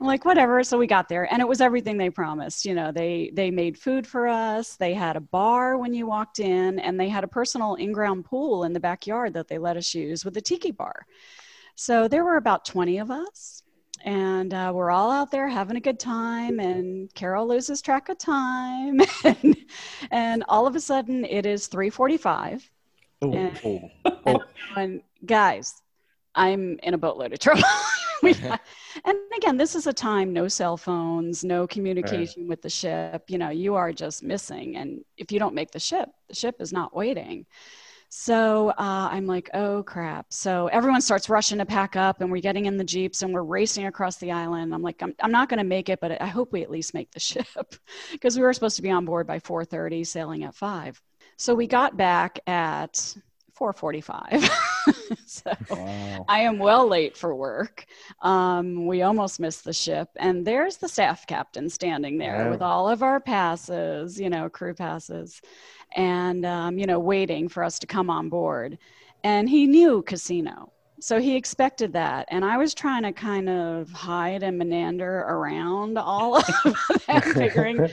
I'm 0.00 0.06
like, 0.06 0.24
whatever. 0.24 0.62
So 0.62 0.78
we 0.78 0.86
got 0.86 1.08
there 1.08 1.32
and 1.32 1.40
it 1.40 1.48
was 1.48 1.60
everything 1.60 1.96
they 1.98 2.10
promised. 2.10 2.64
You 2.64 2.74
know, 2.74 2.92
they 2.92 3.30
they 3.34 3.50
made 3.50 3.78
food 3.78 4.06
for 4.06 4.28
us. 4.28 4.76
They 4.76 4.94
had 4.94 5.16
a 5.16 5.20
bar 5.20 5.76
when 5.78 5.94
you 5.94 6.06
walked 6.06 6.38
in, 6.38 6.78
and 6.78 6.98
they 6.98 7.08
had 7.08 7.24
a 7.24 7.28
personal 7.28 7.74
in-ground 7.74 8.24
pool 8.24 8.64
in 8.64 8.72
the 8.72 8.80
backyard 8.80 9.34
that 9.34 9.48
they 9.48 9.58
let 9.58 9.76
us 9.76 9.94
use 9.94 10.24
with 10.24 10.36
a 10.36 10.40
tiki 10.40 10.70
bar. 10.70 11.06
So 11.74 12.08
there 12.08 12.24
were 12.24 12.36
about 12.36 12.64
20 12.64 12.98
of 12.98 13.10
us. 13.10 13.62
And 14.04 14.52
uh, 14.52 14.72
we're 14.74 14.90
all 14.90 15.10
out 15.12 15.30
there 15.30 15.48
having 15.48 15.76
a 15.76 15.80
good 15.80 16.00
time, 16.00 16.58
and 16.58 17.12
Carol 17.14 17.46
loses 17.46 17.80
track 17.80 18.08
of 18.08 18.18
time, 18.18 19.00
and, 19.24 19.56
and 20.10 20.44
all 20.48 20.66
of 20.66 20.74
a 20.74 20.80
sudden 20.80 21.24
it 21.24 21.46
is 21.46 21.68
3:45, 21.68 22.68
Oh, 23.22 23.32
And- 23.32 23.90
oh. 24.26 24.40
and 24.76 25.02
guys, 25.24 25.80
I'm 26.34 26.78
in 26.82 26.94
a 26.94 26.98
boatload 26.98 27.32
of 27.32 27.38
trouble. 27.38 27.62
And 29.04 29.18
again, 29.36 29.56
this 29.56 29.74
is 29.74 29.88
a 29.88 29.92
time 29.92 30.32
no 30.32 30.46
cell 30.46 30.76
phones, 30.76 31.42
no 31.42 31.66
communication 31.66 32.46
with 32.46 32.62
the 32.62 32.70
ship. 32.70 33.24
You 33.28 33.38
know, 33.38 33.48
you 33.50 33.74
are 33.74 33.92
just 33.92 34.22
missing. 34.22 34.76
And 34.76 35.04
if 35.16 35.32
you 35.32 35.40
don't 35.40 35.54
make 35.56 35.72
the 35.72 35.80
ship, 35.80 36.08
the 36.28 36.34
ship 36.36 36.56
is 36.60 36.72
not 36.72 36.94
waiting. 36.94 37.46
So 38.14 38.68
uh, 38.68 39.08
I'm 39.10 39.24
like, 39.24 39.48
oh 39.54 39.82
crap. 39.84 40.26
So 40.34 40.66
everyone 40.66 41.00
starts 41.00 41.30
rushing 41.30 41.56
to 41.58 41.64
pack 41.64 41.96
up, 41.96 42.20
and 42.20 42.30
we're 42.30 42.42
getting 42.42 42.66
in 42.66 42.76
the 42.76 42.84
Jeeps 42.84 43.22
and 43.22 43.32
we're 43.32 43.42
racing 43.42 43.86
across 43.86 44.18
the 44.18 44.32
island. 44.32 44.74
I'm 44.74 44.82
like, 44.82 45.02
I'm, 45.02 45.14
I'm 45.22 45.32
not 45.32 45.48
going 45.48 45.58
to 45.58 45.64
make 45.64 45.88
it, 45.88 45.98
but 45.98 46.20
I 46.20 46.26
hope 46.26 46.52
we 46.52 46.62
at 46.62 46.70
least 46.70 46.92
make 46.92 47.10
the 47.10 47.20
ship 47.20 47.46
because 48.12 48.36
we 48.36 48.42
were 48.42 48.52
supposed 48.52 48.76
to 48.76 48.82
be 48.82 48.90
on 48.90 49.06
board 49.06 49.26
by 49.26 49.38
4:30, 49.38 50.06
sailing 50.06 50.44
at 50.44 50.54
5. 50.54 51.00
So 51.38 51.54
we 51.54 51.66
got 51.66 51.96
back 51.96 52.38
at 52.46 53.16
4:45. 53.58 54.50
so 55.26 55.52
Wow. 55.70 56.24
I 56.28 56.40
am 56.40 56.58
well 56.58 56.86
late 56.88 57.16
for 57.16 57.34
work. 57.34 57.84
Um, 58.22 58.86
we 58.86 59.02
almost 59.02 59.40
missed 59.40 59.64
the 59.64 59.72
ship, 59.72 60.08
and 60.16 60.46
there's 60.46 60.76
the 60.78 60.88
staff 60.88 61.26
captain 61.26 61.68
standing 61.68 62.18
there 62.18 62.44
Yeah. 62.44 62.50
with 62.50 62.62
all 62.62 62.88
of 62.88 63.02
our 63.02 63.20
passes, 63.20 64.18
you 64.20 64.30
know, 64.30 64.48
crew 64.48 64.74
passes, 64.74 65.40
and 65.96 66.44
um, 66.46 66.78
you 66.78 66.86
know, 66.86 66.98
waiting 66.98 67.48
for 67.48 67.62
us 67.64 67.78
to 67.80 67.86
come 67.86 68.10
on 68.10 68.28
board. 68.28 68.78
And 69.24 69.48
he 69.48 69.66
knew 69.66 70.02
casino, 70.02 70.72
so 71.00 71.20
he 71.20 71.36
expected 71.36 71.92
that. 71.92 72.26
And 72.30 72.44
I 72.44 72.56
was 72.56 72.74
trying 72.74 73.04
to 73.04 73.12
kind 73.12 73.48
of 73.48 73.90
hide 73.92 74.42
and 74.42 74.58
menander 74.58 75.20
around 75.20 75.96
all 75.98 76.36
of 76.38 76.44
that, 77.06 77.24
figuring 77.24 77.76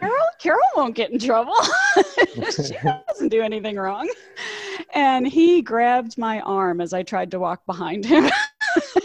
Carol, 0.00 0.26
Carol 0.38 0.60
won't 0.76 0.94
get 0.94 1.10
in 1.10 1.18
trouble. 1.18 1.54
she 2.50 2.74
doesn't 3.08 3.28
do 3.30 3.40
anything 3.42 3.76
wrong. 3.76 4.10
And 4.94 5.26
he 5.26 5.62
grabbed 5.62 6.18
my 6.18 6.40
arm 6.40 6.80
as 6.80 6.92
I 6.92 7.02
tried 7.02 7.30
to 7.32 7.38
walk 7.38 7.66
behind 7.66 8.04
him. 8.04 8.30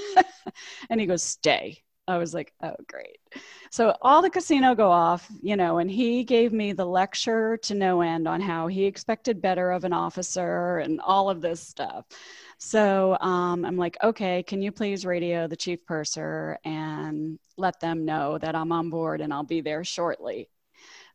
and 0.90 1.00
he 1.00 1.08
goes, 1.08 1.24
Stay. 1.24 1.82
I 2.08 2.18
was 2.18 2.34
like, 2.34 2.54
Oh, 2.62 2.76
great. 2.88 3.18
So 3.72 3.96
all 4.02 4.22
the 4.22 4.30
casino 4.30 4.76
go 4.76 4.92
off, 4.92 5.28
you 5.42 5.56
know, 5.56 5.80
and 5.80 5.90
he 5.90 6.24
gave 6.24 6.54
me 6.54 6.74
the 6.74 6.86
lecture 6.86 7.58
to 7.58 7.74
no 7.74 8.02
end 8.02 8.28
on 8.28 8.40
how 8.40 8.68
he 8.68 8.86
expected 8.86 9.42
better 9.42 9.72
of 9.72 9.84
an 9.84 9.94
officer 9.94 10.78
and 10.80 11.02
all 11.02 11.30
of 11.30 11.42
this 11.42 11.60
stuff. 11.60 12.06
So 12.60 13.18
um, 13.20 13.66
I'm 13.66 13.78
like, 13.78 13.98
okay, 14.04 14.44
can 14.44 14.62
you 14.62 14.72
please 14.72 15.06
radio 15.06 15.48
the 15.48 15.56
chief 15.56 15.86
purser 15.86 16.58
and 16.64 17.40
let 17.58 17.80
them 17.80 18.06
know 18.06 18.38
that 18.38 18.56
I'm 18.56 18.72
on 18.72 18.90
board 18.90 19.22
and 19.22 19.34
I'll 19.34 19.44
be 19.44 19.62
there 19.62 19.84
shortly. 19.84 20.50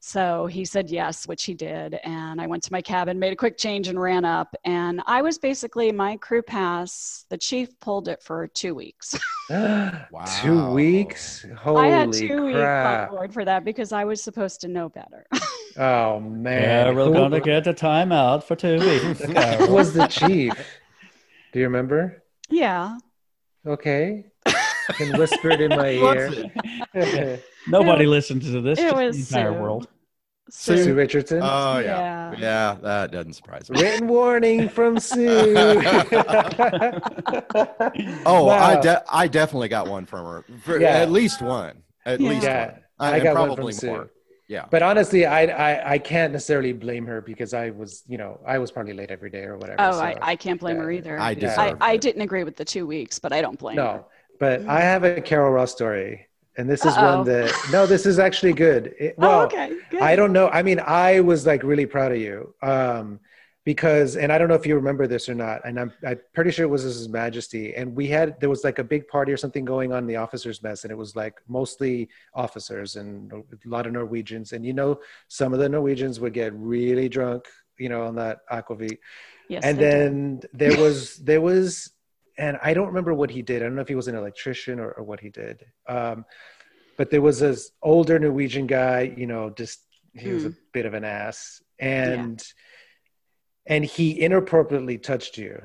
So 0.00 0.46
he 0.46 0.64
said 0.64 0.90
yes, 0.90 1.26
which 1.26 1.44
he 1.44 1.54
did. 1.54 1.98
And 2.04 2.40
I 2.40 2.46
went 2.46 2.62
to 2.64 2.72
my 2.72 2.80
cabin, 2.80 3.18
made 3.18 3.32
a 3.32 3.36
quick 3.36 3.58
change, 3.58 3.88
and 3.88 4.00
ran 4.00 4.24
up. 4.24 4.54
And 4.64 5.02
I 5.06 5.22
was 5.22 5.38
basically 5.38 5.90
my 5.92 6.16
crew 6.16 6.42
pass. 6.42 7.26
The 7.28 7.38
chief 7.38 7.78
pulled 7.80 8.08
it 8.08 8.22
for 8.22 8.46
two 8.46 8.74
weeks. 8.74 9.18
wow. 9.50 10.06
Two 10.40 10.70
weeks? 10.70 11.44
Holy 11.56 11.86
I 11.86 11.88
had 11.88 12.12
two 12.12 12.44
weeks 12.44 12.56
on 12.56 12.62
crap. 12.62 13.10
board 13.10 13.32
for 13.32 13.44
that 13.44 13.64
because 13.64 13.92
I 13.92 14.04
was 14.04 14.22
supposed 14.22 14.60
to 14.62 14.68
know 14.68 14.88
better. 14.88 15.26
Oh, 15.80 16.18
man. 16.18 16.62
Yeah, 16.62 16.92
we're 16.92 17.12
gonna 17.12 17.38
get 17.38 17.68
a 17.68 17.72
timeout 17.72 18.42
for 18.42 18.56
two 18.56 18.80
weeks. 18.80 19.22
Who 19.58 19.72
was 19.72 19.92
the 19.92 20.08
chief? 20.08 20.52
Do 21.52 21.60
you 21.60 21.66
remember? 21.66 22.24
yeah. 22.50 22.98
Okay. 23.64 24.24
Can 24.94 25.16
whisper 25.16 25.50
it 25.50 25.60
in 25.60 25.68
my 25.68 25.90
ear. 25.90 27.40
Nobody 27.68 28.06
listens 28.06 28.44
to 28.44 28.60
this. 28.60 28.78
It 28.78 28.94
was 28.94 29.28
the 29.28 29.38
entire 29.38 29.52
Sue. 29.54 29.60
world. 29.60 29.88
So- 30.50 30.76
Sue 30.76 30.94
Richardson. 30.94 31.40
Oh 31.42 31.78
yeah. 31.78 32.32
Yeah. 32.32 32.34
yeah, 32.38 32.76
That 32.80 33.10
doesn't 33.12 33.34
surprise 33.34 33.68
me. 33.70 33.82
Written 33.82 34.08
warning 34.08 34.68
from 34.70 34.98
Sue. 34.98 35.54
Oh, 38.26 38.48
I 38.48 38.80
de- 38.80 39.04
I 39.10 39.28
definitely 39.28 39.68
got 39.68 39.88
one 39.88 40.06
from 40.06 40.24
her. 40.26 40.44
For 40.64 40.80
Yeah. 40.80 40.88
At 40.98 41.10
least 41.10 41.42
one. 41.42 41.82
At 42.06 42.20
Yeah. 42.20 42.28
least 42.30 42.42
Yeah, 42.44 42.66
one. 42.72 42.80
I 42.98 43.14
and 43.16 43.22
got 43.24 43.36
one 43.36 43.46
probably 43.48 43.72
from 43.72 43.78
Sue. 43.80 44.10
Yeah. 44.48 44.64
But 44.70 44.82
honestly, 44.82 45.26
I, 45.26 45.42
I 45.44 45.92
I 45.94 45.98
can't 45.98 46.32
necessarily 46.32 46.72
blame 46.72 47.04
her 47.06 47.20
because 47.20 47.52
I 47.52 47.68
was, 47.70 48.02
you 48.08 48.16
know, 48.16 48.40
I 48.46 48.56
was 48.58 48.70
probably 48.70 48.94
late 48.94 49.10
every 49.10 49.28
day 49.30 49.42
or 49.42 49.58
whatever. 49.58 49.76
Oh, 49.80 49.92
so- 49.92 50.00
I, 50.00 50.16
I 50.22 50.36
can't 50.36 50.58
blame 50.58 50.76
her 50.78 50.90
either. 50.90 51.18
I 51.18 51.32
Yeah. 51.32 51.54
I, 51.60 51.92
I 51.92 51.96
didn't 51.98 52.22
agree 52.22 52.44
with 52.44 52.56
the 52.56 52.64
two 52.64 52.86
weeks, 52.86 53.18
but 53.18 53.32
I 53.32 53.42
don't 53.42 53.58
blame 53.58 53.76
her. 53.76 53.82
no, 53.82 54.06
but. 54.40 54.66
I 54.66 54.80
have 54.80 55.04
a 55.04 55.20
Carol 55.20 55.50
Ross 55.50 55.72
story, 55.72 56.27
and 56.58 56.68
this 56.68 56.84
is 56.84 56.94
Uh-oh. 56.96 57.16
one 57.16 57.26
that 57.26 57.54
no, 57.70 57.86
this 57.86 58.04
is 58.04 58.18
actually 58.18 58.52
good. 58.52 58.92
It- 58.98 59.14
well, 59.18 59.42
oh, 59.42 59.44
okay. 59.44 59.76
Good. 59.90 60.02
I 60.02 60.16
don't 60.16 60.32
know. 60.32 60.48
I 60.48 60.62
mean, 60.62 60.80
I 60.80 61.20
was 61.20 61.46
like 61.46 61.62
really 61.62 61.86
proud 61.86 62.12
of 62.12 62.18
you 62.18 62.52
um, 62.62 63.20
because, 63.64 64.16
and 64.16 64.32
I 64.32 64.38
don't 64.38 64.48
know 64.48 64.54
if 64.54 64.66
you 64.66 64.74
remember 64.74 65.06
this 65.06 65.28
or 65.28 65.34
not, 65.34 65.60
and 65.64 65.78
I'm, 65.78 65.92
I'm 66.06 66.18
pretty 66.34 66.50
sure 66.50 66.64
it 66.64 66.68
was 66.68 66.82
His 66.82 67.08
Majesty. 67.08 67.74
And 67.76 67.94
we 67.94 68.08
had, 68.08 68.40
there 68.40 68.48
was 68.48 68.64
like 68.64 68.78
a 68.78 68.84
big 68.84 69.06
party 69.08 69.30
or 69.30 69.36
something 69.36 69.64
going 69.64 69.92
on 69.92 69.98
in 69.98 70.06
the 70.06 70.16
officers' 70.16 70.62
mess, 70.62 70.84
and 70.84 70.90
it 70.90 70.96
was 70.96 71.14
like 71.14 71.34
mostly 71.48 72.08
officers 72.34 72.96
and 72.96 73.32
a 73.32 73.42
lot 73.64 73.86
of 73.86 73.92
Norwegians. 73.92 74.52
And 74.52 74.66
you 74.66 74.72
know, 74.72 75.00
some 75.28 75.52
of 75.52 75.60
the 75.60 75.68
Norwegians 75.68 76.18
would 76.18 76.34
get 76.34 76.52
really 76.54 77.08
drunk, 77.08 77.44
you 77.78 77.88
know, 77.88 78.02
on 78.04 78.16
that 78.16 78.38
aquavit. 78.50 78.98
yes, 79.48 79.62
and 79.64 79.78
they 79.78 79.82
did. 79.82 79.90
then 79.92 80.40
there 80.52 80.76
was, 80.76 81.16
there 81.18 81.40
was, 81.40 81.92
and 82.38 82.58
I 82.62 82.72
don't 82.72 82.86
remember 82.86 83.12
what 83.12 83.30
he 83.30 83.42
did. 83.42 83.62
I 83.62 83.66
don't 83.66 83.74
know 83.74 83.82
if 83.82 83.88
he 83.88 83.94
was 83.94 84.08
an 84.08 84.14
electrician 84.14 84.78
or, 84.80 84.92
or 84.92 85.02
what 85.04 85.20
he 85.20 85.28
did. 85.28 85.64
Um, 85.88 86.24
but 86.96 87.10
there 87.10 87.20
was 87.22 87.40
this 87.40 87.70
older 87.82 88.18
Norwegian 88.18 88.66
guy, 88.66 89.12
you 89.16 89.26
know, 89.26 89.50
just 89.50 89.80
he 90.14 90.30
was 90.30 90.44
a 90.46 90.54
bit 90.72 90.86
of 90.86 90.94
an 90.94 91.04
ass, 91.04 91.62
and 91.78 92.42
and 93.66 93.84
he 93.84 94.20
inappropriately 94.20 94.98
touched 94.98 95.36
you, 95.38 95.60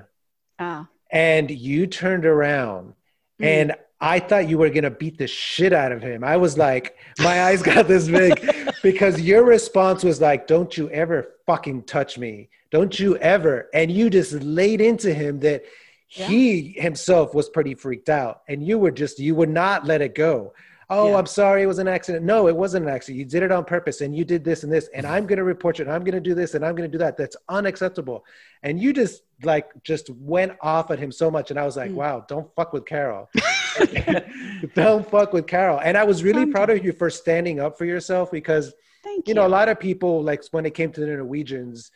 Ah. 0.60 0.88
and 1.12 1.50
you 1.50 1.88
turned 1.88 2.26
around, 2.26 2.94
Mm. 3.42 3.46
and 3.46 3.76
I 4.00 4.20
thought 4.20 4.50
you 4.50 4.58
were 4.58 4.70
gonna 4.70 4.92
beat 4.92 5.18
the 5.18 5.28
shit 5.28 5.72
out 5.74 5.92
of 5.94 6.02
him. 6.02 6.24
I 6.24 6.36
was 6.38 6.58
like, 6.58 6.98
my 7.20 7.44
eyes 7.46 7.64
got 7.64 7.88
this 7.88 8.08
big 8.10 8.34
because 8.84 9.22
your 9.22 9.44
response 9.46 10.04
was 10.04 10.20
like, 10.22 10.46
"Don't 10.46 10.78
you 10.78 10.90
ever 10.90 11.36
fucking 11.48 11.84
touch 11.84 12.18
me! 12.20 12.50
Don't 12.70 13.00
you 13.00 13.16
ever!" 13.18 13.70
And 13.74 13.90
you 13.90 14.10
just 14.10 14.34
laid 14.34 14.82
into 14.82 15.14
him 15.14 15.40
that 15.40 15.64
he 16.14 16.74
himself 16.78 17.34
was 17.34 17.50
pretty 17.50 17.74
freaked 17.74 18.10
out, 18.10 18.42
and 18.48 18.66
you 18.66 18.78
were 18.78 18.92
just 18.92 19.20
you 19.20 19.34
would 19.36 19.50
not 19.50 19.86
let 19.86 20.02
it 20.02 20.14
go. 20.16 20.54
Oh, 20.90 21.10
Yeah. 21.10 21.16
I'm 21.18 21.26
sorry, 21.26 21.64
it 21.64 21.66
was 21.66 21.80
an 21.80 21.88
accident. 21.88 22.24
No, 22.24 22.48
it 22.48 22.56
wasn't 22.56 22.86
an 22.86 22.94
accident. 22.94 23.18
You 23.18 23.26
did 23.26 23.42
it 23.42 23.52
on 23.52 23.64
purpose, 23.66 24.02
and 24.02 24.16
you 24.16 24.24
did 24.24 24.44
this 24.44 24.64
and 24.64 24.72
this, 24.72 24.90
and 24.94 25.08
I'm 25.08 25.26
gonna 25.26 25.44
report 25.44 25.80
you, 25.80 25.86
and 25.86 25.94
I'm 25.94 26.04
gonna 26.04 26.20
do 26.20 26.36
this, 26.36 26.54
and 26.54 26.64
I'm 26.64 26.76
gonna 26.76 26.88
do 26.88 26.98
that. 27.00 27.18
That's 27.18 27.36
unacceptable. 27.50 28.26
And 28.62 28.80
you 28.80 28.94
just 28.94 29.24
like 29.44 29.70
just 29.84 30.10
went 30.12 30.54
off 30.62 30.92
at 30.92 31.00
him 31.00 31.12
so 31.12 31.32
much, 31.32 31.50
and 31.52 31.60
I 31.60 31.66
was 31.66 31.78
like, 31.78 31.90
Mm. 31.92 31.96
wow, 31.96 32.26
don't 32.28 32.54
fuck 32.56 32.74
with 32.74 32.86
Carol. 32.86 33.30
don't 34.76 35.10
fuck 35.10 35.34
with 35.34 35.48
Carol. 35.48 35.80
And 35.84 35.98
I 35.98 36.04
was 36.04 36.24
really 36.24 36.46
proud 36.46 36.70
of 36.70 36.84
you 36.86 36.92
for 36.94 37.10
standing 37.10 37.60
up 37.60 37.78
for 37.78 37.86
yourself 37.86 38.30
because 38.32 38.74
Thank 39.04 39.28
you 39.28 39.32
you. 39.32 39.36
know 39.36 39.48
a 39.48 39.50
lot 39.50 39.70
of 39.70 39.80
people 39.80 40.22
like 40.22 40.44
when 40.52 40.66
it 40.66 40.74
came 40.76 40.92
to 40.92 41.02
the 41.02 41.08
Norwegians, 41.08 41.92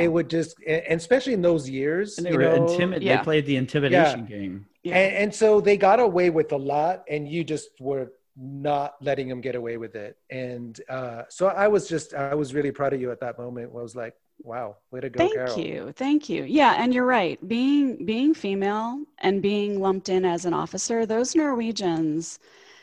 they 0.00 0.08
would 0.08 0.28
just 0.30 0.56
and 0.66 0.98
especially 1.00 1.32
in 1.32 1.42
those 1.42 1.68
years, 1.68 2.18
And 2.18 2.26
they 2.26 2.30
you 2.32 2.36
were 2.38 2.44
know, 2.44 2.66
intimidated. 2.66 3.02
Yeah. 3.02 3.16
They 3.18 3.24
played 3.24 3.46
the 3.46 3.56
intimidation 3.56 4.26
game. 4.26 4.66
Yeah. 4.82 4.96
and, 4.98 5.16
and 5.22 5.34
so 5.34 5.60
they 5.60 5.76
got 5.76 6.00
away 6.00 6.28
with 6.30 6.50
a 6.52 6.56
lot 6.56 7.04
and 7.08 7.28
you 7.28 7.44
just 7.44 7.68
were 7.80 8.12
not 8.36 8.94
letting 9.00 9.28
them 9.28 9.40
get 9.42 9.54
away 9.54 9.76
with 9.76 9.94
it 9.94 10.16
and 10.30 10.80
uh, 10.88 11.22
so 11.28 11.48
i 11.48 11.68
was 11.68 11.86
just 11.86 12.14
i 12.14 12.34
was 12.34 12.54
really 12.54 12.72
proud 12.72 12.92
of 12.94 13.00
you 13.02 13.10
at 13.12 13.20
that 13.20 13.36
moment 13.38 13.70
i 13.78 13.82
was 13.88 13.94
like 13.94 14.14
wow 14.42 14.74
way 14.90 15.00
to 15.00 15.10
go 15.10 15.18
Thank 15.18 15.34
carol 15.34 15.58
you. 15.58 15.92
Thank 15.94 16.28
you. 16.30 16.42
Yeah, 16.44 16.74
and 16.82 16.92
you're 16.94 17.06
right. 17.20 17.36
Being 17.46 18.04
being 18.06 18.32
female 18.34 18.90
and 19.18 19.40
being 19.42 19.80
lumped 19.80 20.08
in 20.08 20.24
as 20.24 20.46
an 20.46 20.54
officer, 20.54 21.06
those 21.06 21.36
Norwegians, 21.36 22.38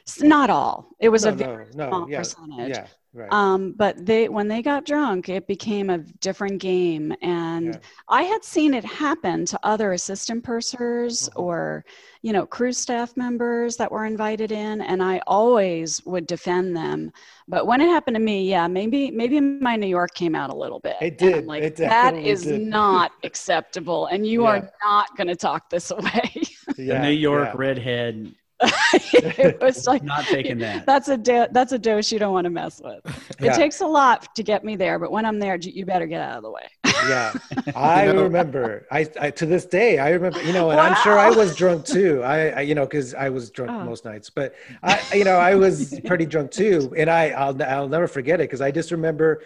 s- 0.08 0.22
not 0.22 0.50
all. 0.50 0.76
It 1.00 1.10
was 1.10 1.24
no, 1.26 1.32
a 1.32 1.34
very 1.34 1.65
no, 1.74 1.84
no, 1.84 1.89
small 1.89 2.10
yeah, 2.10 2.17
percentage. 2.19 2.69
yeah 2.78 2.88
right 3.13 3.32
Um, 3.32 3.74
but 3.78 4.06
they 4.06 4.28
when 4.28 4.48
they 4.48 4.62
got 4.63 4.86
drunk, 4.86 5.30
it 5.30 5.45
became 5.48 5.89
a 5.91 6.00
different 6.00 6.60
game. 6.60 7.13
And 7.22 7.76
Yeah. 7.76 7.80
I 8.08 8.24
had 8.24 8.43
seen 8.43 8.74
it 8.74 8.84
happen 8.84 9.45
to 9.45 9.60
other 9.63 9.93
assistant 9.93 10.43
pursers 10.43 11.30
Mhm. 11.36 11.36
or, 11.36 11.86
you 12.24 12.34
know, 12.34 12.48
crew 12.48 12.74
staff 12.74 13.15
members 13.15 13.78
that 13.78 13.91
were 13.91 14.06
invited 14.06 14.52
in, 14.52 14.82
and 14.82 15.04
I 15.04 15.22
always 15.28 16.04
would 16.06 16.26
defend 16.26 16.76
them. 16.76 17.12
But 17.48 17.67
when 17.67 17.82
it 17.82 17.88
happened 17.89 18.15
to 18.15 18.19
me, 18.22 18.50
yeah, 18.50 18.67
maybe 18.67 19.12
maybe 19.12 19.39
my 19.39 19.76
New 19.76 19.88
York 19.88 20.13
came 20.15 20.34
out 20.36 20.50
a 20.50 20.56
little 20.56 20.80
bit. 20.80 20.98
It 21.02 21.17
did. 21.17 21.45
like, 21.45 21.63
It 21.63 21.76
that 21.84 22.15
definitely 22.15 22.36
did." 22.38 22.63
not 22.69 23.12
acceptable, 23.24 24.08
and 24.08 24.26
you 24.26 24.43
Yeah. 24.43 24.48
are 24.48 24.72
not 24.84 25.15
going 25.17 25.28
to 25.28 25.36
talk 25.36 25.69
this 25.69 25.91
away. 25.91 26.32
yeah, 26.78 26.93
the 26.93 27.00
New 27.00 27.10
York 27.12 27.52
yeah. 27.52 27.54
redhead, 27.54 28.34
it 28.62 29.60
was 29.62 29.88
like 29.91 30.04
not 30.04 30.26
taking 30.26 30.58
that. 30.60 30.86
that's 30.86 31.08
a 31.08 31.17
do- 31.17 31.48
that's 31.52 31.72
a 31.72 31.80
dose 31.80 32.12
you 32.12 32.19
don't 32.19 32.34
want 32.34 32.45
to 32.45 32.50
mess 32.50 32.82
with. 32.84 33.00
Yeah. 33.39 33.52
It 33.52 33.56
takes 33.56 33.82
a 33.82 33.88
lot 33.88 34.36
to 34.36 34.43
get 34.43 34.63
me 34.63 34.76
there, 34.76 35.00
but 35.00 35.12
when 35.12 35.26
I'm 35.26 35.39
there, 35.39 35.56
you 35.56 35.86
better 35.86 36.08
get 36.08 36.22
out 36.22 36.38
of 36.38 36.43
the 36.43 36.52
way. 36.52 36.67
yeah 37.08 37.34
i 37.76 38.08
You 38.08 38.13
know- 38.13 38.24
remember 38.24 38.86
I, 38.91 39.08
I 39.22 39.32
to 39.32 39.45
this 39.45 39.63
day 39.65 40.00
i 40.00 40.10
remember 40.10 40.41
you 40.43 40.52
know 40.52 40.69
and 40.72 40.80
i'm 40.82 40.95
sure 40.98 41.17
i 41.17 41.30
was 41.30 41.56
drunk 41.56 41.86
too 41.86 42.22
i, 42.24 42.50
I 42.50 42.62
you 42.62 42.76
know 42.76 42.86
because 42.86 43.13
i 43.13 43.30
was 43.30 43.52
drunk 43.52 43.72
Oh. 43.72 43.86
most 43.86 44.04
nights 44.04 44.30
but 44.30 44.54
i 44.84 45.00
you 45.13 45.24
know 45.24 45.36
i 45.38 45.56
was 45.56 45.98
pretty 46.06 46.26
drunk 46.26 46.52
too 46.52 46.93
and 46.98 47.10
i 47.10 47.30
i'll, 47.30 47.62
I'll 47.63 47.88
never 47.88 48.08
forget 48.08 48.41
it 48.41 48.50
because 48.50 48.60
i 48.60 48.69
just 48.72 48.92
remember 48.92 49.44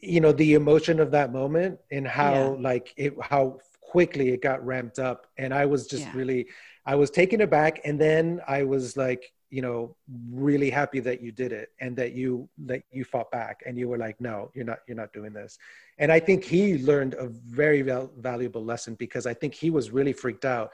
you 0.00 0.20
know 0.20 0.32
the 0.32 0.54
emotion 0.54 0.98
of 0.98 1.12
that 1.12 1.32
moment 1.32 1.78
and 1.92 2.08
how 2.08 2.32
Yeah. 2.32 2.56
like 2.70 2.92
it 2.96 3.14
how 3.22 3.58
quickly 3.80 4.30
it 4.30 4.42
got 4.42 4.64
ramped 4.66 4.98
up 4.98 5.26
and 5.36 5.54
i 5.54 5.64
was 5.66 5.86
just 5.86 6.04
Yeah. 6.04 6.12
really 6.16 6.46
i 6.88 6.94
was 6.94 7.10
taken 7.10 7.42
aback 7.42 7.80
and 7.84 8.00
then 8.00 8.40
i 8.48 8.62
was 8.62 8.96
like 8.96 9.32
you 9.50 9.62
know 9.62 9.94
really 10.30 10.70
happy 10.70 11.00
that 11.00 11.22
you 11.22 11.30
did 11.30 11.52
it 11.52 11.68
and 11.80 11.96
that 11.96 12.12
you 12.12 12.48
that 12.58 12.82
you 12.90 13.04
fought 13.04 13.30
back 13.30 13.62
and 13.66 13.78
you 13.78 13.88
were 13.88 13.98
like 13.98 14.20
no 14.20 14.50
you're 14.54 14.64
not 14.64 14.80
you're 14.86 14.96
not 14.96 15.12
doing 15.12 15.32
this. 15.32 15.58
And 15.98 16.12
i 16.12 16.20
think 16.20 16.44
he 16.44 16.78
learned 16.78 17.14
a 17.14 17.28
very 17.62 17.82
val- 17.82 18.12
valuable 18.18 18.64
lesson 18.64 18.94
because 18.94 19.26
i 19.26 19.34
think 19.34 19.54
he 19.54 19.70
was 19.70 19.90
really 19.90 20.12
freaked 20.12 20.44
out 20.44 20.70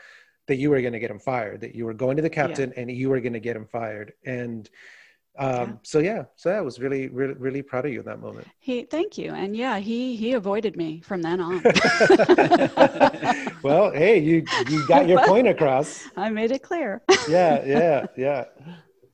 that 0.46 0.56
you 0.56 0.70
were 0.70 0.80
going 0.80 0.92
to 0.92 0.98
get 0.98 1.10
him 1.10 1.18
fired 1.18 1.60
that 1.60 1.74
you 1.74 1.84
were 1.84 1.94
going 1.94 2.16
to 2.16 2.22
the 2.22 2.30
captain 2.30 2.72
and 2.76 2.90
you 2.90 3.08
were 3.08 3.20
going 3.20 3.32
to 3.32 3.40
get 3.40 3.56
him 3.56 3.66
fired. 3.66 4.12
And 4.26 4.68
Um, 5.36 5.48
Yeah. 5.48 5.72
So 5.82 5.98
yeah, 5.98 6.24
so 6.36 6.50
I 6.50 6.60
was 6.60 6.78
really, 6.78 7.08
really, 7.08 7.34
really 7.34 7.62
proud 7.62 7.86
of 7.86 7.92
you 7.92 8.00
in 8.00 8.06
that 8.06 8.20
moment. 8.20 8.46
He, 8.60 8.84
thank 8.84 9.18
you. 9.18 9.32
And 9.32 9.56
yeah, 9.56 9.78
he 9.78 10.16
he 10.16 10.34
avoided 10.34 10.76
me 10.76 11.00
from 11.00 11.22
then 11.22 11.40
on. 11.40 11.54
well, 13.62 13.90
hey, 13.90 14.18
you 14.18 14.44
you 14.68 14.86
got 14.86 15.08
your 15.08 15.24
point 15.26 15.48
across. 15.48 16.04
I 16.16 16.30
made 16.30 16.52
it 16.52 16.62
clear. 16.62 17.02
Yeah, 17.28 17.64
yeah, 17.64 18.06
yeah. 18.16 18.44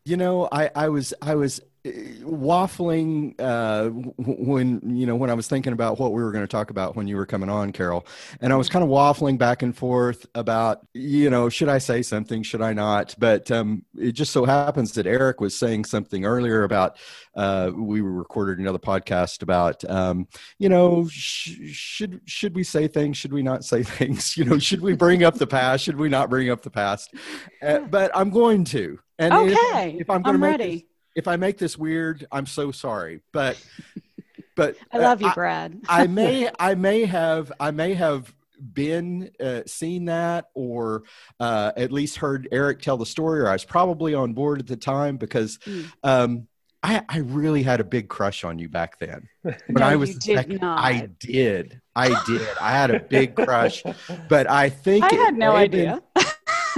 You 0.05 0.17
know, 0.17 0.49
I, 0.53 0.71
I 0.75 0.89
was 0.89 1.15
I 1.23 1.37
was 1.37 1.61
waffling 1.85 3.35
uh, 3.41 3.89
when 4.19 4.81
you 4.97 5.07
know 5.07 5.17
when 5.17 5.31
I 5.31 5.35
was 5.35 5.49
thinking 5.49 5.73
about 5.73 5.99
what 5.99 6.13
we 6.13 6.23
were 6.23 6.33
going 6.33 6.45
to 6.45 6.49
talk 6.49 6.71
about 6.71 6.97
when 6.97 7.09
you 7.09 7.17
were 7.17 7.27
coming 7.27 7.49
on, 7.49 7.73
Carol, 7.73 8.07
and 8.41 8.53
I 8.53 8.57
was 8.57 8.69
kind 8.69 8.83
of 8.85 8.91
waffling 8.91 9.39
back 9.39 9.63
and 9.63 9.77
forth 9.77 10.27
about 10.35 10.87
you 10.95 11.31
know 11.31 11.49
should 11.49 11.69
I 11.69 11.79
say 11.79 12.03
something, 12.03 12.43
should 12.43 12.61
I 12.63 12.73
not? 12.73 13.15
But 13.19 13.51
um, 13.51 13.85
it 13.97 14.13
just 14.13 14.33
so 14.33 14.45
happens 14.45 14.93
that 14.93 15.07
Eric 15.07 15.41
was 15.41 15.57
saying 15.57 15.85
something 15.87 16.25
earlier 16.25 16.65
about 16.65 16.99
uh, 17.35 17.71
we 17.75 18.03
were 18.03 18.13
recorded 18.13 18.59
another 18.59 18.79
podcast 18.79 19.43
about 19.43 19.83
um, 19.89 20.29
you 20.59 20.69
know 20.69 21.09
sh- 21.09 21.59
should 21.73 22.21
should 22.27 22.55
we 22.55 22.63
say 22.65 22.89
things, 22.89 23.17
should 23.17 23.33
we 23.33 23.43
not 23.43 23.65
say 23.65 23.83
things? 23.85 24.37
You 24.37 24.45
know, 24.45 24.59
should 24.59 24.81
we 24.83 24.95
bring 24.95 25.25
up 25.25 25.37
the 25.37 25.47
past, 25.47 25.85
should 25.85 25.97
we 25.97 26.09
not 26.09 26.29
bring 26.31 26.51
up 26.51 26.63
the 26.63 26.71
past? 26.71 27.15
Uh, 27.63 27.81
but 27.81 28.11
I'm 28.15 28.31
going 28.31 28.65
to. 28.67 28.99
And 29.19 29.35
if- 29.35 29.59
okay, 29.59 29.97
if 29.99 30.09
I'm 30.09 30.23
going 30.23 30.35
to 30.35 30.37
I'm 30.37 30.41
make 30.41 30.61
ready. 30.61 30.75
this, 30.77 30.83
if 31.15 31.27
I 31.29 31.37
make 31.37 31.59
this 31.59 31.77
weird, 31.79 32.27
I'm 32.33 32.47
so 32.47 32.71
sorry. 32.73 33.21
But 33.33 33.63
but 34.57 34.77
I 34.93 34.99
love 34.99 35.23
you, 35.23 35.31
Brad. 35.33 35.81
I, 35.89 36.03
I 36.03 36.07
may 36.21 36.51
I 36.59 36.75
may 36.75 37.05
have 37.05 37.53
I 37.61 37.71
may 37.71 37.95
have 37.95 38.33
been 38.75 39.31
uh, 39.43 39.63
seen 39.67 40.05
that 40.05 40.47
or 40.55 41.05
uh, 41.39 41.73
at 41.77 41.91
least 41.93 42.19
heard 42.19 42.47
Eric 42.53 42.83
tell 42.83 42.97
the 42.99 43.07
story, 43.07 43.41
or 43.41 43.49
I 43.49 43.53
was 43.53 43.65
probably 43.65 44.15
on 44.15 44.35
board 44.35 44.61
at 44.61 44.67
the 44.67 44.77
time 44.77 45.17
because 45.17 45.59
Mm. 45.59 45.87
um, 46.03 46.47
I, 46.83 47.03
I 47.11 47.19
really 47.19 47.63
had 47.63 47.81
a 47.81 47.85
big 47.85 48.09
crush 48.09 48.43
on 48.43 48.59
you 48.59 48.69
back 48.71 48.99
then. 48.99 49.29
When 49.43 49.57
No, 49.69 49.83
I 49.87 49.97
was 49.97 50.11
you 50.11 50.19
did 50.21 50.37
second- 50.37 50.61
not. 50.63 50.79
I 50.79 51.09
did. 51.19 51.81
I 51.95 52.23
did. 52.25 52.49
I 52.61 52.73
had 52.73 52.91
a 52.91 53.01
big 53.01 53.35
crush, 53.35 53.83
but 54.31 54.49
I 54.49 54.71
think 54.71 55.05
I 55.05 55.15
had 55.15 55.37
no 55.37 55.53
idea. 55.53 56.01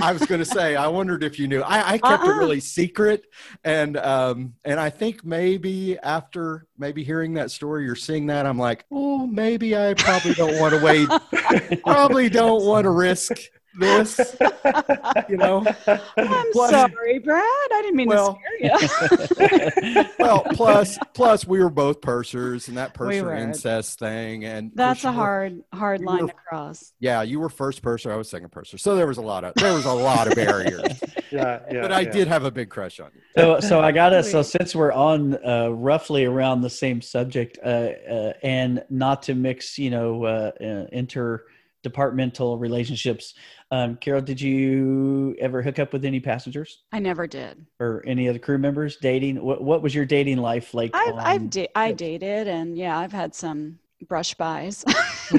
I 0.01 0.13
was 0.13 0.25
going 0.27 0.39
to 0.39 0.45
say, 0.45 0.77
I 0.77 0.89
wondered 0.89 1.23
if 1.23 1.39
you 1.39 1.49
knew. 1.49 1.61
I, 1.63 1.93
I 1.93 1.99
kept 1.99 2.25
it 2.25 2.29
Uh-uh. 2.31 2.39
really 2.39 2.61
secret, 2.61 3.25
and 3.65 3.97
um, 3.97 4.55
and 4.65 4.79
I 4.81 4.91
think 4.91 5.25
maybe 5.25 5.99
after 5.99 6.67
maybe 6.79 7.05
hearing 7.05 7.35
that 7.35 7.51
story 7.51 7.89
or 7.89 7.95
seeing 7.95 8.27
that, 8.27 8.47
I'm 8.47 8.59
like, 8.59 8.85
oh, 8.91 9.27
maybe 9.27 9.77
I 9.77 9.95
probably 9.95 10.35
don't 10.35 10.59
want 10.59 10.75
to 10.75 10.83
wait. 10.83 11.81
probably 11.83 12.29
don't 12.29 12.65
want 12.65 12.85
to 12.85 12.91
risk 12.91 13.33
this. 13.79 14.37
You 15.29 15.37
know. 15.37 15.65
I'm 16.17 16.53
Plus- 16.53 16.71
sorry, 16.71 17.19
Brad. 17.19 17.43
I 17.45 17.81
didn't 17.83 17.97
mean 17.97 18.09
Well- 18.09 18.39
to 18.61 19.27
scare 19.29 19.43
you. 19.91 20.05
Well, 20.19 20.43
plus 20.53 20.99
plus 21.15 21.47
we 21.47 21.59
were 21.63 21.71
both 21.71 22.01
pursers, 22.01 22.69
and 22.69 22.77
that 22.77 22.91
We 22.99 23.07
purser 23.07 23.25
were. 23.25 23.35
incest 23.35 23.99
thing, 23.99 24.45
and 24.45 24.71
That's 24.75 25.03
course 25.03 25.05
a 25.05 25.09
you 25.09 25.19
were- 25.19 25.25
hard, 25.25 25.63
hard 25.73 26.01
you 26.01 26.07
line 26.07 26.23
were- 26.23 26.29
to 26.29 26.35
cross. 26.35 26.93
Yeah, 27.01 27.23
you 27.23 27.41
were 27.41 27.49
first 27.49 27.83
purser. 27.83 28.13
I 28.13 28.17
was 28.17 28.29
second 28.29 28.51
purser, 28.53 28.79
so 28.79 28.95
there 28.97 29.07
was 29.07 29.19
a 29.19 29.23
lot 29.23 29.45
of 29.45 29.55
there 29.55 29.73
was 29.75 29.85
a 29.85 29.93
lot 29.93 30.27
of 30.29 30.35
barriers. 30.35 31.01
Yeah, 31.33 31.61
yeah. 31.73 31.81
but 31.81 31.93
I 31.93 32.01
yeah. 32.01 32.11
did 32.11 32.29
have 32.29 32.45
a 32.45 32.51
big 32.51 32.69
crush 32.69 33.01
on 33.01 33.11
you. 33.15 33.23
So, 33.39 33.59
so 33.61 33.81
I 33.81 33.91
gotta. 33.91 34.23
So, 34.23 34.43
since 34.43 34.77
we're 34.77 34.93
on 34.93 35.39
uh, 35.43 35.69
roughly 35.71 36.27
around 36.27 36.61
the 36.61 36.69
same 36.69 37.01
subject, 37.01 37.59
uh, 37.65 37.69
uh, 37.69 38.33
and 38.43 38.85
not 38.91 39.23
to 39.23 39.35
mix, 39.35 39.79
you 39.79 39.89
know, 39.89 40.25
uh, 40.27 40.51
uh, 40.61 40.87
interdepartmental 41.83 42.61
relationships, 42.61 43.35
um, 43.71 43.97
Carol, 43.97 44.21
did 44.23 44.41
you 44.41 45.37
ever 45.41 45.63
hook 45.63 45.79
up 45.79 45.93
with 45.93 46.05
any 46.05 46.21
passengers 46.21 46.83
I 46.93 46.99
never 46.99 47.27
did. 47.27 47.67
or 47.81 48.03
any 48.07 48.29
other 48.29 48.39
crew 48.39 48.59
members 48.59 48.97
dating? 48.97 49.43
What 49.43 49.63
What 49.63 49.83
was 49.83 49.95
your 49.95 50.05
dating 50.05 50.39
life 50.39 50.75
like? 50.75 50.91
I've, 50.95 51.15
I've 51.15 51.51
da- 51.51 51.71
I 51.75 51.93
dated, 51.93 52.49
and 52.49 52.77
yeah, 52.77 52.99
I've 52.99 53.13
had 53.13 53.35
some 53.35 53.79
brush 54.09 54.35
bys. 54.35 54.85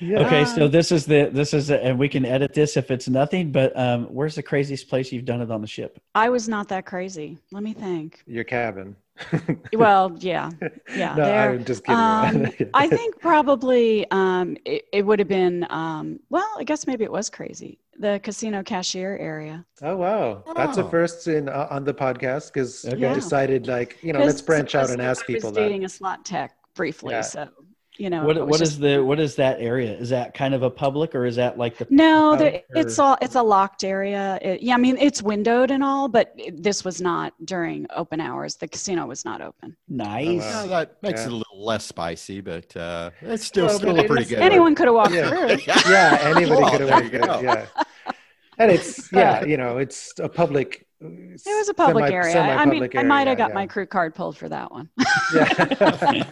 yeah. 0.00 0.18
Okay, 0.20 0.44
so 0.44 0.64
Um, 0.64 0.70
this 0.70 0.92
is 0.92 1.06
the 1.06 1.30
this 1.32 1.54
is 1.54 1.70
and 1.70 1.98
we 1.98 2.08
can 2.08 2.24
edit 2.24 2.52
this 2.54 2.76
if 2.76 2.90
it's 2.90 3.08
nothing. 3.08 3.52
But 3.52 3.78
um, 3.78 4.04
where's 4.06 4.34
the 4.34 4.42
craziest 4.42 4.88
place 4.88 5.12
you've 5.12 5.24
done 5.24 5.40
it 5.40 5.50
on 5.50 5.60
the 5.60 5.66
ship? 5.66 6.00
I 6.14 6.28
was 6.28 6.48
not 6.48 6.68
that 6.68 6.86
crazy. 6.86 7.38
Let 7.52 7.62
me 7.62 7.72
think. 7.72 8.22
Your 8.26 8.44
cabin. 8.44 8.96
Well, 9.72 10.16
yeah, 10.20 10.50
yeah. 10.94 11.14
no, 11.14 11.24
there. 11.24 11.52
I'm 11.52 11.64
just 11.64 11.84
kidding. 11.84 11.98
Um, 11.98 12.52
I 12.74 12.88
think 12.88 13.20
probably 13.20 14.06
um, 14.10 14.56
it, 14.64 14.84
it 14.92 15.02
would 15.06 15.18
have 15.18 15.28
been, 15.28 15.66
um, 15.70 16.20
well, 16.30 16.48
I 16.58 16.64
guess 16.64 16.86
maybe 16.86 17.04
it 17.04 17.12
was 17.12 17.28
crazy. 17.30 17.78
The 17.98 18.20
casino 18.22 18.62
cashier 18.62 19.16
area. 19.18 19.64
Oh 19.82 19.96
wow, 19.96 20.44
that's 20.54 20.76
a 20.76 20.84
Oh. 20.84 20.88
first 20.88 21.28
in 21.28 21.48
uh, 21.48 21.66
on 21.70 21.84
the 21.84 21.94
podcast 21.94 22.52
because 22.52 22.84
Okay. 22.84 22.94
we 22.96 23.02
Yeah. 23.02 23.14
decided 23.14 23.66
like 23.66 23.96
you 24.02 24.12
know 24.12 24.20
let's 24.20 24.42
branch 24.42 24.74
out 24.74 24.90
and 24.90 25.00
supposedly 25.00 25.06
ask 25.06 25.24
I 25.24 25.26
people 25.26 25.48
was 25.50 25.54
that. 25.54 25.60
dating 25.62 25.84
a 25.84 25.88
slot 25.88 26.24
tech 26.24 26.56
briefly, 26.74 27.12
Yeah. 27.14 27.22
so 27.22 27.48
you 27.98 28.10
know. 28.10 28.24
What 28.24 28.36
it 28.36 28.42
was 28.42 28.50
what 28.50 28.60
is 28.62 28.78
the 28.78 28.98
what 29.02 29.20
is 29.20 29.36
that 29.36 29.60
area? 29.60 29.92
Is 29.96 30.10
that 30.10 30.34
kind 30.34 30.54
of 30.54 30.62
a 30.62 30.70
public 30.70 31.14
or 31.14 31.24
is 31.26 31.36
that 31.36 31.58
like 31.58 31.78
the 31.78 31.86
No, 31.90 32.32
Oh, 32.32 32.36
there, 32.36 32.62
it's 32.74 32.98
all 32.98 33.16
it's 33.22 33.34
a 33.34 33.42
locked 33.42 33.84
area. 33.84 34.38
It, 34.42 34.62
yeah, 34.62 34.74
I 34.74 34.78
mean 34.78 34.96
it's 34.98 35.22
windowed 35.22 35.70
and 35.70 35.82
all, 35.84 36.08
but 36.08 36.32
it, 36.36 36.62
this 36.62 36.84
was 36.84 37.00
not 37.00 37.32
during 37.44 37.86
open 37.94 38.20
hours. 38.20 38.56
The 38.56 38.68
casino 38.68 39.06
was 39.06 39.24
not 39.24 39.40
open. 39.40 39.76
nice? 39.88 40.40
wow. 40.42 40.62
Yeah, 40.62 40.66
that 40.68 41.02
makes 41.02 41.20
Yeah. 41.20 41.26
it 41.26 41.32
a 41.32 41.36
little 41.36 41.64
less 41.64 41.84
spicy, 41.86 42.40
but 42.40 42.76
uh, 42.76 43.10
it's 43.22 43.44
still 43.44 43.66
Well, 43.66 43.78
still 43.78 43.94
but 43.94 44.04
a 44.04 44.08
pretty 44.08 44.24
good. 44.24 44.38
Anyone 44.40 44.74
could 44.74 44.86
have 44.86 44.94
walked 44.94 45.14
Yeah. 45.14 45.28
through. 45.28 45.72
yeah, 45.90 46.18
anybody 46.36 46.70
could 46.70 46.80
have 46.80 46.88
there 46.88 47.00
worked 47.02 47.12
you 47.12 47.18
it. 47.20 47.26
go. 47.26 47.40
Yeah, 47.40 47.66
and 48.58 48.70
it's 48.72 49.12
yeah, 49.12 49.44
you 49.44 49.56
know, 49.56 49.78
it's 49.78 50.12
a 50.18 50.28
public. 50.28 50.85
It 50.98 51.42
was 51.44 51.68
a 51.68 51.74
public 51.74 52.10
area. 52.10 52.40
I 52.40 52.64
mean, 52.64 52.88
I 52.96 53.02
might 53.02 53.26
have 53.26 53.36
got 53.36 53.52
my 53.52 53.66
crew 53.66 53.84
card 53.86 54.14
pulled 54.14 54.36
for 54.36 54.48
that 54.48 54.70
one. 54.72 54.88
Yeah. 55.34 56.24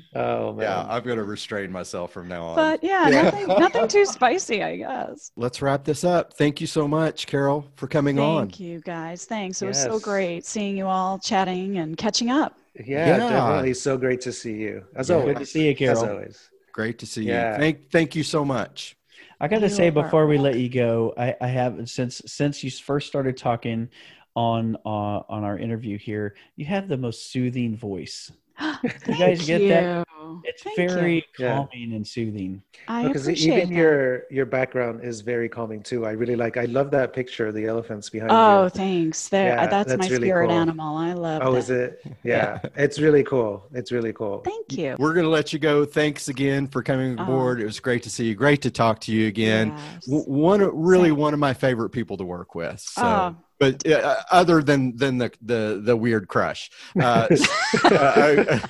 oh 0.14 0.52
man. 0.54 0.62
Yeah, 0.62 0.86
I'm 0.88 1.02
going 1.02 1.18
to 1.18 1.24
restrain 1.24 1.70
myself 1.70 2.12
from 2.12 2.28
now 2.28 2.44
on. 2.44 2.56
But 2.56 2.82
yeah, 2.82 3.08
Yeah. 3.08 3.22
nothing, 3.22 3.46
nothing 3.58 3.88
too 3.88 4.06
spicy, 4.06 4.62
I 4.62 4.76
guess. 4.76 5.30
Let's 5.36 5.60
wrap 5.60 5.84
this 5.84 6.04
up. 6.04 6.32
Thank 6.34 6.60
you 6.60 6.66
so 6.66 6.88
much, 6.88 7.26
Carol, 7.26 7.66
for 7.76 7.86
coming 7.86 8.16
Thank 8.16 8.26
on. 8.28 8.46
Thank 8.46 8.60
you 8.60 8.80
guys. 8.80 9.24
Thanks. 9.26 9.60
It 9.62 9.66
was 9.66 9.80
so 9.80 9.98
great 10.00 10.46
seeing 10.46 10.76
you 10.76 10.86
all 10.86 11.18
chatting 11.18 11.78
and 11.78 11.96
catching 11.96 12.30
up. 12.30 12.56
yeah, 12.74 13.06
Yeah. 13.06 13.16
definitely 13.18 13.74
so 13.74 13.98
great 13.98 14.20
to 14.22 14.32
see 14.32 14.54
you 14.54 14.84
as 14.96 15.10
Yeah. 15.10 15.16
always. 15.16 15.34
Good 15.34 15.38
to 15.40 15.46
see 15.46 15.68
you, 15.68 15.76
Carol. 15.76 16.02
As 16.04 16.08
always. 16.08 16.50
Great 16.72 16.98
to 17.00 17.06
see 17.06 17.24
Yeah. 17.24 17.52
you. 17.52 17.58
Thank 17.58 17.90
thank 17.90 18.16
you 18.16 18.22
so 18.22 18.44
much. 18.44 18.96
I 19.40 19.48
got 19.48 19.60
to 19.60 19.70
say 19.70 19.88
before 19.90 20.26
we 20.26 20.36
let 20.36 20.58
you 20.58 20.68
go, 20.68 21.14
I, 21.16 21.34
I 21.40 21.46
have 21.46 21.88
since 21.88 22.20
since 22.26 22.62
you 22.62 22.70
first 22.70 23.06
started 23.06 23.36
talking 23.38 23.88
on 24.36 24.76
uh, 24.84 24.88
on 25.28 25.44
our 25.44 25.58
interview 25.58 25.98
here, 25.98 26.36
you 26.56 26.66
have 26.66 26.88
the 26.88 26.98
most 26.98 27.30
soothing 27.32 27.76
voice. 27.76 28.30
you 28.60 29.18
guys 29.18 29.46
get 29.46 29.66
that? 29.68 30.06
You. 30.34 30.42
It's 30.44 30.62
Thank 30.62 30.78
you. 30.78 30.88
very 30.88 31.24
Yeah. 31.38 31.54
calming 31.54 31.92
and 31.94 32.06
soothing. 32.06 32.62
I 32.88 33.06
Because 33.06 33.22
appreciate 33.22 33.56
even 33.56 33.68
that. 33.70 33.74
your 33.76 34.22
your 34.30 34.46
background 34.46 35.02
is 35.02 35.20
very 35.20 35.48
calming 35.48 35.82
too. 35.82 36.06
I 36.06 36.12
really 36.12 36.36
like. 36.36 36.56
I 36.56 36.64
love 36.64 36.90
that 36.92 37.12
picture 37.12 37.46
of 37.48 37.54
the 37.54 37.66
elephants 37.66 38.08
behind 38.10 38.30
Oh, 38.32 38.64
you. 38.64 38.68
thanks. 38.70 39.28
There, 39.28 39.48
Yeah, 39.54 39.66
that's, 39.66 39.96
my 39.96 40.06
really 40.08 40.28
spirit 40.28 40.48
cool. 40.48 40.56
animal. 40.58 40.96
I 40.96 41.12
love. 41.12 41.42
Oh, 41.44 41.52
that. 41.52 41.58
is 41.58 41.70
it? 41.70 42.02
Yeah, 42.24 42.58
it's 42.76 42.98
really 42.98 43.22
cool. 43.24 43.64
It's 43.72 43.92
really 43.92 44.12
cool. 44.12 44.40
Thank 44.40 44.72
you. 44.72 44.96
We're 44.98 45.14
going 45.14 45.24
to 45.24 45.30
let 45.30 45.52
you 45.52 45.58
go. 45.58 45.84
Thanks 45.84 46.28
again 46.28 46.66
for 46.66 46.82
coming 46.82 47.18
Oh. 47.18 47.22
aboard. 47.22 47.60
It 47.60 47.64
was 47.64 47.80
great 47.80 48.02
to 48.04 48.10
see 48.10 48.26
you. 48.26 48.34
Great 48.34 48.62
to 48.62 48.70
talk 48.70 49.00
to 49.02 49.12
you 49.12 49.26
again. 49.28 49.68
Yes. 49.76 50.04
W- 50.06 50.24
One 50.24 50.60
really 50.82 51.08
Same. 51.10 51.16
one 51.16 51.34
of 51.34 51.40
my 51.40 51.54
favorite 51.54 51.90
people 51.90 52.16
to 52.18 52.24
work 52.24 52.54
with. 52.54 52.80
So, 52.80 53.02
Oh. 53.02 53.36
But 53.60 53.86
uh, 53.86 54.16
other 54.32 54.62
than 54.62 54.96
than 54.96 55.18
the 55.18 55.30
the 55.42 55.80
the 55.84 55.96
weird 55.96 56.26
crush, 56.26 56.70
uh, 57.00 57.28
a, 57.84 58.60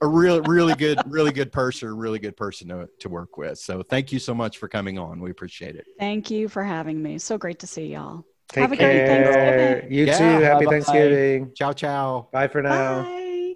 a 0.00 0.06
real 0.06 0.40
really 0.42 0.74
good 0.74 0.98
really 1.06 1.32
good 1.32 1.52
person, 1.52 1.94
really 1.94 2.20
good 2.20 2.36
person 2.36 2.68
to 2.68 2.88
to 3.00 3.08
work 3.08 3.36
with. 3.36 3.58
So 3.58 3.82
thank 3.82 4.12
you 4.12 4.18
so 4.20 4.32
much 4.34 4.56
for 4.58 4.68
coming 4.68 4.98
on. 4.98 5.20
We 5.20 5.30
appreciate 5.30 5.74
it. 5.76 5.84
Thank 5.98 6.30
you 6.30 6.48
for 6.48 6.62
having 6.62 7.02
me. 7.02 7.18
So 7.18 7.36
great 7.36 7.58
to 7.58 7.66
see 7.66 7.88
y'all. 7.88 8.24
Take 8.48 8.62
Have 8.62 8.72
a 8.72 8.76
great 8.76 9.06
care. 9.06 9.32
Thanksgiving. 9.32 9.92
You 9.92 10.04
Yeah, 10.06 10.18
too. 10.18 10.24
Happy 10.44 10.64
bye-bye. 10.64 10.70
Thanksgiving. 10.76 11.52
Ciao 11.54 11.72
ciao. 11.72 12.28
Bye 12.32 12.48
for 12.48 12.62
now. 12.62 13.02
Bye. 13.02 13.54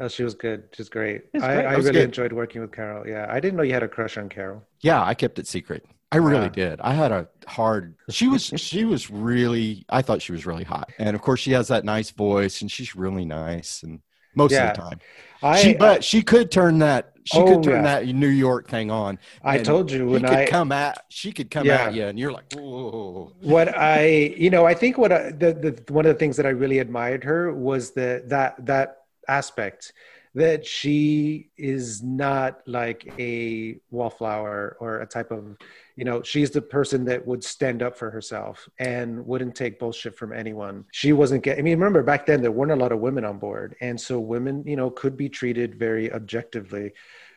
Oh, 0.00 0.08
she 0.08 0.24
was 0.24 0.34
good. 0.34 0.64
She's 0.74 0.88
great. 0.88 1.22
was 1.32 1.42
I, 1.42 1.54
great. 1.54 1.66
I 1.66 1.72
really 1.74 1.92
good. 1.92 2.04
enjoyed 2.04 2.32
working 2.32 2.60
with 2.60 2.72
Carol. 2.72 3.06
Yeah, 3.06 3.26
I 3.30 3.38
didn't 3.38 3.56
know 3.56 3.62
you 3.62 3.72
had 3.72 3.82
a 3.84 3.88
crush 3.88 4.18
on 4.18 4.28
Carol. 4.28 4.62
Yeah, 4.80 5.02
I 5.02 5.14
kept 5.14 5.38
it 5.38 5.46
secret. 5.46 5.84
I 6.12 6.18
really 6.18 6.44
Yeah. 6.44 6.48
did. 6.50 6.80
I 6.80 6.94
had 6.94 7.10
a 7.12 7.28
hard. 7.48 7.94
She 8.10 8.28
was. 8.28 8.44
she 8.56 8.84
was 8.84 9.10
really. 9.10 9.84
I 9.88 10.02
thought 10.02 10.22
she 10.22 10.32
was 10.32 10.46
really 10.46 10.64
hot, 10.64 10.90
and 10.98 11.14
of 11.16 11.22
course, 11.22 11.40
she 11.40 11.52
has 11.52 11.68
that 11.68 11.84
nice 11.84 12.10
voice, 12.10 12.60
and 12.60 12.70
she's 12.70 12.94
really 12.94 13.24
nice, 13.24 13.82
and 13.82 14.00
most 14.34 14.52
Yeah. 14.52 14.70
of 14.70 14.76
the 14.76 14.82
time, 14.82 15.00
I 15.42 15.60
she. 15.60 15.74
Uh, 15.74 15.78
but 15.78 16.04
she 16.04 16.22
could 16.22 16.50
turn 16.50 16.78
that. 16.78 17.12
She 17.24 17.38
Oh, 17.38 17.44
could 17.44 17.64
turn 17.64 17.84
yeah. 17.84 18.00
that 18.04 18.06
New 18.06 18.28
York 18.28 18.68
thing 18.68 18.88
on. 18.88 19.18
I 19.42 19.58
told 19.58 19.90
you 19.90 20.06
when 20.06 20.22
could 20.22 20.30
I 20.30 20.46
come 20.46 20.70
at. 20.70 21.02
She 21.08 21.32
could 21.32 21.50
come 21.50 21.66
Yeah. 21.66 21.86
at 21.86 21.94
you, 21.94 22.04
and 22.06 22.16
you're 22.18 22.30
like, 22.32 22.52
whoa. 22.54 23.32
what 23.40 23.76
I 23.76 24.06
you 24.36 24.48
know 24.50 24.64
I 24.64 24.74
think 24.74 24.96
what 24.98 25.10
I, 25.10 25.32
the 25.32 25.52
the 25.52 25.92
one 25.92 26.06
of 26.06 26.14
the 26.14 26.18
things 26.18 26.36
that 26.36 26.46
I 26.46 26.50
really 26.50 26.78
admired 26.78 27.24
her 27.24 27.52
was 27.52 27.90
the 27.90 28.22
that 28.28 28.64
that 28.66 28.98
aspect 29.26 29.92
that 30.36 30.64
she 30.64 31.48
is 31.56 32.00
not 32.02 32.60
like 32.66 33.12
a 33.18 33.76
wallflower 33.90 34.76
or 34.78 35.00
a 35.00 35.06
type 35.06 35.32
of 35.32 35.56
you 35.96 36.04
know 36.04 36.22
she's 36.22 36.50
the 36.50 36.62
person 36.62 37.04
that 37.06 37.26
would 37.26 37.42
stand 37.42 37.82
up 37.82 37.96
for 37.96 38.10
herself 38.10 38.68
and 38.78 39.26
wouldn't 39.26 39.54
take 39.54 39.78
bullshit 39.78 40.16
from 40.16 40.32
anyone. 40.32 40.84
She 40.92 41.12
wasn't 41.12 41.42
getting 41.42 41.60
i 41.60 41.62
mean 41.62 41.78
remember 41.78 42.02
back 42.02 42.26
then 42.26 42.42
there 42.42 42.52
weren't 42.52 42.72
a 42.72 42.76
lot 42.76 42.92
of 42.92 43.00
women 43.00 43.24
on 43.24 43.38
board. 43.38 43.74
And 43.80 44.00
so 44.00 44.20
women 44.20 44.62
you 44.66 44.76
know 44.76 44.90
could 44.90 45.16
be 45.16 45.28
treated 45.28 45.74
very 45.76 46.12
objectively 46.12 46.92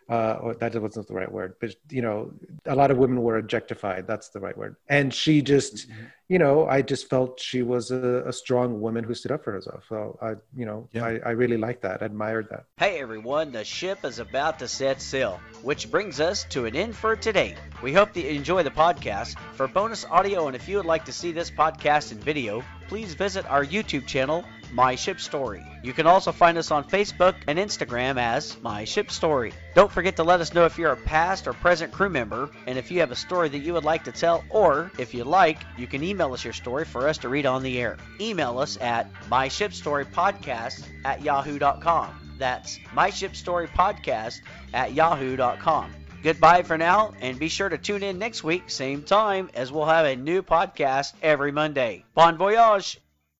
uh, 0.09 0.39
or 0.41 0.55
that 0.55 0.75
wasn't 0.81 1.07
the 1.07 1.13
right 1.13 1.31
word, 1.31 1.53
but 1.61 1.75
you 1.89 2.01
know, 2.01 2.31
a 2.65 2.75
lot 2.75 2.89
of 2.89 2.97
women 2.97 3.21
were 3.21 3.37
objectified. 3.37 4.07
That's 4.07 4.29
the 4.29 4.39
right 4.39 4.57
word. 4.57 4.75
And 4.87 5.13
she 5.13 5.43
just, 5.43 5.87
mm-hmm. 5.87 6.03
you 6.27 6.39
know, 6.39 6.67
I 6.67 6.81
just 6.81 7.09
felt 7.09 7.39
she 7.39 7.61
was 7.61 7.91
a, 7.91 8.23
a, 8.25 8.33
strong 8.33 8.81
woman 8.81 9.03
who 9.03 9.13
stood 9.13 9.31
up 9.31 9.43
for 9.43 9.51
herself. 9.51 9.83
So 9.87 10.17
I, 10.19 10.31
you 10.55 10.65
know, 10.65 10.89
yeah. 10.93 11.05
I, 11.05 11.19
I 11.23 11.29
really 11.31 11.57
liked 11.57 11.83
that, 11.83 12.01
admired 12.01 12.47
that. 12.49 12.65
Hey 12.77 12.99
everyone, 12.99 13.51
the 13.51 13.63
ship 13.63 14.03
is 14.03 14.17
about 14.17 14.57
to 14.59 14.67
set 14.67 14.99
sail, 14.99 15.39
which 15.61 15.91
brings 15.91 16.19
us 16.19 16.43
to 16.45 16.65
an 16.65 16.75
end 16.75 16.95
for 16.95 17.15
today. 17.15 17.55
We 17.83 17.93
hope 17.93 18.13
that 18.13 18.21
you 18.21 18.29
enjoy 18.29 18.63
the 18.63 18.71
podcast. 18.71 19.37
For 19.53 19.67
bonus 19.67 20.05
audio, 20.05 20.47
and 20.47 20.55
if 20.55 20.67
you 20.67 20.77
would 20.77 20.85
like 20.87 21.05
to 21.05 21.11
see 21.11 21.31
this 21.31 21.51
podcast 21.51 22.11
in 22.11 22.19
video, 22.19 22.63
please 22.87 23.13
visit 23.13 23.45
our 23.45 23.63
YouTube 23.63 24.07
channel 24.07 24.43
my 24.71 24.95
Ship 24.95 25.19
Story. 25.19 25.65
You 25.83 25.93
can 25.93 26.07
also 26.07 26.31
find 26.31 26.57
us 26.57 26.71
on 26.71 26.83
Facebook 26.83 27.35
and 27.47 27.57
Instagram 27.57 28.17
as 28.17 28.59
My 28.61 28.83
Ship 28.83 29.09
Story. 29.11 29.53
Don't 29.75 29.91
forget 29.91 30.15
to 30.17 30.23
let 30.23 30.41
us 30.41 30.53
know 30.53 30.65
if 30.65 30.77
you're 30.77 30.91
a 30.91 30.97
past 30.97 31.47
or 31.47 31.53
present 31.53 31.91
crew 31.91 32.09
member 32.09 32.49
and 32.67 32.77
if 32.77 32.91
you 32.91 32.99
have 32.99 33.11
a 33.11 33.15
story 33.15 33.49
that 33.49 33.59
you 33.59 33.73
would 33.73 33.83
like 33.83 34.03
to 34.05 34.11
tell, 34.11 34.43
or 34.49 34.91
if 34.97 35.13
you 35.13 35.23
like, 35.23 35.59
you 35.77 35.87
can 35.87 36.03
email 36.03 36.33
us 36.33 36.43
your 36.43 36.53
story 36.53 36.85
for 36.85 37.07
us 37.07 37.17
to 37.19 37.29
read 37.29 37.45
on 37.45 37.63
the 37.63 37.79
air. 37.79 37.97
Email 38.19 38.59
us 38.59 38.77
at 38.81 39.11
myshipstorypodcast 39.29 40.83
at 41.05 41.21
yahoo.com. 41.21 42.35
That's 42.37 42.77
myshipstorypodcast 42.95 44.41
at 44.73 44.93
yahoo.com. 44.93 45.93
Goodbye 46.21 46.63
for 46.63 46.77
now, 46.77 47.13
and 47.21 47.39
be 47.39 47.47
sure 47.47 47.69
to 47.69 47.77
tune 47.77 48.03
in 48.03 48.19
next 48.19 48.43
week, 48.43 48.69
same 48.69 49.03
time, 49.03 49.49
as 49.53 49.71
we'll 49.71 49.85
have 49.85 50.05
a 50.05 50.15
new 50.15 50.43
podcast 50.43 51.13
every 51.21 51.51
Monday. 51.53 52.03
Bon 52.13 52.37
voyage! 52.37 52.99